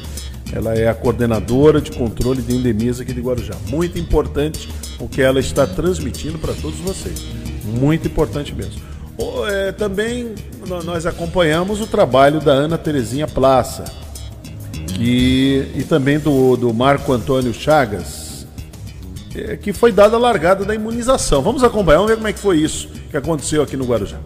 [0.54, 3.54] Ela é a coordenadora de controle de endemias aqui de Guarujá.
[3.68, 7.26] Muito importante o que ela está transmitindo para todos vocês.
[7.66, 8.82] Muito importante mesmo.
[9.50, 10.36] É, também
[10.86, 13.86] nós acompanhamos o trabalho da Ana Terezinha Plaça
[15.00, 18.46] e, e também do, do Marco Antônio Chagas,
[19.36, 21.42] é, que foi dada a largada da imunização.
[21.42, 24.18] Vamos acompanhar, vamos ver como é que foi isso que aconteceu aqui no Guarujá.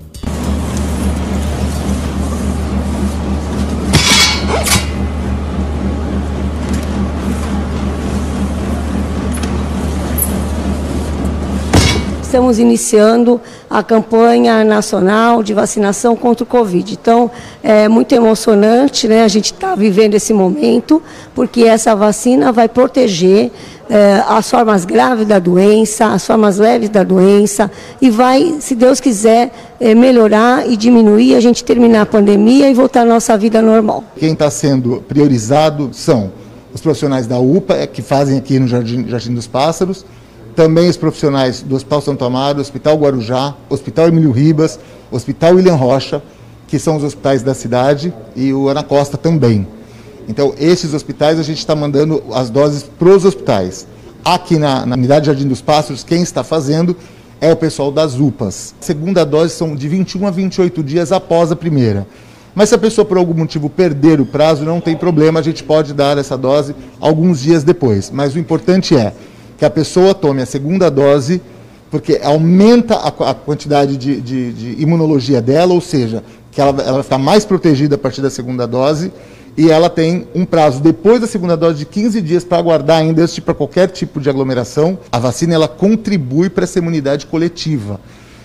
[12.32, 16.94] Estamos iniciando a campanha nacional de vacinação contra o Covid.
[16.94, 17.30] Então,
[17.62, 19.26] é muito emocionante, né?
[19.26, 21.04] A gente está vivendo esse momento,
[21.36, 23.52] porque essa vacina vai proteger
[23.90, 27.70] é, as formas graves da doença, as formas leves da doença,
[28.02, 32.74] e vai, se Deus quiser, é, melhorar e diminuir, a gente terminar a pandemia e
[32.74, 34.06] voltar à nossa vida normal.
[34.16, 36.32] Quem está sendo priorizado são
[36.74, 40.06] os profissionais da UPA, que fazem aqui no Jardim, Jardim dos Pássaros,
[40.62, 46.22] também os profissionais do Hospital Santo Amaro, Hospital Guarujá, Hospital Emílio Ribas, Hospital William Rocha,
[46.68, 49.68] que são os hospitais da cidade, e o Ana Costa também.
[50.30, 53.88] Então, esses hospitais a gente está mandando as doses para os hospitais.
[54.24, 56.96] Aqui na, na unidade Jardim dos Pássaros, quem está fazendo
[57.42, 58.76] é o pessoal das UPAs.
[58.80, 62.06] A segunda dose são de 21 a 28 dias após a primeira.
[62.54, 65.64] Mas se a pessoa por algum motivo perder o prazo, não tem problema, a gente
[65.64, 68.12] pode dar essa dose alguns dias depois.
[68.14, 69.12] Mas o importante é
[69.62, 71.40] que a pessoa tome a segunda dose,
[71.92, 77.04] porque aumenta a, a quantidade de, de, de, imunologia dela, ou seja, que ela, ela
[77.04, 79.14] ficar mais protegida a partir da segunda dose,
[79.56, 83.22] e ela tem um prazo depois da segunda dose de 15 dias para aguardar ainda
[83.22, 84.98] para tipo, qualquer tipo de aglomeração.
[85.12, 88.00] A vacina ela contribui para essa imunidade coletiva.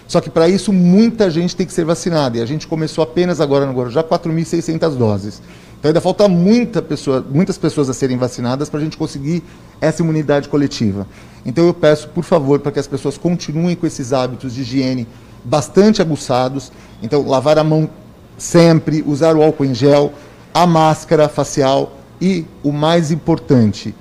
[0.06, 2.36] Só que para isso muita gente tem que ser vacinada.
[2.36, 5.40] E a gente começou apenas agora no Guarujá 4.600 doses.
[5.78, 9.42] Então ainda falta muita pessoa, muitas pessoas a serem vacinadas para a gente conseguir
[9.80, 11.06] essa imunidade coletiva.
[11.44, 15.06] Então eu peço, por favor, para que as pessoas continuem com esses hábitos de higiene
[15.44, 16.72] bastante aguçados.
[17.02, 17.88] Então, lavar a mão
[18.36, 20.12] sempre, usar o álcool em gel,
[20.52, 23.94] a máscara facial e, o mais importante,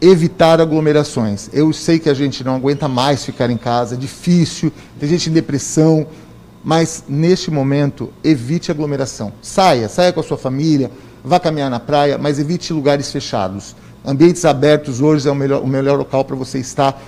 [0.00, 1.50] evitar aglomerações.
[1.52, 5.28] Eu sei que a gente não aguenta mais ficar em casa, é difícil, tem gente
[5.28, 6.06] em depressão,
[6.64, 9.32] mas neste momento evite aglomeração.
[9.42, 10.90] Saia, saia com a sua família,
[11.24, 13.74] vá caminhar na praia, mas evite lugares fechados.
[14.04, 17.00] Ambientes abertos hoje é o melhor, o melhor local para você estar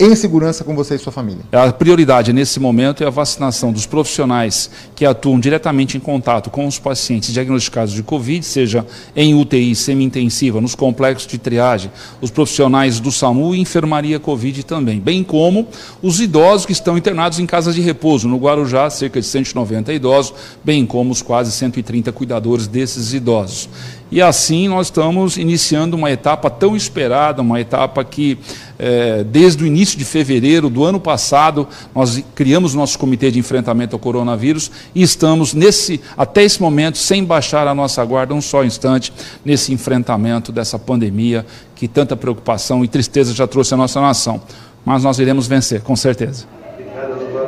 [0.00, 1.42] em segurança com você e sua família.
[1.50, 6.66] A prioridade nesse momento é a vacinação dos profissionais que atuam diretamente em contato com
[6.66, 8.86] os pacientes diagnosticados de Covid, seja
[9.16, 11.90] em UTI semi-intensiva, nos complexos de triagem,
[12.20, 15.66] os profissionais do SAMU e enfermaria Covid também, bem como
[16.00, 18.28] os idosos que estão internados em casas de repouso.
[18.28, 20.32] No Guarujá, cerca de 190 idosos,
[20.62, 23.68] bem como os quase 130 cuidadores desses idosos.
[24.10, 28.38] E assim nós estamos iniciando uma etapa tão esperada, uma etapa que
[28.78, 33.94] é, desde o início de fevereiro do ano passado nós criamos nosso comitê de enfrentamento
[33.94, 38.64] ao coronavírus e estamos nesse até esse momento sem baixar a nossa guarda um só
[38.64, 39.12] instante
[39.44, 41.44] nesse enfrentamento dessa pandemia
[41.74, 44.40] que tanta preocupação e tristeza já trouxe à nossa nação.
[44.84, 46.46] Mas nós iremos vencer, com certeza.
[47.38, 47.47] importante.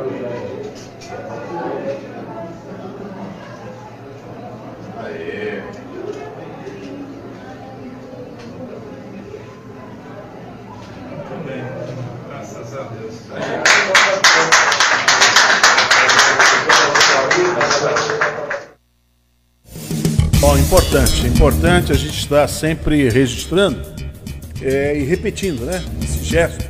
[21.81, 23.81] Importante a gente estar sempre registrando
[24.61, 25.83] é, e repetindo, né?
[26.01, 26.67] Esses gestos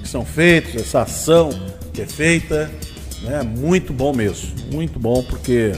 [0.00, 1.50] que são feitos, essa ação
[1.92, 2.70] que é feita,
[3.22, 3.42] né?
[3.42, 5.72] Muito bom mesmo, muito bom porque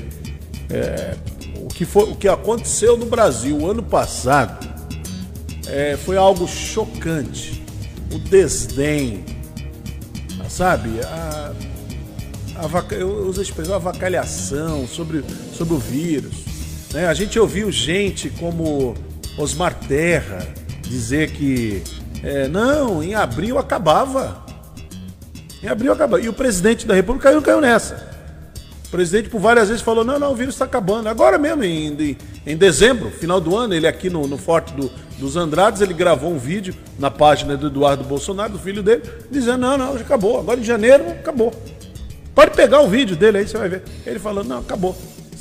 [0.68, 1.16] é,
[1.59, 4.68] o, que foi, o que aconteceu no Brasil ano passado
[5.66, 7.62] é, foi algo chocante.
[8.12, 9.24] O desdém,
[10.49, 11.01] sabe?
[11.01, 11.53] A,
[12.57, 16.55] a, eu uso a expressão avacalhação sobre, sobre o vírus
[16.93, 17.07] né?
[17.07, 18.95] A gente ouviu gente como
[19.39, 20.47] Osmar Terra
[20.82, 21.82] dizer que
[22.22, 24.45] é, não, em abril acabava.
[25.62, 26.22] Em abril acabava.
[26.22, 28.14] E o presidente da República caiu, caiu nessa.
[28.87, 31.09] O presidente por várias vezes falou: não, não, o vírus está acabando.
[31.09, 32.16] Agora mesmo, em,
[32.47, 36.30] em dezembro, final do ano, ele aqui no, no Forte do, dos Andrades, ele gravou
[36.30, 40.39] um vídeo na página do Eduardo Bolsonaro, do filho dele, dizendo: não, não, já acabou.
[40.39, 41.53] Agora em janeiro, acabou.
[42.34, 43.82] Pode pegar o vídeo dele aí, você vai ver.
[44.07, 44.97] Ele falando: não, acabou.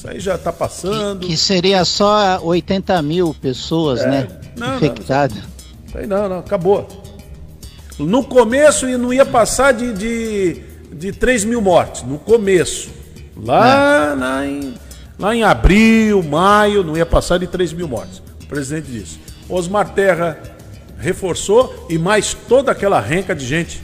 [0.05, 1.21] Isso aí já está passando.
[1.21, 4.27] Que, que, seria só 80 mil pessoas, é, né?
[4.55, 5.37] Não, Infectadas.
[5.93, 6.87] Não, não, não, acabou.
[7.97, 12.03] No começo não ia passar de, de, de 3 mil mortes.
[12.03, 12.89] No começo.
[13.35, 14.15] Lá, é.
[14.15, 14.73] lá, em,
[15.17, 18.21] lá em abril, maio, não ia passar de 3 mil mortes.
[18.43, 19.19] O presidente disse.
[19.49, 20.37] Osmar Terra
[20.97, 23.81] reforçou e mais toda aquela renca de gente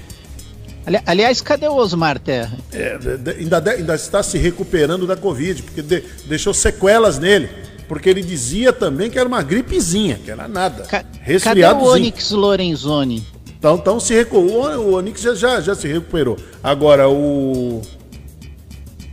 [0.86, 2.58] Ali, aliás, cadê o Osmar Terra?
[2.74, 2.98] É,
[3.38, 7.50] ainda, ainda, está se recuperando da Covid, porque de, deixou sequelas nele.
[7.88, 10.84] Porque ele dizia também que era uma gripezinha, que era nada.
[10.84, 11.04] Ca
[11.44, 13.28] cadê o Onyx Lorenzoni?
[13.60, 14.88] Então, então se recuperou.
[14.88, 16.38] O Onyx já, já, já se recuperou.
[16.64, 17.82] Agora, o,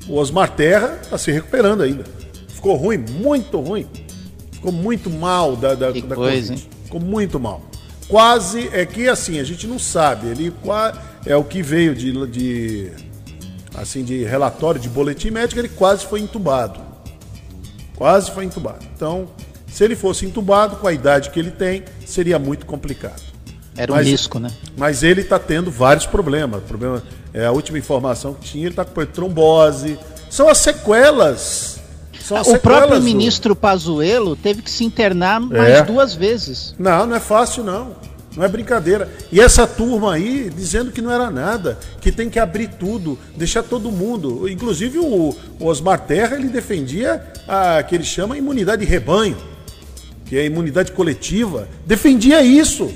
[0.09, 2.05] o Osmar Terra está se recuperando ainda.
[2.49, 3.87] Ficou ruim, muito ruim.
[4.53, 6.53] Ficou muito mal da, da, que da coisa, Covid.
[6.53, 6.71] Hein?
[6.85, 7.63] Ficou muito mal.
[8.09, 10.29] Quase, é que assim, a gente não sabe.
[10.29, 12.91] Ele quase é o que veio de, de
[13.75, 16.81] assim de relatório de boletim médico, ele quase foi entubado.
[17.97, 18.85] Quase foi entubado.
[18.95, 19.29] Então,
[19.67, 23.23] se ele fosse entubado com a idade que ele tem, seria muito complicado.
[23.77, 24.51] Era um mas, risco, né?
[24.77, 26.63] Mas ele está tendo vários problemas.
[26.65, 29.99] Problema, é a última informação que tinha, ele está com trombose.
[30.31, 31.81] São as sequelas.
[32.21, 33.57] São as o sequelas próprio ministro do...
[33.57, 35.83] Pazuello teve que se internar mais é.
[35.83, 36.75] duas vezes.
[36.79, 37.97] Não, não é fácil não.
[38.39, 39.11] Não é brincadeira.
[39.33, 43.65] E essa turma aí dizendo que não era nada, que tem que abrir tudo, deixar
[43.65, 44.49] todo mundo.
[44.49, 49.37] Inclusive o, Osmar Terra ele defendia a que ele chama imunidade de rebanho,
[50.25, 51.69] que é a imunidade coletiva.
[51.85, 52.95] Defendia isso.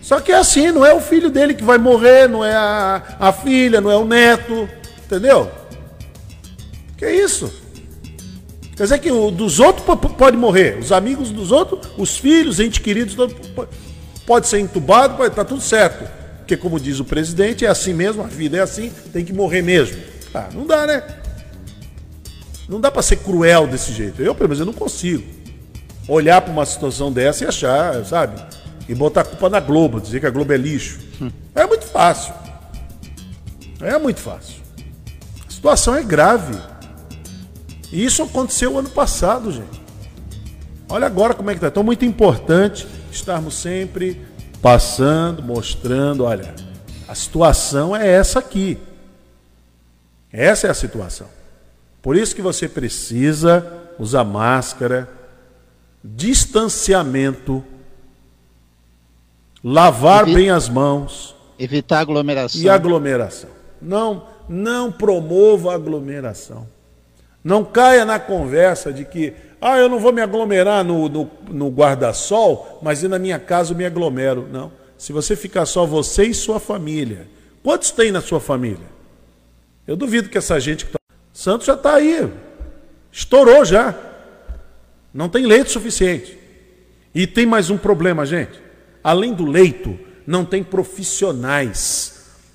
[0.00, 3.02] Só que é assim, não é o filho dele que vai morrer, não é a,
[3.18, 4.68] a filha, não é o neto,
[5.04, 5.50] entendeu?
[6.96, 7.52] Que é isso?
[8.76, 9.84] Quer dizer que o dos outros
[10.16, 13.16] pode morrer, os amigos dos outros, os filhos, entes queridos,
[14.26, 16.08] Pode ser entubado, pode estar tá tudo certo.
[16.38, 19.62] Porque, como diz o presidente, é assim mesmo, a vida é assim, tem que morrer
[19.62, 20.00] mesmo.
[20.34, 21.02] Ah, não dá, né?
[22.68, 24.22] Não dá para ser cruel desse jeito.
[24.22, 25.22] Eu, pelo menos, eu não consigo
[26.08, 28.42] olhar para uma situação dessa e achar, sabe?
[28.88, 30.98] E botar a culpa na Globo, dizer que a Globo é lixo.
[31.20, 31.30] Hum.
[31.54, 32.34] É muito fácil.
[33.80, 34.56] É muito fácil.
[35.46, 36.58] A situação é grave.
[37.92, 39.82] E isso aconteceu ano passado, gente.
[40.88, 41.68] Olha agora como é que está.
[41.68, 44.20] Então, muito importante estarmos sempre
[44.60, 46.54] passando, mostrando, olha,
[47.06, 48.78] a situação é essa aqui.
[50.32, 51.28] Essa é a situação.
[52.00, 55.08] Por isso que você precisa usar máscara,
[56.02, 57.62] distanciamento,
[59.62, 62.60] lavar Evita, bem as mãos, evitar aglomeração.
[62.60, 63.50] E aglomeração.
[63.80, 66.66] Não, não promova aglomeração.
[67.44, 69.34] Não caia na conversa de que,
[69.64, 73.76] ah, eu não vou me aglomerar no, no, no guarda-sol, mas na minha casa eu
[73.76, 74.48] me aglomero.
[74.50, 74.72] Não.
[74.98, 77.28] Se você ficar só você e sua família.
[77.62, 78.90] Quantos tem na sua família?
[79.86, 80.98] Eu duvido que essa gente que tá...
[81.32, 82.28] Santos já está aí.
[83.12, 83.94] Estourou já.
[85.14, 86.36] Não tem leito suficiente.
[87.14, 88.60] E tem mais um problema, gente.
[89.04, 92.11] Além do leito, não tem profissionais.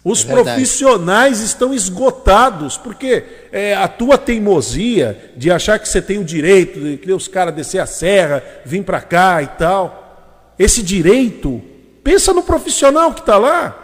[0.07, 6.17] Os é profissionais estão esgotados, porque é, a tua teimosia de achar que você tem
[6.17, 10.53] o direito de que os caras descer a serra, vir para cá e tal.
[10.57, 11.61] Esse direito,
[12.05, 13.77] pensa no profissional que está lá.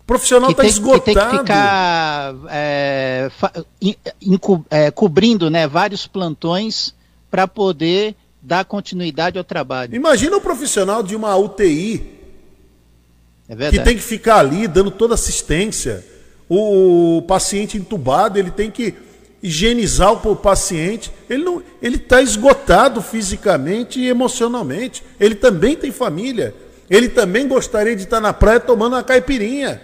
[0.00, 1.04] O profissional está esgotado.
[1.04, 3.30] Que tem que ficar é,
[4.68, 6.94] é, cobrindo né, vários plantões
[7.30, 9.96] para poder dar continuidade ao trabalho.
[9.96, 12.23] Imagina o profissional de uma UTI
[13.48, 16.04] é que tem que ficar ali dando toda assistência.
[16.48, 18.94] O, paciente entubado, ele tem que
[19.42, 21.10] higienizar o paciente.
[21.28, 25.02] Ele não, ele está esgotado fisicamente e emocionalmente.
[25.20, 26.54] Ele também tem família.
[26.88, 29.80] Ele também gostaria de estar na praia tomando uma caipirinha.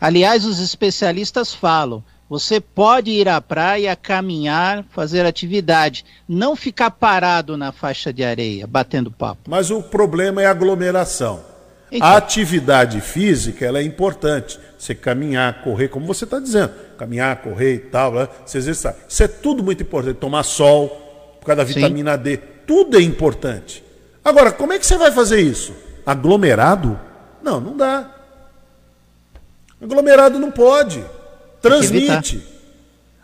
[0.00, 7.56] Aliás, os especialistas falam: você pode ir à praia, caminhar, fazer atividade, não ficar parado
[7.56, 9.42] na faixa de areia, batendo papo.
[9.48, 11.53] Mas o problema é a aglomeração.
[11.94, 12.08] Então.
[12.08, 14.58] A atividade física ela é importante.
[14.76, 18.28] Você caminhar, correr, como você está dizendo, caminhar, correr e tal, né?
[18.44, 18.96] você exercitar.
[19.08, 20.16] Isso é tudo muito importante.
[20.16, 20.88] Tomar sol,
[21.38, 22.22] por causa da vitamina Sim.
[22.22, 23.84] D, tudo é importante.
[24.24, 25.72] Agora, como é que você vai fazer isso?
[26.04, 26.98] Aglomerado?
[27.40, 28.10] Não, não dá.
[29.80, 31.04] Aglomerado não pode.
[31.62, 32.42] Transmite.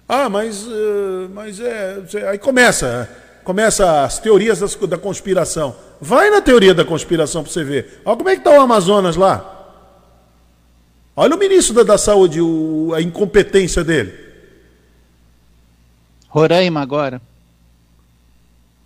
[0.09, 1.99] Ah, mas, uh, mas é.
[2.29, 3.09] Aí começa.
[3.51, 5.75] Começa as teorias das, da conspiração.
[6.01, 8.01] Vai na teoria da conspiração para você ver.
[8.05, 9.75] Olha como é que está o Amazonas lá.
[11.17, 14.15] Olha o ministro da, da Saúde, o, a incompetência dele.
[16.29, 17.21] Roraima agora.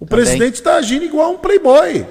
[0.01, 0.25] O Também.
[0.25, 2.07] presidente está agindo igual um playboy.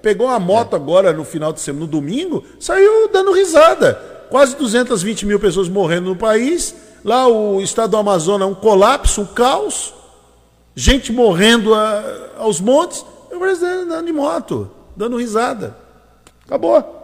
[0.00, 0.76] Pegou uma moto é.
[0.76, 3.92] agora no final de semana, no domingo, saiu dando risada.
[4.30, 6.74] Quase 220 mil pessoas morrendo no país.
[7.04, 9.99] Lá o estado do Amazonas, um colapso, um caos.
[10.80, 13.04] Gente morrendo a, aos montes.
[13.30, 15.76] O presidente andando de moto, dando risada.
[16.46, 16.96] Acabou.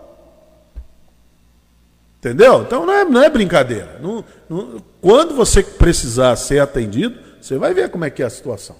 [2.18, 2.62] Entendeu?
[2.62, 3.98] Então não é, não é brincadeira.
[4.00, 8.30] Não, não, quando você precisar ser atendido, você vai ver como é que é a
[8.30, 8.76] situação.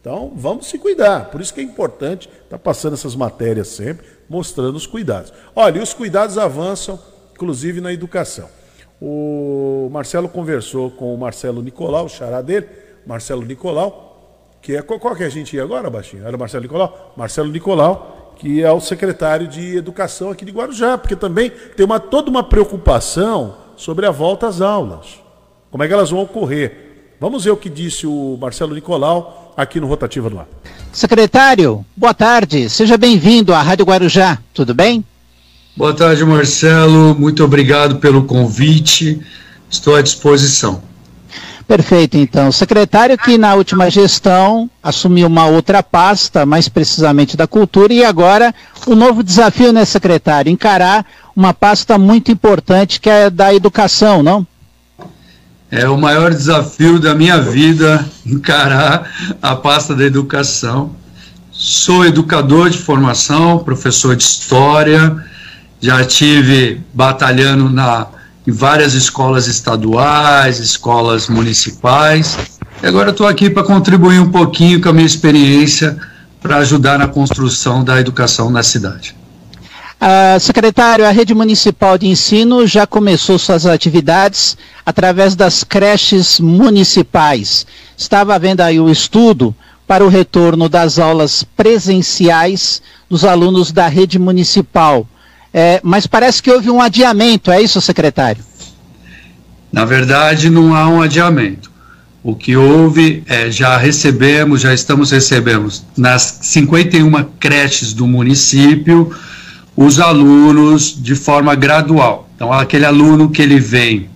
[0.00, 1.30] Então vamos se cuidar.
[1.30, 5.32] Por isso que é importante estar tá passando essas matérias sempre, mostrando os cuidados.
[5.54, 6.98] Olha, e os cuidados avançam,
[7.32, 8.48] inclusive na educação.
[9.00, 12.66] O Marcelo conversou com o Marcelo Nicolau, o xará dele,
[13.06, 14.09] Marcelo Nicolau,
[14.62, 16.26] que é qual que é a gente ia agora, Baixinho?
[16.26, 17.14] Era o Marcelo Nicolau?
[17.16, 21.98] Marcelo Nicolau, que é o secretário de Educação aqui de Guarujá, porque também tem uma,
[21.98, 25.20] toda uma preocupação sobre a volta às aulas.
[25.70, 27.14] Como é que elas vão ocorrer?
[27.20, 30.48] Vamos ver o que disse o Marcelo Nicolau aqui no Rotativa do Ar.
[30.92, 32.68] Secretário, boa tarde.
[32.68, 34.38] Seja bem-vindo à Rádio Guarujá.
[34.52, 35.04] Tudo bem?
[35.76, 37.14] Boa tarde, Marcelo.
[37.14, 39.20] Muito obrigado pelo convite.
[39.70, 40.89] Estou à disposição.
[41.66, 42.48] Perfeito, então.
[42.48, 48.04] O secretário que na última gestão assumiu uma outra pasta, mais precisamente da cultura, e
[48.04, 48.54] agora
[48.86, 50.50] o um novo desafio, né, secretário?
[50.50, 54.46] Encarar uma pasta muito importante que é da educação, não?
[55.70, 59.08] É o maior desafio da minha vida, encarar
[59.40, 60.96] a pasta da educação.
[61.52, 65.24] Sou educador de formação, professor de história,
[65.80, 68.08] já tive batalhando na
[68.46, 72.38] em várias escolas estaduais, escolas municipais.
[72.82, 75.98] E agora estou aqui para contribuir um pouquinho com a minha experiência
[76.40, 79.14] para ajudar na construção da educação na cidade.
[80.40, 87.66] Secretário, a rede municipal de ensino já começou suas atividades através das creches municipais.
[87.98, 89.54] Estava vendo aí o estudo
[89.86, 92.80] para o retorno das aulas presenciais
[93.10, 95.06] dos alunos da rede municipal.
[95.52, 98.42] É, mas parece que houve um adiamento, é isso, secretário?
[99.72, 101.70] Na verdade, não há um adiamento.
[102.22, 109.10] O que houve é já recebemos, já estamos recebendo nas 51 creches do município
[109.74, 112.28] os alunos de forma gradual.
[112.36, 114.10] Então, aquele aluno que ele vem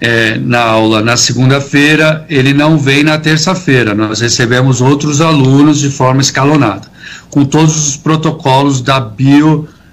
[0.00, 3.94] é, na aula na segunda-feira, ele não vem na terça-feira.
[3.94, 6.88] Nós recebemos outros alunos de forma escalonada,
[7.30, 9.00] com todos os protocolos da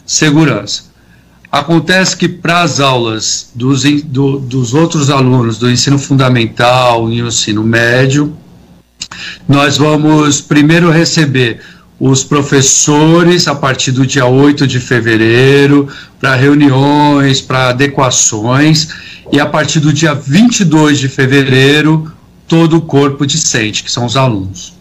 [0.06, 0.92] biossegurança.
[1.52, 7.64] Acontece que para as aulas dos, do, dos outros alunos do ensino fundamental e ensino
[7.64, 8.36] médio,
[9.48, 11.60] nós vamos primeiro receber
[12.00, 18.88] os professores a partir do dia 8 de fevereiro para reuniões, para adequações,
[19.32, 22.12] e a partir do dia 22 de fevereiro,
[22.48, 24.74] todo o corpo discente, que são os alunos.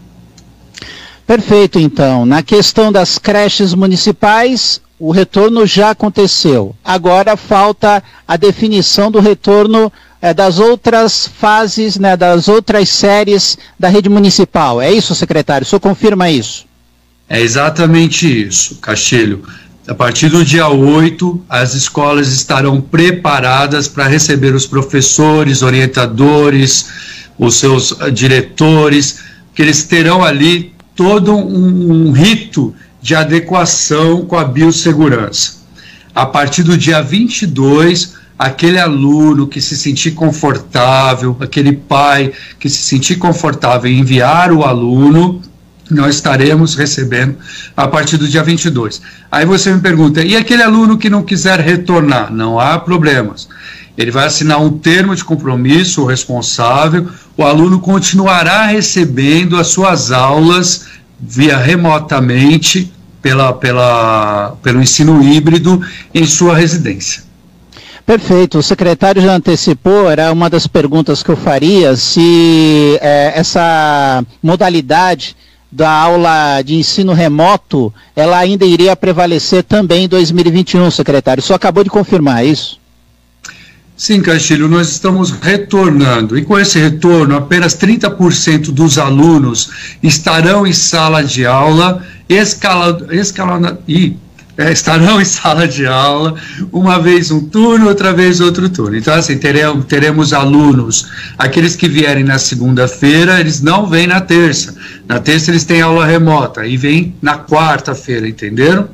[1.27, 2.25] Perfeito, então.
[2.25, 6.75] Na questão das creches municipais, o retorno já aconteceu.
[6.85, 9.91] Agora falta a definição do retorno
[10.21, 14.79] é, das outras fases, né, das outras séries da rede municipal.
[14.79, 15.65] É isso, secretário?
[15.65, 16.67] O senhor confirma isso?
[17.27, 19.43] É exatamente isso, Castilho.
[19.87, 26.89] A partir do dia 8, as escolas estarão preparadas para receber os professores, orientadores,
[27.39, 29.19] os seus uh, diretores,
[29.55, 35.61] que eles terão ali todo um, um rito de adequação com a biossegurança.
[36.13, 42.81] A partir do dia 22, aquele aluno que se sentir confortável, aquele pai que se
[42.81, 45.41] sentir confortável em enviar o aluno,
[45.89, 47.35] nós estaremos recebendo
[47.75, 49.01] a partir do dia 22.
[49.31, 52.31] Aí você me pergunta, e aquele aluno que não quiser retornar?
[52.31, 53.47] Não há problemas.
[53.97, 60.11] Ele vai assinar um termo de compromisso, o responsável, o aluno continuará recebendo as suas
[60.11, 60.85] aulas
[61.21, 62.91] via remotamente
[63.21, 65.81] pela, pela, pelo ensino híbrido
[66.13, 67.23] em sua residência.
[68.05, 68.57] Perfeito.
[68.57, 75.35] O secretário já antecipou, era uma das perguntas que eu faria, se é, essa modalidade
[75.71, 81.41] da aula de ensino remoto, ela ainda iria prevalecer também em 2021, secretário.
[81.41, 82.80] Só acabou de confirmar é isso?
[84.01, 86.35] Sim, Castilho, nós estamos retornando.
[86.35, 89.69] E com esse retorno, apenas 30% dos alunos
[90.01, 94.17] estarão em sala de aula, escala, escalona, e
[94.57, 96.33] é, estarão em sala de aula,
[96.71, 98.97] uma vez um turno, outra vez outro turno.
[98.97, 101.05] Então, assim, teremos, teremos alunos,
[101.37, 104.75] aqueles que vierem na segunda-feira, eles não vêm na terça.
[105.07, 108.89] Na terça eles têm aula remota e vêm na quarta-feira, entenderam?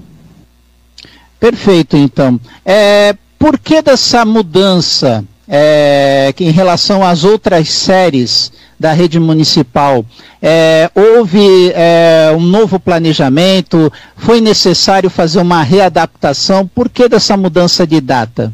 [1.39, 2.37] Perfeito, então.
[2.65, 10.05] É, por que dessa mudança é, em relação às outras séries da rede municipal?
[10.41, 13.91] É, houve é, um novo planejamento?
[14.15, 16.67] Foi necessário fazer uma readaptação?
[16.67, 18.53] Por que dessa mudança de data?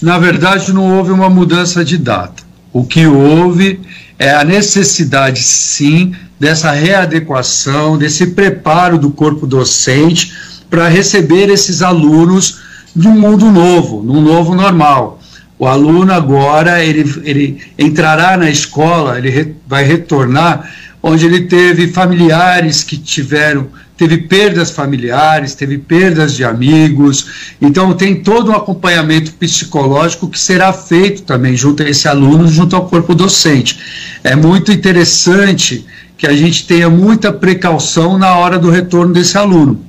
[0.00, 2.42] Na verdade, não houve uma mudança de data.
[2.72, 3.80] O que houve
[4.18, 10.32] é a necessidade, sim, dessa readequação, desse preparo do corpo docente
[10.70, 15.20] para receber esses alunos de um mundo novo, num novo normal.
[15.58, 20.70] O aluno agora ele, ele entrará na escola, ele re, vai retornar
[21.02, 28.22] onde ele teve familiares que tiveram, teve perdas familiares, teve perdas de amigos, então tem
[28.22, 33.14] todo um acompanhamento psicológico que será feito também junto a esse aluno, junto ao corpo
[33.14, 33.80] docente.
[34.22, 35.84] É muito interessante
[36.16, 39.87] que a gente tenha muita precaução na hora do retorno desse aluno.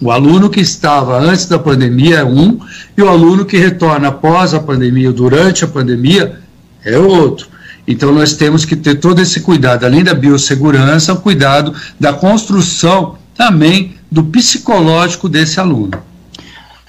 [0.00, 2.58] O aluno que estava antes da pandemia é um,
[2.96, 6.40] e o aluno que retorna após a pandemia, durante a pandemia,
[6.84, 7.48] é outro.
[7.86, 13.16] Então, nós temos que ter todo esse cuidado, além da biossegurança, o cuidado da construção
[13.34, 15.92] também do psicológico desse aluno.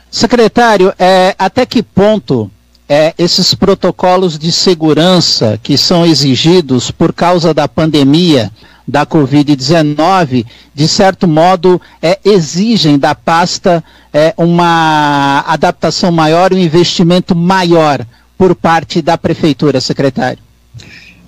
[0.10, 2.52] Secretário, é, até que ponto
[2.88, 8.52] é, esses protocolos de segurança que são exigidos por causa da pandemia
[8.92, 10.46] da Covid-19,
[10.76, 13.82] de certo modo, é, exigem da pasta
[14.14, 18.06] é, uma adaptação maior, um investimento maior
[18.38, 20.40] por parte da Prefeitura, secretário?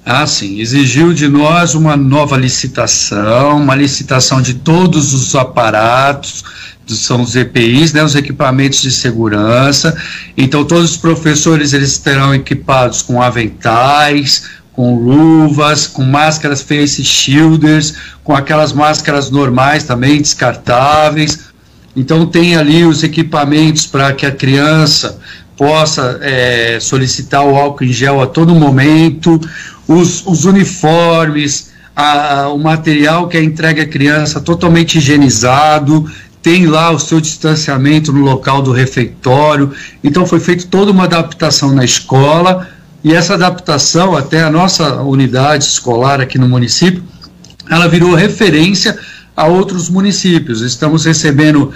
[0.06, 0.60] Ah, sim.
[0.60, 6.44] Exigiu de nós uma nova licitação, uma licitação de todos os aparatos,
[6.86, 9.96] são os EPIs, né, os equipamentos de segurança.
[10.36, 17.94] Então, todos os professores eles terão equipados com aventais, com luvas, com máscaras face shielders,
[18.24, 21.52] com aquelas máscaras normais também, descartáveis.
[21.96, 25.20] Então, tem ali os equipamentos para que a criança
[25.56, 29.40] possa é, solicitar o álcool em gel a todo momento,
[29.88, 36.10] os, os uniformes, a, o material que é entregue à criança totalmente higienizado,
[36.42, 39.72] tem lá o seu distanciamento no local do refeitório.
[40.04, 42.68] Então foi feita toda uma adaptação na escola
[43.04, 47.04] e essa adaptação até a nossa unidade escolar aqui no município,
[47.70, 48.98] ela virou referência
[49.36, 50.62] a outros municípios.
[50.62, 51.74] Estamos recebendo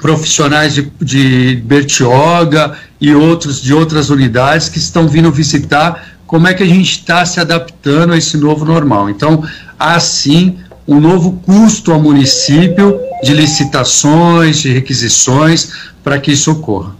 [0.00, 6.54] profissionais de, de Bertioga e outros de outras unidades que estão vindo visitar como é
[6.54, 9.08] que a gente está se adaptando a esse novo normal.
[9.08, 9.44] Então,
[9.78, 15.72] há sim um novo custo ao município de licitações, de requisições,
[16.04, 16.94] para que isso ocorra.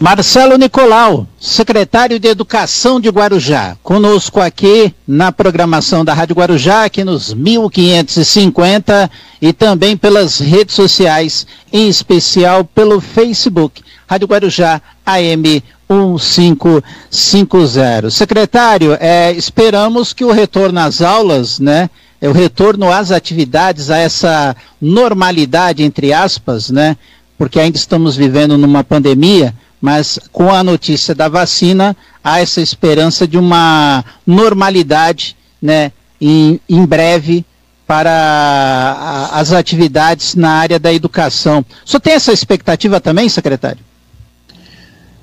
[0.00, 7.02] Marcelo Nicolau, secretário de Educação de Guarujá, conosco aqui na programação da Rádio Guarujá, aqui
[7.02, 9.10] nos 1550
[9.42, 18.08] e também pelas redes sociais, em especial pelo Facebook, Rádio Guarujá AM 1550.
[18.12, 21.90] Secretário, é, esperamos que o retorno às aulas, né,
[22.22, 26.96] o retorno às atividades, a essa normalidade, entre aspas, né,
[27.36, 33.26] porque ainda estamos vivendo numa pandemia, mas com a notícia da vacina, há essa esperança
[33.26, 37.44] de uma normalidade né, em, em breve
[37.86, 41.64] para as atividades na área da educação.
[41.86, 43.80] Senhor tem essa expectativa também, secretário?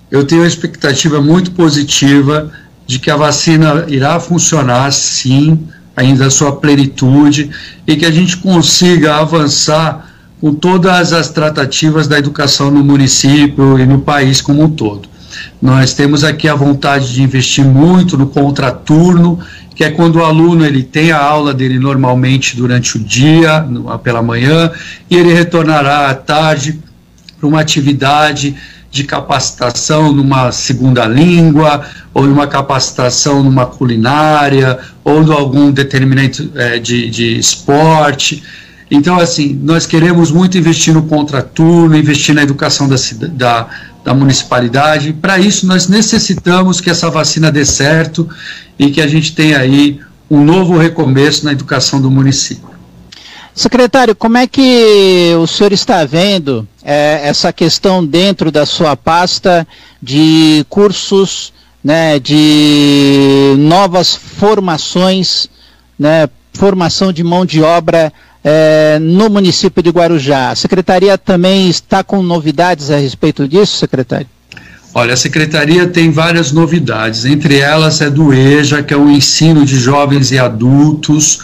[0.09, 2.51] Eu tenho uma expectativa muito positiva
[2.87, 7.51] de que a vacina irá funcionar sim, ainda a sua plenitude,
[7.85, 10.14] e que a gente consiga avançar
[10.45, 15.09] com todas as tratativas da educação no município e no país como um todo.
[15.59, 19.39] Nós temos aqui a vontade de investir muito no contraturno,
[19.73, 23.97] que é quando o aluno ele tem a aula dele normalmente durante o dia, no,
[23.97, 24.71] pela manhã,
[25.09, 26.79] e ele retornará à tarde
[27.39, 28.55] para uma atividade
[28.91, 36.77] de capacitação numa segunda língua, ou numa capacitação numa culinária, ou de algum determinante é,
[36.77, 38.43] de, de esporte.
[38.89, 42.95] Então, assim, nós queremos muito investir no contraturno, investir na educação da,
[43.29, 43.67] da,
[44.03, 45.11] da municipalidade.
[45.13, 48.29] Para isso, nós necessitamos que essa vacina dê certo
[48.77, 49.99] e que a gente tenha aí
[50.29, 52.75] um novo recomeço na educação do município.
[53.53, 59.65] Secretário, como é que o senhor está vendo é, essa questão dentro da sua pasta
[60.01, 65.47] de cursos, né, de novas formações,
[65.97, 68.11] né, formação de mão de obra
[68.47, 70.51] é, no município de Guarujá.
[70.51, 74.27] A secretaria também está com novidades a respeito disso, secretário?
[74.93, 79.65] Olha, a secretaria tem várias novidades, entre elas é do EJA, que é o ensino
[79.65, 81.39] de jovens e adultos.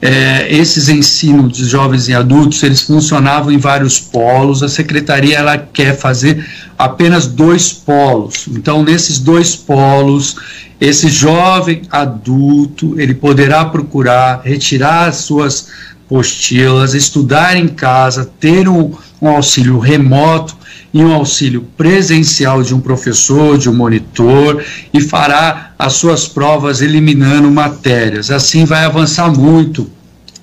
[0.00, 4.62] É, esses ensinos de jovens e adultos, eles funcionavam em vários polos.
[4.62, 6.46] A secretaria ela quer fazer
[6.78, 8.46] apenas dois polos.
[8.48, 10.36] Então, nesses dois polos,
[10.80, 15.68] esse jovem adulto, ele poderá procurar retirar as suas
[16.08, 20.56] postilas, estudar em casa, ter um, um auxílio remoto
[20.92, 24.62] e um auxílio presencial de um professor, de um monitor,
[24.92, 28.30] e fará as suas provas eliminando matérias.
[28.30, 29.90] Assim vai avançar muito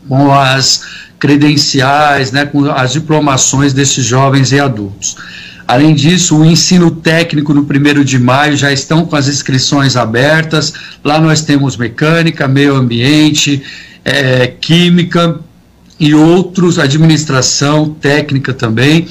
[0.08, 0.84] com as
[1.18, 5.16] credenciais, né, com as diplomações desses jovens e adultos.
[5.68, 10.74] Além disso, o ensino técnico no primeiro de maio já estão com as inscrições abertas.
[11.02, 13.64] Lá nós temos mecânica, meio ambiente,
[14.04, 15.40] é, química,
[16.02, 19.08] e outros, administração técnica também,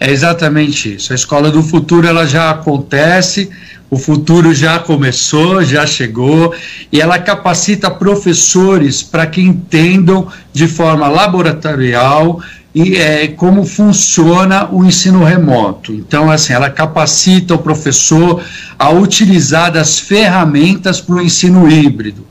[0.00, 1.12] É exatamente isso.
[1.12, 3.50] A Escola do Futuro ela já acontece,
[3.90, 6.54] o futuro já começou, já chegou,
[6.92, 12.40] e ela capacita professores para que entendam de forma laboratorial
[12.74, 15.92] e é, como funciona o ensino remoto.
[15.92, 18.42] Então, assim, ela capacita o professor
[18.78, 22.26] a utilizar das ferramentas para o ensino híbrido.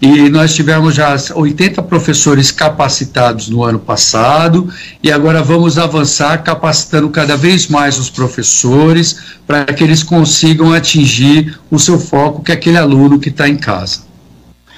[0.00, 4.68] E nós tivemos já 80 professores capacitados no ano passado,
[5.00, 11.56] e agora vamos avançar capacitando cada vez mais os professores para que eles consigam atingir
[11.70, 14.11] o seu foco, que é aquele aluno que está em casa.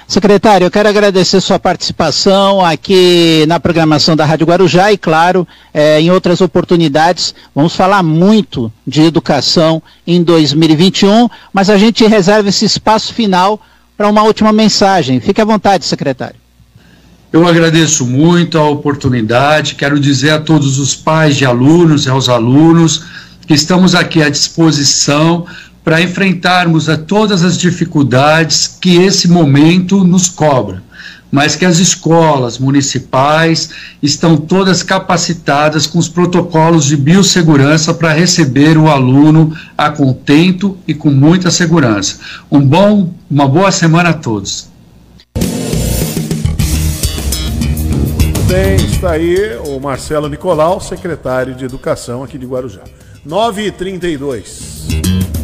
[0.06, 5.98] Secretário, eu quero agradecer sua participação aqui na programação da Rádio Guarujá e, claro, é,
[5.98, 12.66] em outras oportunidades, vamos falar muito de educação em 2021, mas a gente reserva esse
[12.66, 13.58] espaço final
[13.96, 15.20] para uma última mensagem.
[15.20, 16.36] Fique à vontade, secretário.
[17.32, 22.28] Eu agradeço muito a oportunidade, quero dizer a todos os pais de alunos e aos
[22.28, 23.04] alunos
[23.46, 25.46] que estamos aqui à disposição
[25.84, 30.82] para enfrentarmos a todas as dificuldades que esse momento nos cobra,
[31.30, 33.68] mas que as escolas municipais
[34.02, 40.94] estão todas capacitadas com os protocolos de biossegurança para receber o aluno a contento e
[40.94, 42.18] com muita segurança.
[42.50, 44.72] Um bom, uma boa semana a todos.
[48.46, 52.82] Bem, está aí o Marcelo Nicolau, secretário de Educação aqui de Guarujá.
[53.26, 55.43] 9h32.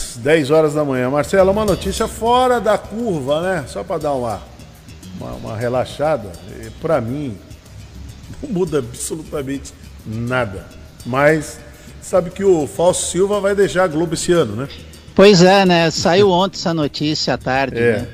[0.21, 1.09] 10 horas da manhã.
[1.09, 3.65] Marcelo, uma notícia fora da curva, né?
[3.67, 4.41] Só para dar uma,
[5.19, 6.31] uma, uma relaxada.
[6.81, 7.37] Para mim,
[8.41, 9.73] não muda absolutamente
[10.05, 10.65] nada.
[11.05, 11.59] Mas
[12.01, 14.67] sabe que o Fausto Silva vai deixar a Globo esse ano, né?
[15.15, 15.89] Pois é, né?
[15.91, 17.77] Saiu ontem essa notícia à tarde.
[17.79, 17.97] É.
[17.97, 18.07] Né?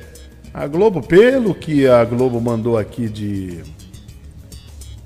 [0.54, 3.62] A Globo, pelo que a Globo mandou aqui de,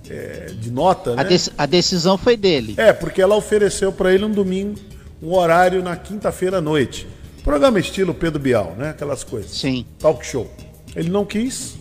[0.08, 1.24] é, de nota, A, né?
[1.24, 2.74] dec- a decisão foi dele.
[2.76, 4.78] É, porque ela ofereceu para ele um domingo,
[5.22, 7.06] um horário na quinta-feira à noite.
[7.44, 8.90] Programa estilo Pedro Bial, né?
[8.90, 9.50] Aquelas coisas.
[9.52, 9.84] Sim.
[9.98, 10.50] Talk show.
[10.94, 11.74] Ele não quis.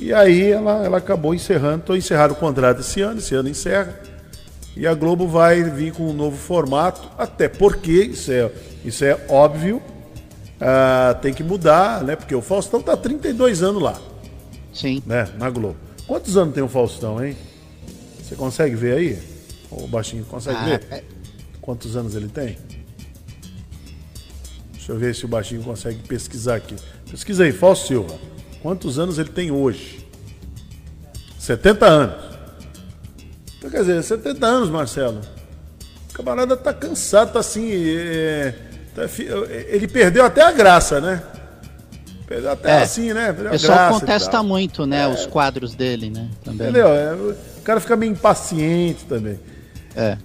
[0.00, 1.82] E aí ela, ela acabou encerrando.
[1.84, 3.98] Então encerraram o contrato esse ano, esse ano encerra.
[4.76, 8.50] E a Globo vai vir com um novo formato, até porque, isso é,
[8.84, 9.80] isso é óbvio,
[10.60, 12.14] ah, tem que mudar, né?
[12.14, 13.98] Porque o Faustão tá há 32 anos lá.
[14.74, 15.02] Sim.
[15.06, 15.26] Né?
[15.38, 15.76] Na Globo.
[16.06, 17.34] Quantos anos tem o Faustão, hein?
[18.22, 19.18] Você consegue ver aí?
[19.70, 20.82] O baixinho consegue Ah, ver?
[20.90, 21.02] é-
[21.66, 22.56] Quantos anos ele tem?
[24.72, 26.76] Deixa eu ver se o baixinho consegue pesquisar aqui.
[27.10, 28.14] Pesquisa aí, Fausto Silva.
[28.62, 30.06] Quantos anos ele tem hoje?
[31.40, 32.24] 70 anos.
[33.58, 35.20] Então, quer dizer, 70 anos, Marcelo.
[36.08, 37.68] O camarada tá cansado, tá assim.
[37.74, 38.54] é,
[38.94, 39.02] tá
[39.68, 41.20] ele perdeu até a graça, né?
[42.28, 42.82] Perdeu até É.
[42.82, 43.32] assim, né?
[43.32, 45.08] O Perdeu pessoal graça contesta muito, né?
[45.08, 46.30] Os quadros dele, né?
[46.44, 46.68] Também.
[46.68, 46.86] Entendeu?
[46.88, 49.40] É, o cara fica meio impaciente também.
[49.96, 50.16] É.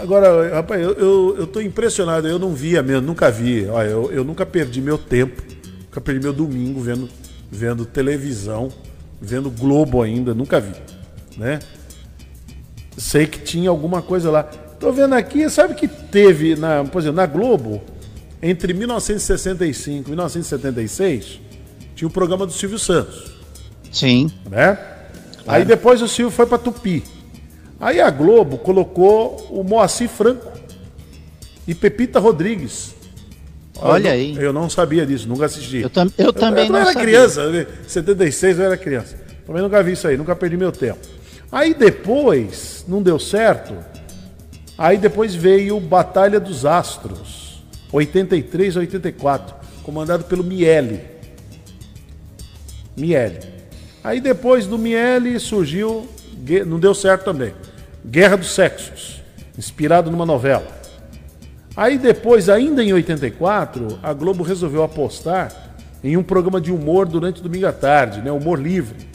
[0.00, 3.66] Agora, rapaz, eu, eu, eu tô impressionado, eu não via mesmo, nunca vi.
[3.66, 5.42] Olha, eu, eu nunca perdi meu tempo,
[5.84, 7.08] nunca perdi meu domingo vendo,
[7.50, 8.70] vendo televisão,
[9.20, 10.72] vendo Globo ainda, nunca vi.
[11.36, 11.58] Né?
[12.96, 14.42] Sei que tinha alguma coisa lá.
[14.42, 17.82] Tô vendo aqui, sabe que teve, na, por exemplo, na Globo,
[18.42, 21.40] entre 1965 e 1976,
[21.94, 23.30] tinha o programa do Silvio Santos
[23.90, 24.30] Sim.
[24.48, 24.78] né?
[25.46, 27.02] Aí depois o Silvio foi para Tupi.
[27.80, 30.46] Aí a Globo colocou o Moacir Franco
[31.66, 32.94] e Pepita Rodrigues.
[33.80, 34.36] Olha eu, aí.
[34.36, 35.78] Eu não sabia disso, nunca assisti.
[35.78, 37.02] Eu, tam- eu também eu, não era sabia.
[37.02, 39.16] criança, em 76 eu era criança.
[39.46, 40.98] Também nunca vi isso aí, nunca perdi meu tempo.
[41.50, 43.74] Aí depois, não deu certo.
[44.76, 51.00] Aí depois veio Batalha dos Astros, 83 a 84, comandado pelo Miele.
[52.96, 53.38] Miele.
[54.02, 56.08] Aí depois do Miele surgiu,
[56.66, 57.52] não deu certo também,
[58.04, 59.22] Guerra dos Sexos,
[59.58, 60.66] inspirado numa novela.
[61.76, 67.40] Aí depois, ainda em 84, a Globo resolveu apostar em um programa de humor durante
[67.40, 68.32] o domingo à tarde, né?
[68.32, 69.08] Humor livre.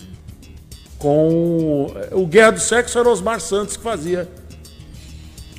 [0.97, 4.27] Com o Guerra do Sexo era Osmar Santos que fazia.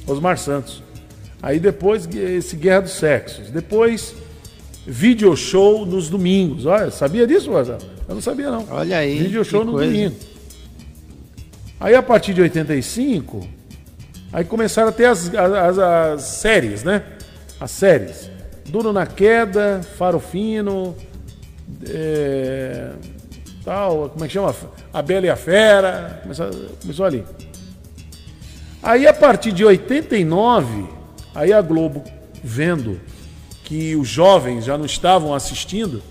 [0.07, 0.83] Osmar Santos.
[1.43, 3.51] Aí depois esse Guerra dos Sexos.
[3.51, 4.15] Depois
[4.87, 6.65] video show nos domingos.
[6.65, 7.83] Olha, sabia disso, Marcelo?
[8.09, 8.67] Eu não sabia não.
[8.71, 9.19] Olha aí.
[9.19, 9.93] Video show no coisa.
[9.93, 10.17] domingo.
[11.79, 13.47] Aí a partir de 85,
[14.33, 17.03] aí começaram a ter as, as, as séries, né?
[17.61, 18.31] As séries.
[18.67, 20.97] Duro na Queda, Faro Fino,
[21.89, 22.93] é,
[23.65, 24.55] tal, como é que chama?
[24.93, 26.21] A Bela e a Fera.
[26.23, 26.51] Começou,
[26.81, 27.25] começou ali.
[28.83, 30.87] Aí a partir de 89,
[31.35, 32.03] aí a Globo
[32.43, 33.01] vendo
[33.65, 36.03] que os jovens já não estavam assistindo,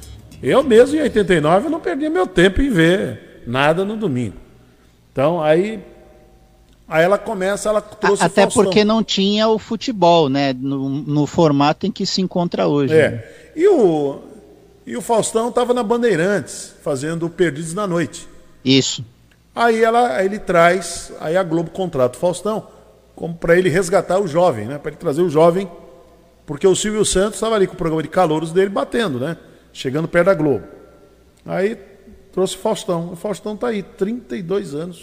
[0.43, 4.44] eu mesmo em 89 eu não perdia meu tempo em ver nada no domingo.
[5.15, 5.79] Então aí
[6.85, 8.65] aí ela começa, ela trouxe o Até Faustão.
[8.65, 10.51] porque não tinha o futebol, né?
[10.51, 12.93] No, no formato em que se encontra hoje.
[12.93, 13.11] É.
[13.11, 13.23] né?
[13.55, 14.19] E o
[14.85, 18.27] E o Faustão estava na Bandeirantes, fazendo Perdidos na Noite.
[18.63, 19.05] Isso.
[19.55, 22.67] Aí ela, ele traz, aí a Globo contrata o Faustão,
[23.15, 24.77] como para ele resgatar o jovem, né?
[24.77, 25.71] Para ele trazer o jovem,
[26.45, 29.37] porque o Silvio Santos estava ali com o programa de calouros dele batendo, né?
[29.71, 30.65] Chegando perto da Globo.
[31.45, 31.77] Aí
[32.35, 33.13] trouxe Faustão.
[33.13, 35.01] O Faustão tá aí, 32 anos.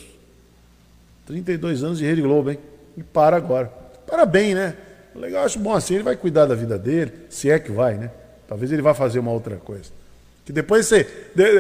[1.27, 2.59] 32 anos de Rede Globo, hein?
[2.95, 3.73] E para agora.
[4.07, 4.77] Parabéns, né?
[5.15, 8.11] Legal, acho bom assim, ele vai cuidar da vida dele, se é que vai, né?
[8.47, 9.91] Talvez ele vá fazer uma outra coisa.
[10.45, 11.07] Que depois você.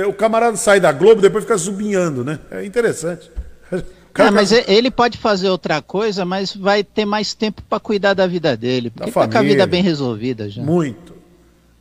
[0.07, 2.39] O camarada sai da Globo, depois fica zubinhando, né?
[2.51, 3.31] É interessante.
[4.15, 8.27] Ah, mas ele pode fazer outra coisa, mas vai ter mais tempo para cuidar da
[8.27, 8.91] vida dele.
[8.91, 9.67] Porque Da tá com a vida família.
[9.67, 10.63] bem resolvida já.
[10.63, 11.15] Muito.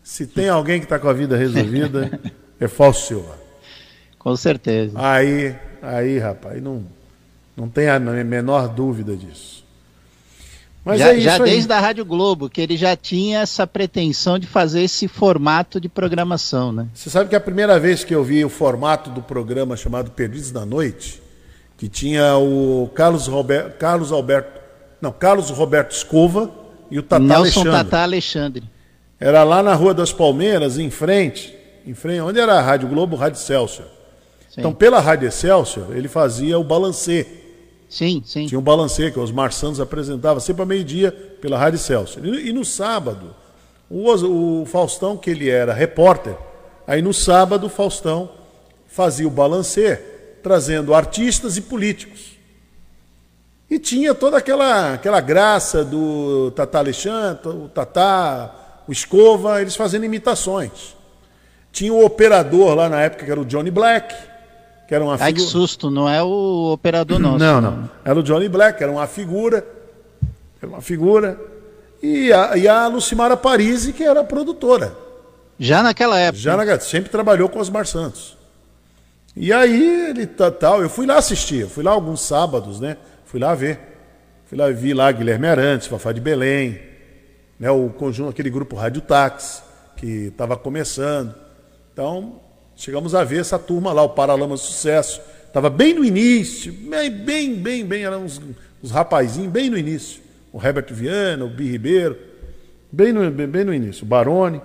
[0.01, 2.21] Se tem alguém que está com a vida resolvida,
[2.57, 3.37] é Fausto Silva.
[4.21, 4.93] Com certeza.
[4.95, 6.83] Aí, aí, rapaz, não,
[7.57, 9.65] não tem a menor dúvida disso.
[10.85, 11.43] Mas já é isso já aí.
[11.43, 15.89] desde a Rádio Globo, que ele já tinha essa pretensão de fazer esse formato de
[15.89, 16.87] programação, né?
[16.93, 20.51] Você sabe que a primeira vez que eu vi o formato do programa chamado Perdidos
[20.51, 21.19] na Noite,
[21.75, 24.61] que tinha o Carlos, Roberto, Carlos Alberto,
[25.01, 26.51] não, Carlos Roberto Escova
[26.91, 27.71] e o Tata Nelson Alexandre.
[27.71, 28.63] Tata Alexandre.
[29.19, 31.55] Era lá na Rua das Palmeiras, em frente,
[31.87, 33.39] em frente, onde era a Rádio Globo, Rádio
[34.51, 34.57] Celsius.
[34.57, 37.25] Então, pela Rádio Excelsior, ele fazia o balancê.
[37.87, 38.47] Sim, sim.
[38.47, 41.11] Tinha o balancê que os Santos apresentava sempre a meio-dia
[41.41, 42.25] pela Rádio Celsius.
[42.25, 43.33] E, e no sábado,
[43.89, 46.35] o, o Faustão, que ele era repórter,
[46.85, 48.29] aí no sábado o Faustão
[48.87, 49.97] fazia o balancê,
[50.43, 52.31] trazendo artistas e políticos.
[53.69, 58.51] E tinha toda aquela, aquela graça do Tata Alexandre, o Tata,
[58.85, 60.93] o Escova, eles fazendo imitações.
[61.71, 64.13] Tinha o operador lá na época, que era o Johnny Black,
[64.91, 67.37] que era uma Ai, que susto, não é o operador nosso.
[67.37, 67.89] não, não.
[68.03, 69.65] Era o Johnny Black, era uma figura.
[70.61, 71.39] Era uma figura.
[72.03, 74.93] E a, e a Lucimara Parisi, que era a produtora.
[75.57, 76.43] Já naquela época.
[76.43, 78.37] Já na, sempre trabalhou com os Mar Santos.
[79.33, 82.97] E aí ele tal, eu fui lá assistir, fui lá alguns sábados, né?
[83.23, 83.79] Fui lá ver.
[84.47, 86.81] Fui lá vi lá Guilherme Arantes, Fafá de Belém,
[87.57, 87.71] né?
[87.71, 89.61] O conjunto, aquele grupo Rádio Táxi,
[89.95, 91.33] que estava começando.
[91.93, 92.41] Então,
[92.81, 95.21] chegamos a ver essa turma lá, o Paralama Sucesso.
[95.45, 98.41] Estava bem no início, bem, bem, bem, bem, eram uns,
[98.83, 100.19] uns rapazinhos, bem no início.
[100.51, 102.17] O Herbert Viana, o Bi Ribeiro,
[102.91, 104.61] bem no, bem, bem no início, o Barone.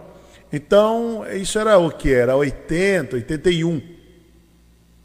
[0.50, 2.12] Então, isso era o que?
[2.12, 3.82] Era 80, 81.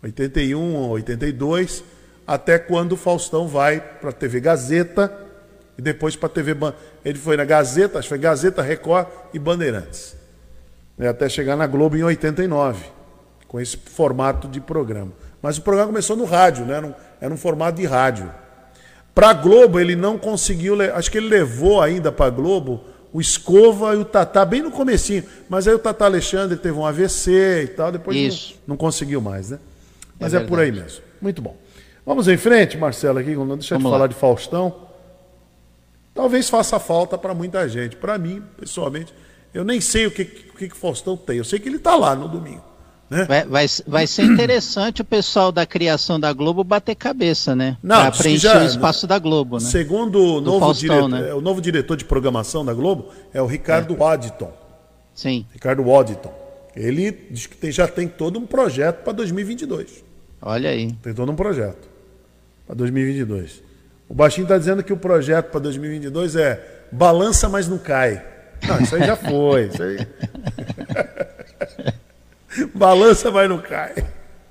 [0.03, 1.83] 81, 82,
[2.25, 5.13] até quando o Faustão vai para a TV Gazeta
[5.77, 6.73] e depois para a TV Ban...
[7.03, 10.15] Ele foi na Gazeta, acho que foi Gazeta, Record e Bandeirantes.
[10.97, 13.01] Né, Até chegar na Globo em 89,
[13.52, 15.11] com esse formato de programa.
[15.41, 16.78] Mas o programa começou no rádio, né?
[16.78, 18.32] era, um, era um formato de rádio.
[19.14, 23.19] Para a Globo, ele não conseguiu, acho que ele levou ainda para a Globo o
[23.19, 27.64] Escova e o Tatá bem no comecinho, mas aí o Tatá Alexandre teve um AVC
[27.64, 28.56] e tal, depois não- Isso.
[28.65, 29.60] Não, conseguiu mais, né?
[30.18, 31.03] É Mas é, por aí mesmo.
[31.22, 31.57] Muito bom.
[32.06, 34.88] Vamos em frente, Marcelo, aqui, deixa de Vamos falar de Faustão.
[36.14, 37.98] Talvez faça falta para muita gente.
[37.98, 39.14] Para mim, pessoalmente,
[39.53, 41.40] eu nem sei o que, o que, Faustão tem.
[41.40, 42.70] Eu sei que ele está lá no domingo.
[43.11, 43.25] Né?
[43.25, 47.77] Vai, vai, vai ser interessante o pessoal da criação da Globo bater cabeça, né?
[47.83, 49.65] Não, pra preencher já- o espaço da Globo, né?
[49.65, 51.29] Segundo o novo, Faustão, diretor, né?
[51.29, 54.49] é, o novo diretor de programação da Globo é o Ricardo Waddington.
[55.13, 55.45] Sim.
[55.51, 56.33] Ricardo Waddington.
[56.73, 60.05] Ele diz que tem- já tem todo um projeto para 2022.
[60.41, 60.93] Olha aí.
[61.03, 61.89] Tem todo um projeto
[62.65, 63.61] para 2022.
[64.07, 68.23] O Baixinho está dizendo que o projeto para 2022 é balança, mas não cai.
[68.65, 69.65] Não, isso aí já foi.
[69.67, 69.97] Isso aí...
[72.73, 73.94] balança, mas não cai.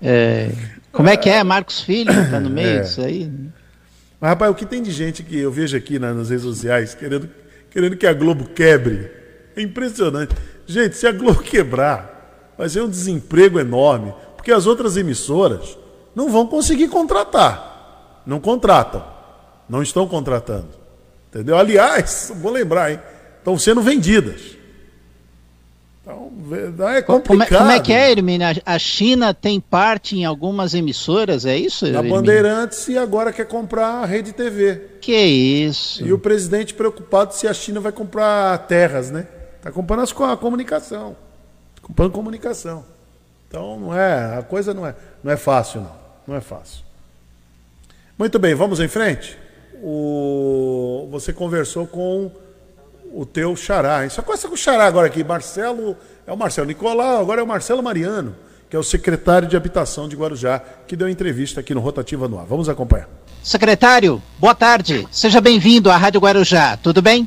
[0.02, 0.50] É,
[0.92, 1.42] como é que é?
[1.44, 2.80] Marcos Filho tá no meio É.
[2.80, 3.30] disso aí?
[4.20, 6.94] Mas, rapaz, o que tem de gente que eu vejo aqui na- nas redes sociais
[6.94, 7.28] querendo,
[7.70, 9.10] querendo que a Globo quebre?
[9.56, 10.34] É impressionante.
[10.66, 15.76] Gente, se a Globo quebrar, vai ser um desemprego enorme, porque as outras emissoras
[16.14, 18.22] não vão conseguir contratar.
[18.26, 19.04] Não contratam.
[19.68, 20.68] Não estão contratando.
[21.28, 21.56] Entendeu?
[21.56, 23.00] Aliás, vou lembrar, hein?
[23.38, 24.56] Estão sendo vendidas.
[26.02, 26.30] Então,
[26.88, 27.26] é complicado.
[27.26, 28.46] Como é, como é que é, Hermínio?
[28.64, 31.86] A- China tem parte em algumas emissoras, é isso?
[31.86, 32.02] Na?
[32.02, 34.80] Bandeirantes e agora quer comprar a Rede TV.
[35.00, 36.04] Que isso?
[36.04, 39.26] E o presidente preocupado se a China vai comprar terras, né?
[39.58, 41.14] Está comprando as, a comunicação.
[41.76, 42.84] Tá comprando comunicação.
[43.46, 46.00] Então não é, a coisa não é, não é fácil não.
[46.26, 46.82] Não é fácil.
[48.16, 49.36] Muito bem, vamos em frente.
[49.82, 52.30] O, você conversou com
[53.12, 54.04] o teu xará.
[54.04, 54.10] hein?
[54.10, 55.22] Só conversa com o xará agora aqui.
[55.24, 55.96] Marcelo,
[56.26, 58.36] é o Marcelo Nicolau, agora é o Marcelo Mariano,
[58.68, 62.38] que é o secretário de Habitação de Guarujá, que deu entrevista aqui no Rotativa no
[62.38, 62.46] Ar.
[62.46, 63.08] Vamos acompanhar.
[63.42, 65.08] Secretário, boa tarde.
[65.10, 66.76] Seja bem-vindo à Rádio Guarujá.
[66.76, 67.26] Tudo bem?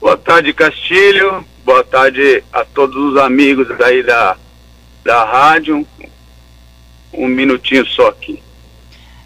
[0.00, 1.44] Boa tarde, Castilho.
[1.64, 4.36] Boa tarde a todos os amigos aí da,
[5.04, 5.86] da rádio.
[7.12, 8.42] Um minutinho só aqui.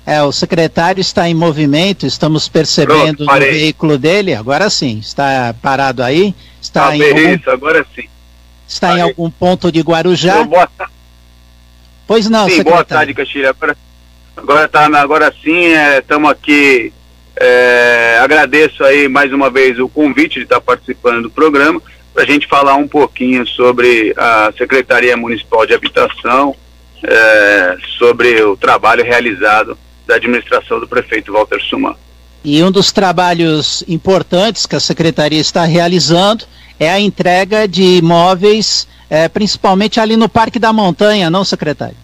[0.04, 5.54] É, o secretário está em movimento, estamos percebendo Pronto, no veículo dele, agora sim, está
[5.62, 6.34] parado aí.
[6.60, 8.08] Está ah, em algum, isso, agora sim.
[8.66, 9.00] Está parei.
[9.00, 10.38] em algum ponto de Guarujá?
[10.38, 10.68] Eu, boa
[12.06, 12.72] Pois não, sim, secretário.
[12.72, 13.50] boa tarde, Castilha.
[13.50, 13.76] Agora,
[14.36, 16.92] agora, tá, agora sim, estamos é, aqui.
[17.36, 21.80] É, agradeço aí mais uma vez o convite de estar participando do programa
[22.12, 26.54] para a gente falar um pouquinho sobre a Secretaria Municipal de Habitação,
[27.04, 29.78] é, sobre o trabalho realizado
[30.12, 31.96] da administração do prefeito Walter Suman.
[32.44, 36.44] E um dos trabalhos importantes que a secretaria está realizando
[36.78, 41.96] é a entrega de imóveis, é, principalmente ali no Parque da Montanha, não, secretário?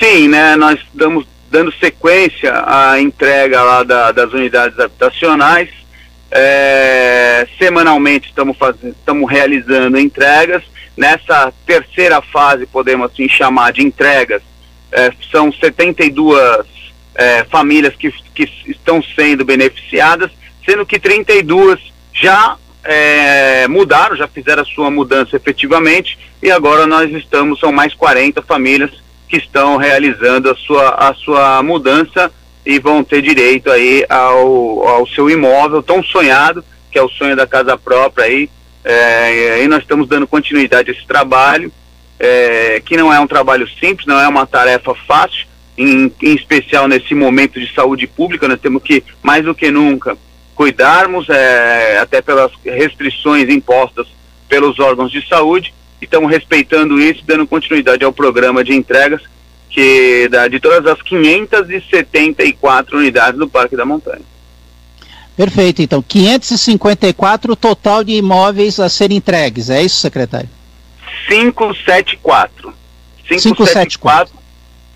[0.00, 0.56] Sim, né?
[0.56, 5.68] Nós estamos dando sequência à entrega lá da, das unidades habitacionais.
[6.30, 10.64] É, semanalmente estamos fazendo, estamos realizando entregas.
[10.96, 14.42] Nessa terceira fase, podemos assim chamar de entregas,
[14.90, 16.77] é, são 72
[17.18, 20.30] é, famílias que, que estão sendo beneficiadas,
[20.64, 21.80] sendo que 32
[22.14, 27.92] já é, mudaram, já fizeram a sua mudança efetivamente, e agora nós estamos, são mais
[27.92, 28.92] 40 famílias
[29.28, 32.32] que estão realizando a sua, a sua mudança
[32.64, 37.34] e vão ter direito aí ao, ao seu imóvel tão sonhado, que é o sonho
[37.34, 38.48] da casa própria aí,
[38.84, 41.72] é, e nós estamos dando continuidade a esse trabalho,
[42.18, 45.47] é, que não é um trabalho simples, não é uma tarefa fácil,
[45.78, 50.18] em, em especial nesse momento de saúde pública, nós temos que, mais do que nunca,
[50.54, 54.08] cuidarmos, é, até pelas restrições impostas
[54.48, 55.72] pelos órgãos de saúde,
[56.02, 59.22] e estamos respeitando isso, dando continuidade ao programa de entregas
[59.70, 64.22] que da, de todas as 574 unidades do Parque da Montanha.
[65.36, 70.48] Perfeito, então 554 total de imóveis a serem entregues, é isso, secretário?
[71.28, 72.74] 574.
[73.28, 74.34] 574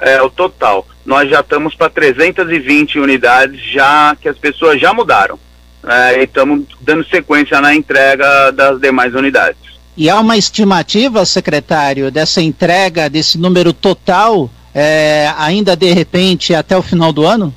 [0.02, 0.86] é o total.
[1.06, 5.38] Nós já estamos para 320 unidades já que as pessoas já mudaram.
[5.84, 9.60] É, e estamos dando sequência na entrega das demais unidades.
[9.96, 16.76] E há uma estimativa, secretário, dessa entrega, desse número total, é, ainda de repente até
[16.76, 17.54] o final do ano?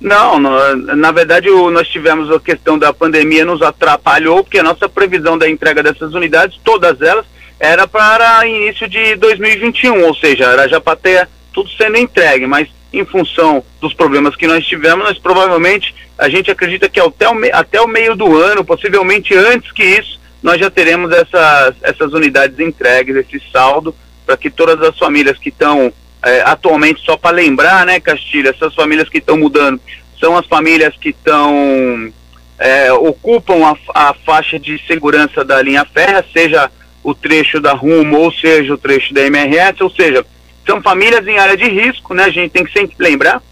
[0.00, 4.62] Não, no, na verdade o, nós tivemos a questão da pandemia nos atrapalhou, porque a
[4.62, 7.24] nossa previsão da entrega dessas unidades, todas elas,
[7.58, 12.68] era para início de 2021, ou seja, era já para ter tudo sendo entregue, mas
[12.92, 17.34] em função dos problemas que nós tivemos, nós provavelmente, a gente acredita que até o,
[17.50, 22.58] até o meio do ano, possivelmente antes que isso, nós já teremos essas, essas unidades
[22.58, 23.96] entregues, esse saldo,
[24.26, 25.90] para que todas as famílias que estão
[26.22, 29.80] é, atualmente, só para lembrar, né, Castilho, essas famílias que estão mudando
[30.20, 32.12] são as famílias que estão
[32.58, 36.70] é, ocupam a, a, faixa de segurança da linha férrea, seja
[37.02, 40.24] o trecho da Rumo ou seja o trecho da MRS, ou seja,
[40.66, 42.24] são famílias em área de risco, né?
[42.24, 43.42] A gente tem que sempre lembrar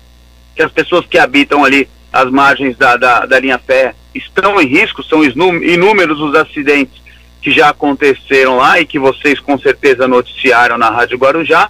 [0.54, 4.66] que as pessoas que habitam ali as margens da, da, da linha férrea estão em
[4.66, 7.02] risco, são inúmeros os acidentes
[7.42, 11.68] que já aconteceram lá e que vocês com certeza noticiaram na Rádio Guarujá.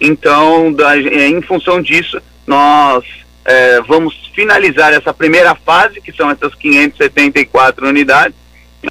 [0.00, 3.04] Então, da, em função disso, nós
[3.44, 8.36] é, vamos finalizar essa primeira fase, que são essas 574 unidades,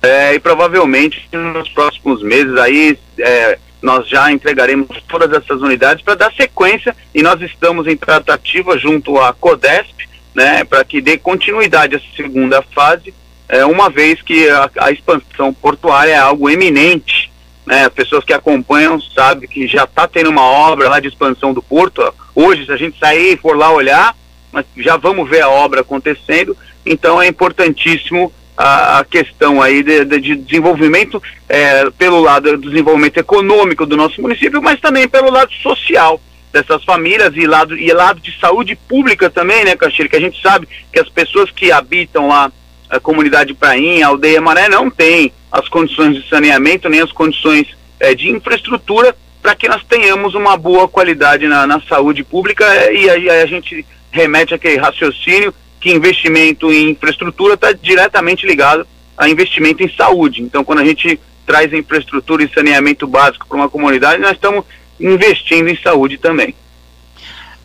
[0.04, 6.16] é, e provavelmente nos próximos meses aí é, nós já entregaremos todas essas unidades para
[6.16, 11.96] dar sequência e nós estamos em tratativa junto à CODESP, né, para que dê continuidade
[11.96, 13.14] à segunda fase,
[13.48, 17.30] é, uma vez que a, a expansão portuária é algo eminente
[17.70, 21.62] né, pessoas que acompanham sabem que já está tendo uma obra lá de expansão do
[21.62, 22.02] porto.
[22.34, 24.16] Hoje, se a gente sair e for lá olhar,
[24.52, 26.58] mas já vamos ver a obra acontecendo.
[26.84, 32.70] Então é importantíssimo a, a questão aí de, de, de desenvolvimento é, pelo lado do
[32.70, 36.20] desenvolvimento econômico do nosso município, mas também pelo lado social
[36.52, 40.10] dessas famílias e lado e lado de saúde pública também, né, Castilho?
[40.10, 42.52] Que a gente sabe que as pessoas que habitam lá
[42.90, 47.68] a comunidade Prainha, a aldeia Maré, não tem as condições de saneamento, nem as condições
[47.98, 52.94] é, de infraestrutura para que nós tenhamos uma boa qualidade na, na saúde pública é,
[52.94, 58.86] e aí, a gente remete aquele raciocínio que investimento em infraestrutura está diretamente ligado
[59.18, 60.42] a investimento em saúde.
[60.42, 64.64] Então, quando a gente traz infraestrutura e saneamento básico para uma comunidade, nós estamos
[65.00, 66.54] investindo em saúde também.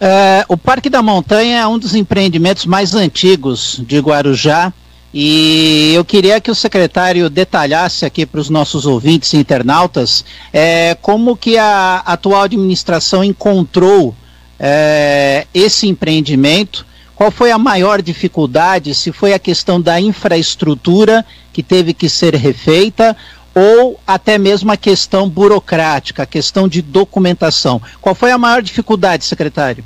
[0.01, 4.73] É, o Parque da Montanha é um dos empreendimentos mais antigos de Guarujá.
[5.17, 10.97] E eu queria que o secretário detalhasse aqui para os nossos ouvintes e internautas é,
[11.01, 14.13] como que a atual administração encontrou
[14.59, 16.85] é, esse empreendimento,
[17.15, 22.35] qual foi a maior dificuldade, se foi a questão da infraestrutura que teve que ser
[22.35, 23.17] refeita,
[23.55, 27.81] ou até mesmo a questão burocrática, a questão de documentação.
[28.01, 29.85] Qual foi a maior dificuldade, secretário?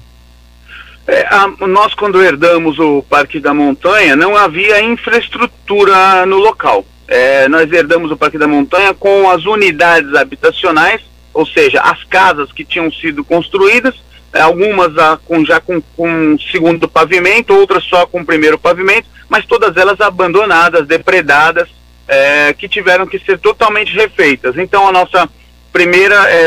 [1.07, 6.85] É, a, nós, quando herdamos o Parque da Montanha, não havia infraestrutura no local.
[7.07, 11.01] É, nós herdamos o Parque da Montanha com as unidades habitacionais,
[11.33, 13.95] ou seja, as casas que tinham sido construídas,
[14.33, 19.77] algumas a, com, já com, com segundo pavimento, outras só com primeiro pavimento, mas todas
[19.77, 21.69] elas abandonadas, depredadas,
[22.07, 24.57] é, que tiveram que ser totalmente refeitas.
[24.57, 25.29] Então, a nossa
[25.73, 26.39] primeira, é,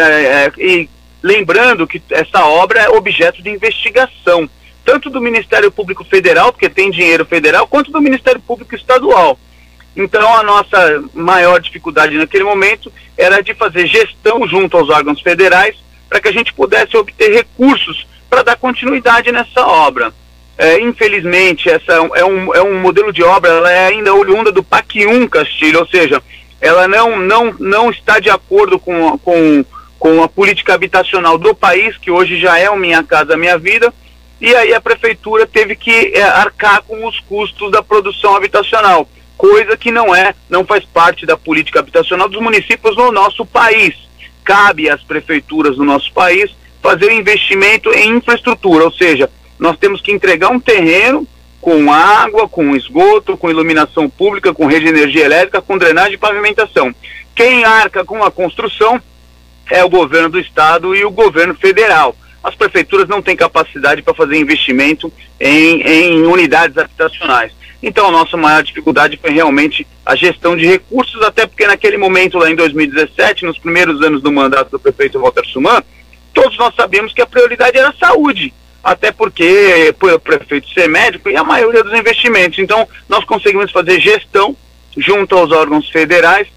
[0.48, 0.90] é, e
[1.22, 4.50] lembrando que essa obra é objeto de investigação,
[4.84, 9.38] tanto do Ministério Público Federal, porque tem dinheiro federal, quanto do Ministério Público Estadual.
[9.96, 15.76] Então, a nossa maior dificuldade naquele momento era de fazer gestão junto aos órgãos federais
[16.12, 20.14] para que a gente pudesse obter recursos para dar continuidade nessa obra.
[20.58, 24.62] É, infelizmente, essa é um, é um modelo de obra, ela é ainda oriunda do
[24.62, 26.22] PAC 1 Castilho, ou seja,
[26.60, 29.64] ela não, não, não está de acordo com, com,
[29.98, 33.94] com a política habitacional do país, que hoje já é o Minha Casa Minha Vida,
[34.42, 39.08] e aí a prefeitura teve que é, arcar com os custos da produção habitacional
[39.38, 44.11] coisa que não é, não faz parte da política habitacional dos municípios no nosso país.
[44.44, 50.12] Cabe às prefeituras do nosso país fazer investimento em infraestrutura, ou seja, nós temos que
[50.12, 51.28] entregar um terreno
[51.62, 56.18] com água, com esgoto, com iluminação pública, com rede de energia elétrica, com drenagem e
[56.18, 56.94] pavimentação.
[57.36, 59.00] Quem arca com a construção
[59.70, 62.16] é o governo do estado e o governo federal.
[62.44, 67.54] As prefeituras não têm capacidade para fazer investimento em, em unidades habitacionais.
[67.82, 72.38] Então, a nossa maior dificuldade foi realmente a gestão de recursos, até porque naquele momento,
[72.38, 75.82] lá em 2017, nos primeiros anos do mandato do prefeito Walter Suman,
[76.34, 78.54] todos nós sabíamos que a prioridade era a saúde,
[78.84, 82.60] até porque o prefeito ser médico e a maioria dos investimentos.
[82.60, 84.56] Então, nós conseguimos fazer gestão
[84.96, 86.48] junto aos órgãos federais,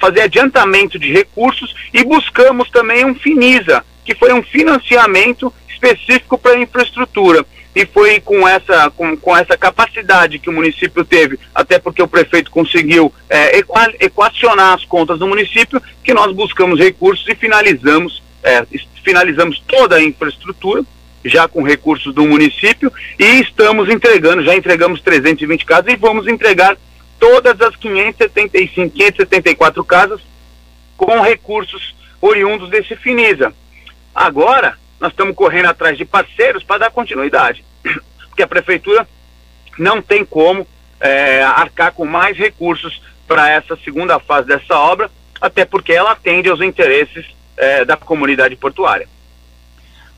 [0.00, 6.52] fazer adiantamento de recursos e buscamos também um FINISA, que foi um financiamento específico para
[6.52, 7.44] a infraestrutura
[7.74, 12.08] e foi com essa, com, com essa capacidade que o município teve, até porque o
[12.08, 13.58] prefeito conseguiu é,
[14.00, 18.66] equacionar as contas do município, que nós buscamos recursos e finalizamos, é,
[19.04, 20.82] finalizamos toda a infraestrutura,
[21.24, 26.76] já com recursos do município, e estamos entregando, já entregamos 320 casas e vamos entregar
[27.18, 30.20] todas as 575, 574 casas
[30.96, 33.52] com recursos oriundos desse Finisa.
[34.14, 37.64] Agora, nós estamos correndo atrás de parceiros para dar continuidade.
[38.28, 39.06] Porque a prefeitura
[39.78, 40.66] não tem como
[41.00, 45.10] é, arcar com mais recursos para essa segunda fase dessa obra,
[45.40, 47.26] até porque ela atende aos interesses
[47.56, 49.08] é, da comunidade portuária.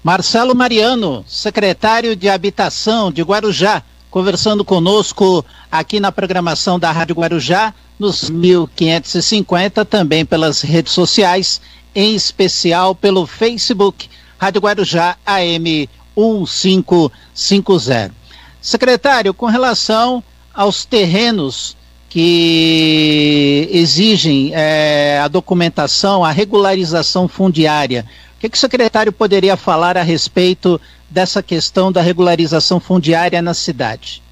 [0.02, 7.74] Marcelo Mariano, secretário de Habitação de Guarujá, conversando conosco aqui na programação da Rádio Guarujá,
[7.98, 11.61] nos 1550, também pelas redes sociais,
[11.94, 14.09] em especial pelo Facebook
[14.41, 15.87] Rádio Guarujá AM
[16.17, 18.15] 1550.
[18.59, 21.77] Secretário, com relação aos terrenos
[22.09, 28.07] que exigem é, a documentação, a regularização fundiária,
[28.37, 30.81] o que, que o secretário poderia falar a respeito
[31.11, 34.23] dessa questão da regularização fundiária na cidade?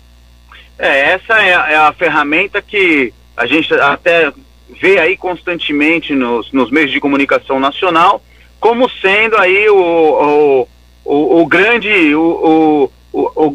[0.79, 4.33] É, essa é a, é a ferramenta que a gente até
[4.81, 8.23] vê aí constantemente nos, nos meios de comunicação nacional,
[8.61, 10.69] como sendo aí o, o,
[11.05, 13.55] o, o grande, o, o, o,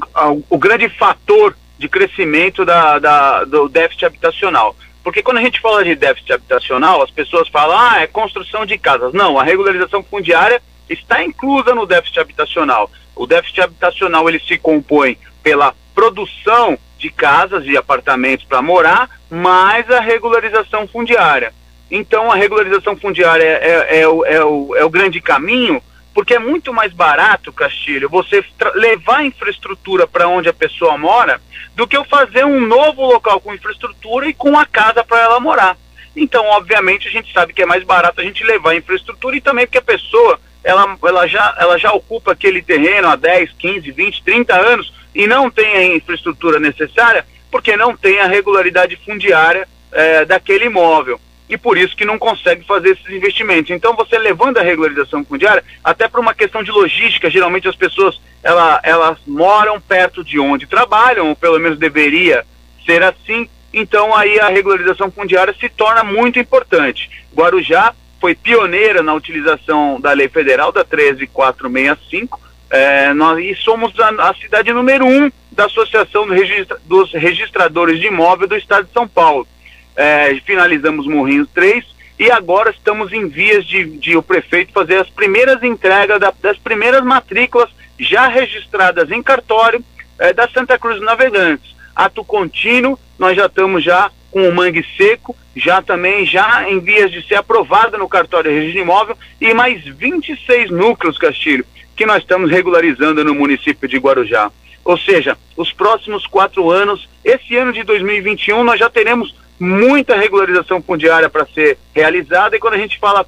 [0.49, 4.75] o, grande fator de crescimento da, da, do déficit habitacional.
[5.03, 8.77] Porque quando a gente fala de déficit habitacional, as pessoas falam, ah, é construção de
[8.77, 9.13] casas.
[9.13, 12.89] Não, a regularização fundiária está inclusa no déficit habitacional.
[13.15, 19.89] O déficit habitacional ele se compõe pela produção de casas e apartamentos para morar, mais
[19.91, 21.53] a regularização fundiária.
[21.95, 25.79] Então a regularização fundiária é, é, é, o, é, o, é o grande caminho,
[26.11, 28.43] porque é muito mais barato, Castilho, você
[28.73, 31.39] levar a infraestrutura para onde a pessoa mora,
[31.75, 35.39] do que eu fazer um novo local com infraestrutura e com a casa para ela
[35.39, 35.77] morar.
[36.15, 39.41] Então, obviamente, a gente sabe que é mais barato a gente levar a infraestrutura e
[39.41, 43.91] também porque a pessoa ela, ela, já, ela já ocupa aquele terreno há 10, 15,
[43.91, 49.67] 20, 30 anos e não tem a infraestrutura necessária porque não tem a regularidade fundiária
[49.91, 53.71] é, daquele imóvel e por isso que não consegue fazer esses investimentos.
[53.71, 58.19] Então, você levando a regularização fundiária, até por uma questão de logística, geralmente as pessoas
[58.41, 62.45] ela, elas moram perto de onde trabalham, ou pelo menos deveria
[62.85, 63.47] ser assim.
[63.73, 67.09] Então, aí a regularização fundiária se torna muito importante.
[67.35, 72.39] Guarujá foi pioneira na utilização da lei federal da 13465.
[72.69, 77.99] É, nós, e somos a, a, cidade número um da Associação do Registra, dos Registradores
[77.99, 79.47] de Imóvel do Estado de São Paulo
[79.95, 81.85] é, finalizamos Morrinhos 3
[82.19, 86.57] e agora estamos em vias de, de o prefeito fazer as primeiras entregas da, das
[86.57, 89.83] primeiras matrículas já registradas em cartório
[90.19, 91.75] é, da Santa Cruz Navegantes.
[91.95, 97.11] Ato contínuo, nós já estamos já com o mangue seco, já também já em vias
[97.11, 101.65] de ser aprovada no cartório de registro imóvel e mais 26 núcleos, Castilho,
[101.95, 104.51] que nós estamos regularizando no município de Guarujá.
[104.83, 109.33] Ou seja, os próximos quatro anos, esse ano de 2021, nós já teremos
[109.63, 113.25] muita regularização fundiária para ser realizada, e quando a gente fala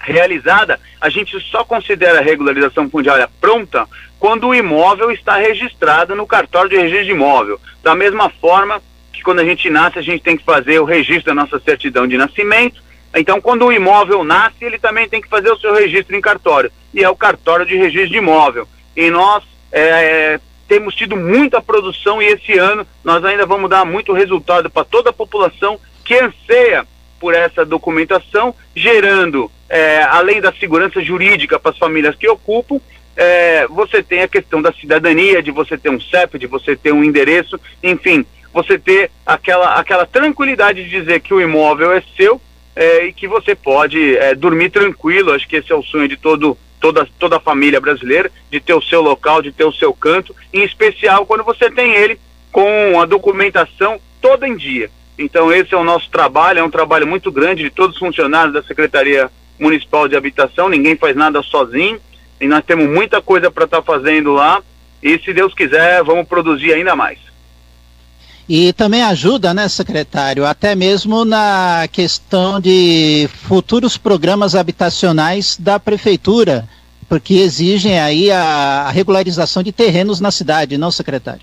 [0.00, 3.86] realizada, a gente só considera a regularização fundiária pronta
[4.18, 7.60] quando o imóvel está registrado no cartório de registro de imóvel.
[7.82, 8.80] Da mesma forma
[9.12, 12.06] que quando a gente nasce, a gente tem que fazer o registro da nossa certidão
[12.06, 12.82] de nascimento.
[13.14, 16.72] Então, quando o imóvel nasce, ele também tem que fazer o seu registro em cartório,
[16.94, 18.66] e é o cartório de registro de imóvel.
[18.96, 24.12] E nós é, temos tido muita produção e esse ano nós ainda vamos dar muito
[24.12, 26.86] resultado para toda a população que anseia
[27.18, 32.80] por essa documentação, gerando, é, além da segurança jurídica para as famílias que ocupam,
[33.16, 36.92] é, você tem a questão da cidadania, de você ter um CEP, de você ter
[36.92, 42.40] um endereço, enfim, você ter aquela, aquela tranquilidade de dizer que o imóvel é seu
[42.76, 45.32] é, e que você pode é, dormir tranquilo.
[45.32, 48.74] Acho que esse é o sonho de todo toda, toda a família brasileira, de ter
[48.74, 52.18] o seu local, de ter o seu canto, em especial quando você tem ele
[52.50, 54.90] com a documentação toda em dia.
[55.18, 58.54] Então esse é o nosso trabalho, é um trabalho muito grande de todos os funcionários
[58.54, 62.00] da Secretaria Municipal de Habitação, ninguém faz nada sozinho,
[62.40, 64.62] e nós temos muita coisa para estar tá fazendo lá,
[65.02, 67.27] e se Deus quiser, vamos produzir ainda mais.
[68.48, 76.66] E também ajuda, né, secretário, até mesmo na questão de futuros programas habitacionais da prefeitura,
[77.08, 81.42] porque exigem aí a, regularização de terrenos na cidade, não, secretário?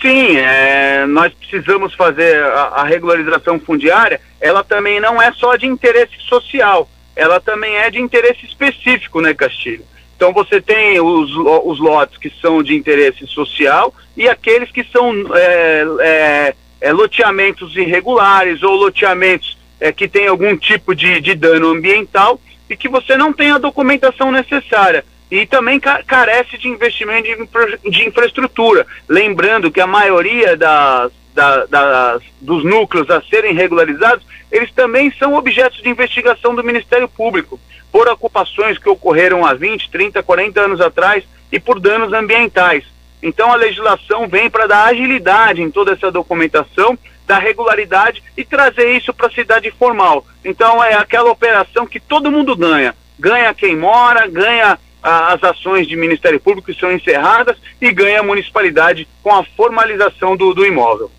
[0.00, 5.66] Sim, é, nós precisamos fazer a, a, regularização fundiária, ela também não é só de
[5.66, 9.84] interesse social, ela também é de interesse específico, né, Castilho?
[10.16, 11.30] Então você tem os,
[11.64, 17.76] os lotes que são de interesse social e aqueles que são é, é, é, loteamentos
[17.76, 23.16] irregulares ou loteamentos é, que têm algum tipo de, de dano ambiental e que você
[23.16, 28.86] não tem a documentação necessária e também carece de investimento de, infra, de infraestrutura.
[29.08, 35.34] Lembrando que a maioria das, da, das, dos núcleos a serem regularizados, eles também são
[35.34, 37.60] objetos de investigação do Ministério Público
[37.92, 42.84] por ocupações que ocorreram há 20, 30, 40 anos atrás e por danos ambientais.
[43.22, 48.96] Então a legislação vem para dar agilidade em toda essa documentação, dar regularidade e trazer
[48.96, 50.24] isso para a cidade formal.
[50.44, 52.94] Então é aquela operação que todo mundo ganha.
[53.18, 58.24] Ganha quem mora, ganha as ações de Ministério Público que são encerradas e ganha a
[58.24, 61.10] municipalidade com a formalização do, do imóvel.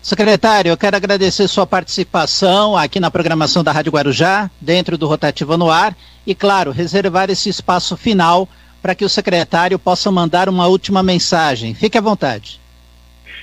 [0.00, 5.56] Secretário, eu quero agradecer sua participação aqui na programação da Rádio Guarujá, dentro do Rotativa
[5.56, 5.94] no Ar,
[6.26, 8.48] e, claro, reservar esse espaço final
[8.80, 11.74] para que o secretário possa mandar uma última mensagem.
[11.74, 12.60] Fique à vontade.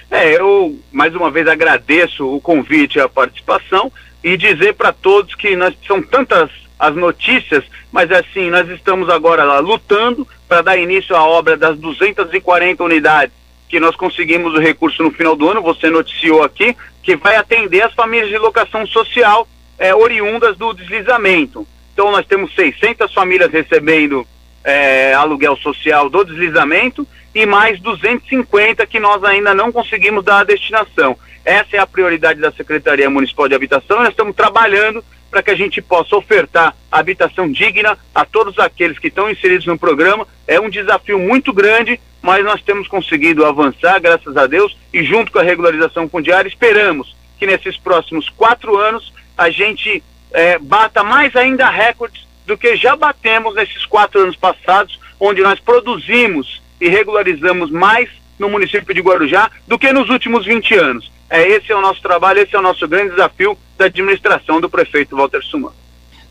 [0.10, 3.92] É, eu mais uma vez agradeço o convite e a participação
[4.24, 6.50] e dizer para todos que nós são tantas
[6.80, 11.78] as notícias, mas assim, nós estamos agora lá lutando para dar início à obra das
[11.78, 17.16] 240 unidades que nós conseguimos o recurso no final do ano, você noticiou aqui, que
[17.16, 19.48] vai atender as famílias de locação social
[19.78, 21.68] é, oriundas do deslizamento.
[21.94, 24.28] Então nós temos 600 famílias recebendo
[24.64, 30.44] é, aluguel social do deslizamento e mais 250 que nós ainda não conseguimos dar a
[30.44, 31.18] destinação.
[31.44, 33.98] Essa é a prioridade da Secretaria Municipal de Habitação.
[34.00, 35.04] Nós estamos trabalhando
[35.36, 39.78] para que a gente possa ofertar habitação digna a todos aqueles que estão inseridos no
[39.78, 40.26] programa.
[40.48, 45.34] É um desafio muito grande, mas nós temos conseguido avançar, graças a Deus, e junto
[45.34, 50.02] com a regularização fundiária, esperamos que nesses próximos quatro anos a gente
[50.32, 55.60] é, bata mais ainda recordes do que já batemos nesses quatro anos passados, onde nós
[55.60, 58.10] produzimos e regularizamos mais
[58.40, 61.12] no município de Guarujá do que nos últimos 20 anos.
[61.30, 64.70] É, esse é o nosso trabalho, esse é o nosso grande desafio da administração do
[64.70, 65.72] prefeito Walter Suman.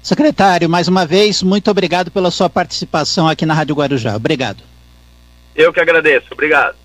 [0.02, 4.14] Secretário, mais uma vez, muito obrigado pela sua participação aqui na Rádio Guarujá.
[4.16, 4.62] Obrigado.
[5.56, 6.26] Eu que agradeço.
[6.30, 6.76] Obrigado.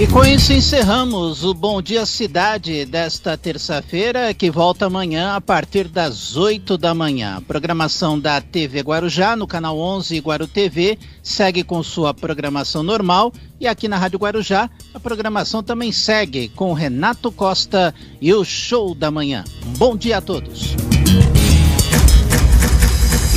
[0.00, 5.88] E com isso encerramos o Bom Dia Cidade desta terça-feira, que volta amanhã a partir
[5.88, 7.42] das 8 da manhã.
[7.46, 13.30] Programação da TV Guarujá, no canal 11 Guaru TV, segue com sua programação normal.
[13.60, 18.94] E aqui na Rádio Guarujá, a programação também segue com Renato Costa e o Show
[18.94, 19.44] da Manhã.
[19.76, 20.74] Bom dia a todos.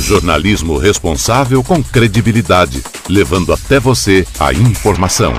[0.00, 5.34] Jornalismo responsável com credibilidade, levando até você a informação.